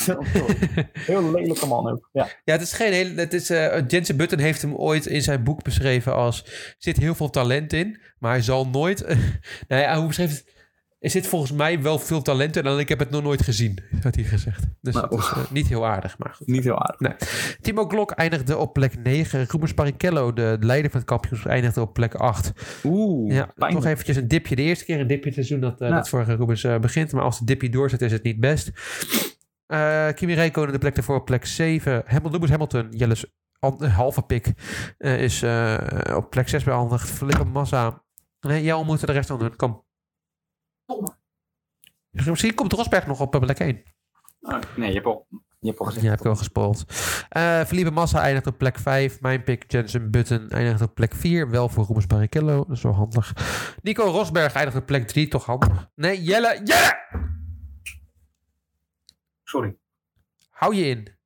heel 0.93 1.31
lelijke 1.31 1.65
man 1.65 1.91
ook. 1.91 2.09
Ja. 2.11 2.27
Ja, 2.43 2.53
het 2.53 2.61
is 2.61 2.73
geen 2.73 2.91
hele. 2.91 3.19
Het 3.19 3.33
is, 3.33 3.49
eh, 3.49 3.83
Jensen 3.87 4.17
Button 4.17 4.39
heeft 4.39 4.61
hem 4.61 4.75
ooit 4.75 5.05
in 5.05 5.21
zijn 5.21 5.43
boek 5.43 5.63
beschreven 5.63 6.15
als. 6.15 6.43
Er 6.43 6.75
zit 6.77 6.97
heel 6.97 7.15
veel 7.15 7.29
talent 7.29 7.73
in, 7.73 8.01
maar 8.19 8.31
hij 8.31 8.41
zal 8.41 8.67
nooit. 8.67 9.07
nou 9.67 9.81
ja, 9.81 9.97
hoe 9.97 10.07
beschreef 10.07 10.29
het? 10.29 10.59
Er 11.01 11.09
zit 11.09 11.27
volgens 11.27 11.51
mij 11.51 11.81
wel 11.81 11.99
veel 11.99 12.21
talent 12.21 12.55
in, 12.55 12.63
en 12.65 12.79
ik 12.79 12.89
heb 12.89 12.99
het 12.99 13.09
nog 13.09 13.23
nooit 13.23 13.41
gezien, 13.41 13.77
had 14.03 14.15
hij 14.15 14.23
gezegd. 14.23 14.63
Dus 14.81 14.93
Nou. 14.93 15.09
dat 15.09 15.19
is 15.19 15.25
eh, 15.29 15.51
niet 15.51 15.67
heel 15.67 15.85
aardig, 15.87 16.17
maar 16.17 16.33
goed. 16.33 16.47
Niet 16.47 16.63
heel 16.63 16.79
aardig. 16.79 17.57
Timo 17.61 17.87
Glock 17.87 18.11
eindigde 18.11 18.57
op 18.57 18.73
plek 18.73 18.97
9. 19.03 19.45
Rubens 19.49 19.73
Barrichello, 19.73 20.33
de 20.33 20.57
leider 20.59 20.91
van 20.91 20.99
het 20.99 21.09
kampioenschap, 21.09 21.51
eindigde 21.51 21.81
op 21.81 21.93
plek 21.93 22.15
8. 22.15 22.51
Oeh, 22.83 23.33
Ja, 23.33 23.45
pijnlijk. 23.55 23.81
toch 23.83 23.91
eventjes 23.91 24.15
een 24.15 24.27
dipje. 24.27 24.55
De 24.55 24.61
eerste 24.61 24.85
keer 24.85 24.99
een 24.99 25.07
dipje 25.07 25.31
te 25.31 25.47
doen 25.47 25.59
dat, 25.59 25.81
eh, 25.81 25.89
Ja. 25.89 25.95
dat 25.95 26.09
vorige 26.09 26.35
Rubens 26.35 26.63
eh, 26.63 26.79
begint. 26.79 27.11
Maar 27.11 27.23
als 27.23 27.39
de 27.39 27.45
dipje 27.45 27.69
doorzet 27.69 28.01
is 28.01 28.11
het 28.11 28.23
niet 28.23 28.39
best. 28.39 28.71
Kimi 30.15 30.33
Räikkönen 30.33 30.71
de 30.71 30.77
plek 30.79 30.97
ervoor 30.97 31.15
op 31.15 31.25
plek 31.25 31.45
7. 31.45 32.03
Hamilton, 32.05 32.31
Lewis 32.31 32.49
Hamilton, 32.49 32.87
Jelle's 32.91 33.25
halve 33.95 34.21
pik, 34.21 34.53
is 34.97 35.43
op 36.15 36.29
plek 36.29 36.49
6 36.49 36.63
behandigd. 36.63 37.09
Felipe 37.09 37.43
Massa. 37.43 38.03
Nee, 38.41 38.63
jij 38.63 38.83
moet 38.83 39.05
de 39.05 39.11
rest 39.11 39.27
dan 39.27 39.39
doen. 39.39 39.55
Kom. 39.55 39.83
Misschien 42.09 42.55
komt 42.55 42.73
Rosberg 42.73 43.07
nog 43.07 43.21
op 43.21 43.35
eh, 43.35 43.41
plek 43.41 43.59
1. 43.59 43.83
Oh, 44.41 44.59
nee, 44.75 44.87
je 44.87 44.93
hebt 44.93 45.05
al, 45.05 45.27
je 45.59 45.67
hebt 45.67 45.79
al 45.79 45.85
gezegd. 45.85 46.03
Ja, 46.03 46.09
heb 46.09 46.19
ik 46.19 46.25
wel 46.25 46.35
gespoeld. 46.35 46.85
Eh 47.29 47.61
Felipe 47.63 47.91
Massa 47.91 48.21
eindigt 48.21 48.47
op 48.47 48.57
plek 48.57 48.79
5. 48.79 49.21
Mijn 49.21 49.43
pick 49.43 49.71
Jensen 49.71 50.11
Button 50.11 50.49
eindigt 50.49 50.81
op 50.81 50.95
plek 50.95 51.13
4. 51.15 51.49
Wel 51.49 51.69
voor 51.69 51.85
Rubens 51.85 52.07
Barrichello. 52.07 52.65
Dat 52.67 52.77
is 52.77 52.83
wel 52.83 52.93
handig. 52.93 53.33
Nico 53.81 54.03
Rosberg 54.03 54.53
eindigt 54.53 54.77
op 54.77 54.85
plek 54.85 55.07
3. 55.07 55.27
Toch 55.27 55.45
handig. 55.45 55.89
Nee, 55.95 56.23
Jelle. 56.23 56.61
Jelle! 56.63 56.99
Sorry. 59.43 59.75
Hou 60.49 60.75
je 60.75 60.85
in. 60.85 61.19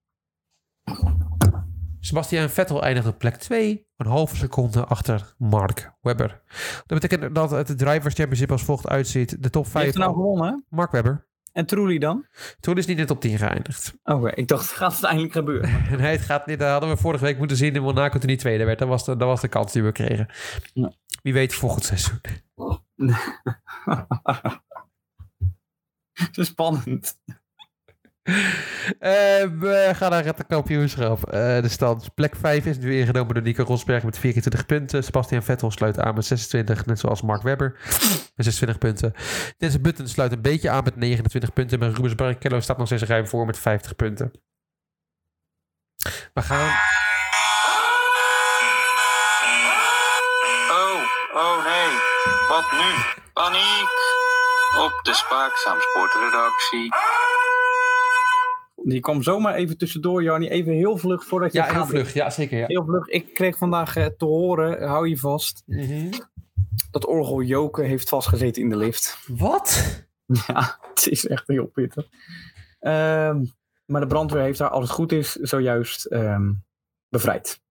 Sebastian 2.05 2.49
Vettel 2.49 2.83
eindigt 2.83 3.07
op 3.07 3.17
plek 3.17 3.35
2. 3.35 3.87
Een 3.97 4.05
halve 4.05 4.35
seconde 4.35 4.85
achter 4.85 5.33
Mark 5.37 5.93
Webber. 6.01 6.41
Dat 6.85 6.99
betekent 6.99 7.35
dat 7.35 7.51
het 7.51 7.77
Drivers 7.77 8.15
Championship 8.15 8.51
als 8.51 8.63
volgt 8.63 8.87
uitziet. 8.87 9.43
De 9.43 9.49
top 9.49 9.63
Wie 9.63 9.71
5 9.71 9.85
heeft 9.85 9.97
nou 9.97 10.13
gewonnen? 10.13 10.65
Mark 10.69 10.91
Webber. 10.91 11.27
En 11.51 11.65
Trulli 11.65 11.97
dan? 11.97 12.25
Toen 12.59 12.77
is 12.77 12.85
niet 12.85 12.97
in 12.97 13.01
de 13.01 13.07
top 13.07 13.21
10 13.21 13.37
geëindigd. 13.37 13.93
Oké, 14.03 14.29
ik 14.29 14.47
dacht, 14.47 14.71
gaat 14.71 14.95
het 14.95 15.03
eindelijk 15.03 15.33
gebeuren? 15.33 15.69
En 15.91 15.99
hij 15.99 16.11
het 16.11 16.21
gaat 16.21 16.45
niet, 16.45 16.59
dat 16.59 16.69
hadden 16.69 16.89
we 16.89 16.97
vorige 16.97 17.23
week 17.23 17.37
moeten 17.37 17.57
zien 17.57 17.75
in 17.75 17.81
Monaco 17.81 18.19
toen 18.19 18.29
hij 18.29 18.37
tweede 18.37 18.63
werd. 18.63 18.79
Dat 18.79 18.87
was 18.87 19.05
de, 19.05 19.17
dat 19.17 19.27
was 19.27 19.41
de 19.41 19.47
kans 19.47 19.71
die 19.71 19.83
we 19.83 19.91
kregen. 19.91 20.27
Ja. 20.73 20.93
Wie 21.21 21.33
weet 21.33 21.53
volgend 21.53 21.85
seizoen. 21.85 22.19
Het 26.13 26.37
is 26.37 26.47
spannend. 26.47 27.17
Eh, 28.25 29.11
we 29.59 29.91
gaan 29.95 30.11
naar 30.11 30.25
het 30.25 30.45
kampioenschap. 30.47 31.25
Eh, 31.25 31.61
de 31.61 31.69
stand. 31.69 32.13
Plek 32.13 32.35
5 32.35 32.65
is 32.65 32.77
nu 32.77 32.97
ingenomen 32.99 33.33
door 33.33 33.43
Nico 33.43 33.63
Rosberg 33.63 34.03
met 34.03 34.17
24 34.17 34.65
punten. 34.65 35.03
Sebastian 35.03 35.43
Vettel 35.43 35.71
sluit 35.71 35.99
aan 35.99 36.15
met 36.15 36.25
26, 36.25 36.85
net 36.85 36.99
zoals 36.99 37.21
Mark 37.21 37.41
Webber 37.41 37.77
met 38.35 38.45
26 38.45 38.77
punten. 38.77 39.13
Dennis 39.57 39.81
Button 39.81 40.07
sluit 40.07 40.31
een 40.31 40.41
beetje 40.41 40.69
aan 40.69 40.83
met 40.83 40.95
29 40.95 41.53
punten. 41.53 41.79
Maar 41.79 41.89
Rubens 41.89 42.15
Barrichello 42.15 42.59
staat 42.59 42.77
nog 42.77 42.87
steeds 42.87 43.03
ruim 43.03 43.27
voor 43.27 43.45
met 43.45 43.59
50 43.59 43.95
punten. 43.95 44.31
We 46.33 46.41
gaan... 46.41 46.69
Oh, 50.71 51.01
oh 51.33 51.65
nee. 51.65 51.99
Wat 52.47 52.71
nu? 52.71 52.89
Paniek! 53.33 53.89
Op 54.77 54.99
de 55.03 55.13
Spaakzaam 55.13 55.79
Sportredactie. 55.79 56.93
Die 58.87 58.99
kwam 58.99 59.23
zomaar 59.23 59.55
even 59.55 59.77
tussendoor, 59.77 60.23
Jarni. 60.23 60.47
Even 60.49 60.73
heel 60.73 60.97
vlug 60.97 61.25
voordat 61.25 61.51
je 61.53 61.57
Ja, 61.59 61.73
heel 61.73 61.85
vlug. 61.85 62.13
Ja, 62.13 62.29
zeker. 62.29 62.57
Ja. 62.57 62.65
Heel 62.67 62.85
vlug. 62.85 63.07
Ik 63.07 63.33
kreeg 63.33 63.57
vandaag 63.57 63.95
eh, 63.95 64.05
te 64.05 64.25
horen, 64.25 64.87
hou 64.87 65.09
je 65.09 65.17
vast, 65.17 65.63
Mhm. 65.65 66.11
dat 66.91 67.05
Orgel 67.05 67.41
Joke 67.41 67.83
heeft 67.83 68.09
vastgezeten 68.09 68.61
in 68.61 68.69
de 68.69 68.77
lift. 68.77 69.17
Wat? 69.27 69.83
Ja, 70.47 70.77
het 70.89 71.07
is 71.07 71.27
echt 71.27 71.47
heel 71.47 71.65
pittig. 71.65 72.07
Ehm, 72.79 73.43
maar 73.85 74.01
de 74.01 74.07
brandweer 74.07 74.41
heeft 74.43 74.57
daar, 74.59 74.69
als 74.69 74.83
het 74.83 74.91
goed 74.93 75.11
is, 75.11 75.31
zojuist 75.31 76.05
ehm, 76.05 76.51
bevrijd. 77.09 77.61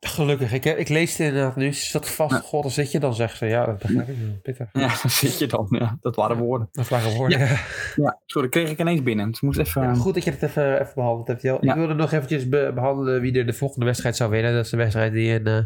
Gelukkig. 0.00 0.52
Ik, 0.52 0.64
ik 0.64 0.88
lees 0.88 1.10
het 1.16 1.26
inderdaad 1.26 1.56
nu. 1.56 1.72
Ze 1.72 1.86
zat 1.86 2.10
vast. 2.10 2.34
Ja. 2.34 2.40
God, 2.40 2.62
dan 2.62 2.70
zit 2.70 2.92
je 2.92 2.98
dan, 3.00 3.14
zegt 3.14 3.36
ze. 3.36 3.46
Ja, 3.46 3.66
dat 3.66 3.78
begrijp 3.78 4.08
ik 4.08 4.16
wel. 4.18 4.38
Pittig. 4.42 4.68
Ja, 4.72 4.80
daar 5.02 5.10
zit 5.10 5.38
je 5.38 5.46
dan. 5.46 5.66
Ja, 5.70 5.98
dat 6.00 6.16
waren 6.16 6.36
woorden. 6.36 6.68
Dat 6.72 6.88
waren 6.88 7.16
woorden. 7.16 7.38
Ja. 7.38 7.56
Ja, 7.96 8.20
sorry, 8.26 8.48
kreeg 8.48 8.70
ik 8.70 8.78
ineens 8.80 9.02
binnen. 9.02 9.26
Het 9.26 9.42
moest 9.42 9.58
even... 9.58 9.82
Ja, 9.82 9.94
goed 9.94 10.14
dat 10.14 10.24
je 10.24 10.30
het 10.30 10.42
even, 10.42 10.80
even 10.80 10.92
behandeld 10.94 11.26
hebt. 11.28 11.42
Jel. 11.42 11.64
Ik 11.64 11.74
wilde 11.74 11.94
nog 11.94 12.12
eventjes 12.12 12.48
be- 12.48 12.70
behandelen 12.74 13.20
wie 13.20 13.32
er 13.38 13.46
de 13.46 13.52
volgende 13.52 13.84
wedstrijd 13.84 14.16
zou 14.16 14.30
winnen. 14.30 14.54
Dat 14.54 14.64
is 14.64 14.70
de 14.70 14.76
wedstrijd 14.76 15.12
die 15.12 15.32
in, 15.40 15.46
eh, 15.46 15.58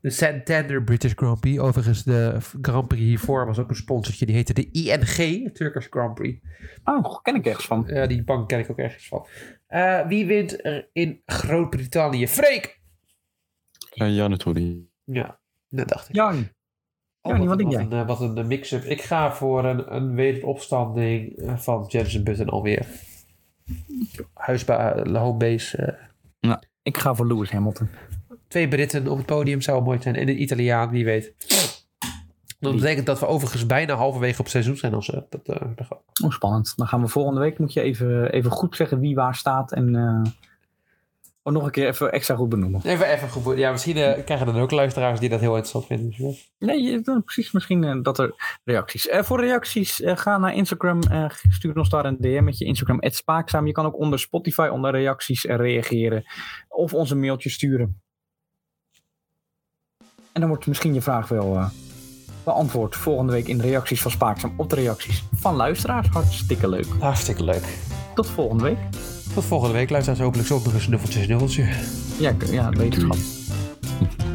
De 0.00 0.10
Santander 0.10 0.82
British 0.82 1.12
Grand 1.16 1.40
Prix. 1.40 1.58
Overigens, 1.58 2.04
de 2.04 2.36
Grand 2.62 2.88
Prix 2.88 3.02
hiervoor 3.02 3.46
was 3.46 3.58
ook 3.58 3.68
een 3.68 3.76
sponsortje. 3.76 4.26
Die 4.26 4.34
heette 4.34 4.52
de 4.54 4.70
ING, 4.70 5.54
Turkish 5.54 5.86
Grand 5.90 6.14
Prix. 6.14 6.40
Oh, 6.84 7.22
ken 7.22 7.34
ik 7.34 7.46
ergens 7.46 7.66
van. 7.66 7.84
Ja, 7.86 8.06
die 8.06 8.24
bank 8.24 8.48
ken 8.48 8.58
ik 8.58 8.70
ook 8.70 8.78
ergens 8.78 9.08
van. 9.08 9.26
Eh, 9.66 10.06
wie 10.06 10.26
wint 10.26 10.64
er 10.64 10.88
in 10.92 11.22
Groot-Brittannië? 11.26 12.28
Freek! 12.28 12.79
Ja, 14.06 14.12
ja 14.12 14.28
natuurlijk. 14.28 14.76
Ja, 15.04 15.40
dat 15.68 15.88
dacht 15.88 16.08
ik. 16.08 16.14
Jan. 16.14 16.48
Oh, 17.22 17.30
Jannie, 17.32 17.48
wat 17.48 17.58
denk 17.58 17.72
wat? 17.72 17.80
Een, 17.80 17.92
eh, 17.92 18.06
wat 18.06 18.20
een 18.20 18.46
mix-up. 18.46 18.84
Ik 18.84 19.02
ga 19.02 19.32
voor 19.32 19.64
een, 19.64 19.94
een 19.94 20.14
wederopstanding 20.14 21.36
eh, 21.36 21.56
van 21.56 21.84
Jensen 21.88 22.24
Button 22.24 22.48
alweer. 22.48 22.86
Huisba 24.34 24.92
eh, 24.94 25.22
homebase. 25.22 25.76
eh, 26.40 26.52
Ik 26.82 26.98
ga 26.98 27.14
voor 27.14 27.26
Lewis 27.26 27.50
Hamilton. 27.50 27.88
twee 28.48 28.68
Britten 28.68 29.08
op 29.08 29.16
het 29.16 29.26
podium 29.26 29.60
zou 29.60 29.82
mooi 29.82 30.02
zijn. 30.02 30.14
En 30.14 30.28
een 30.28 30.42
Italiaan, 30.42 30.90
wie 30.90 31.04
weet. 31.04 31.34
Dat 32.58 32.74
betekent 32.74 33.06
dat 33.06 33.20
we 33.20 33.26
overigens 33.26 33.66
bijna 33.66 33.94
halverwege 33.94 34.38
op 34.38 34.44
het 34.44 34.50
seizoen 34.52 34.76
zijn. 34.76 34.94
Als, 34.94 35.06
we 35.06 35.26
dat, 35.28 35.48
eh. 35.48 35.90
Oh, 36.24 36.30
spannend. 36.30 36.72
Dan 36.76 36.86
gaan 36.86 37.00
we 37.00 37.08
volgende 37.08 37.40
week, 37.40 37.58
moet 37.58 37.72
je 37.72 37.80
even, 37.80 38.32
even 38.32 38.50
goed 38.50 38.76
zeggen 38.76 39.00
wie 39.00 39.14
waar 39.14 39.34
staat. 39.34 39.72
En 39.72 40.22
eh, 41.42 41.52
oh, 41.52 41.52
nog 41.52 41.64
een 41.64 41.70
keer 41.70 41.86
even 41.88 42.12
extra 42.12 42.34
goed 42.34 42.48
benoemen. 42.48 42.80
Even, 42.84 43.06
even 43.06 43.28
goed. 43.28 43.56
Ja, 43.58 43.70
misschien 43.70 43.96
eh, 43.96 44.24
krijgen 44.24 44.46
er 44.46 44.52
dan 44.52 44.62
ook 44.62 44.70
luisteraars 44.70 45.20
die 45.20 45.28
dat 45.28 45.40
heel 45.40 45.48
interessant 45.56 45.86
vinden. 45.86 46.06
Dus, 46.06 46.16
ja. 46.58 46.66
Nee, 46.66 47.00
dan 47.00 47.24
precies. 47.24 47.52
Misschien 47.52 47.84
eh, 47.84 47.98
dat 48.02 48.18
er 48.18 48.58
reacties. 48.64 49.08
Eh, 49.08 49.22
voor 49.22 49.40
reacties, 49.40 50.00
eh, 50.00 50.16
ga 50.16 50.38
naar 50.38 50.54
Instagram. 50.54 51.02
eh, 51.02 51.30
stuur 51.48 51.76
ons 51.78 51.88
daar 51.88 52.04
een 52.04 52.16
DM 52.20 52.44
met 52.44 52.58
je 52.58 52.64
Instagram. 52.64 52.98
Spaakzaam. 53.02 53.66
Je 53.66 53.72
kan 53.72 53.86
ook 53.86 53.98
onder 53.98 54.18
Spotify 54.18 54.68
onder 54.72 54.90
reacties 54.90 55.46
eh, 55.46 55.56
reageren. 55.56 56.24
Of 56.68 56.94
ons 56.94 57.10
een 57.10 57.20
mailtje 57.20 57.50
sturen. 57.50 58.00
En 60.32 60.40
dan 60.40 60.48
wordt 60.48 60.66
misschien 60.66 60.94
je 60.94 61.02
vraag 61.02 61.28
wel 61.28 61.56
eh, 61.56 61.68
beantwoord 62.44 62.96
volgende 62.96 63.32
week 63.32 63.46
in 63.48 63.58
de 63.58 63.62
reacties 63.62 64.02
van 64.02 64.10
Spaakzaam. 64.10 64.54
Op 64.56 64.70
de 64.70 64.76
reacties 64.76 65.24
van 65.34 65.54
luisteraars. 65.54 66.08
Hartstikke 66.08 66.68
leuk. 66.68 66.86
Hartstikke 66.98 67.44
leuk. 67.44 67.78
Tot 68.14 68.26
volgende 68.30 68.64
week. 68.64 68.78
Tot 69.34 69.44
volgende 69.44 69.74
week, 69.74 69.90
luisteraars. 69.90 70.22
Hopelijk 70.22 70.48
zo 70.48 70.54
nog 70.54 70.64
eens 70.64 70.74
een 70.74 70.80
snuffeltje, 70.80 71.22
snuffeltje. 71.22 71.68
Ja, 72.18 72.34
ja 72.50 72.70
wetenschap. 72.70 73.16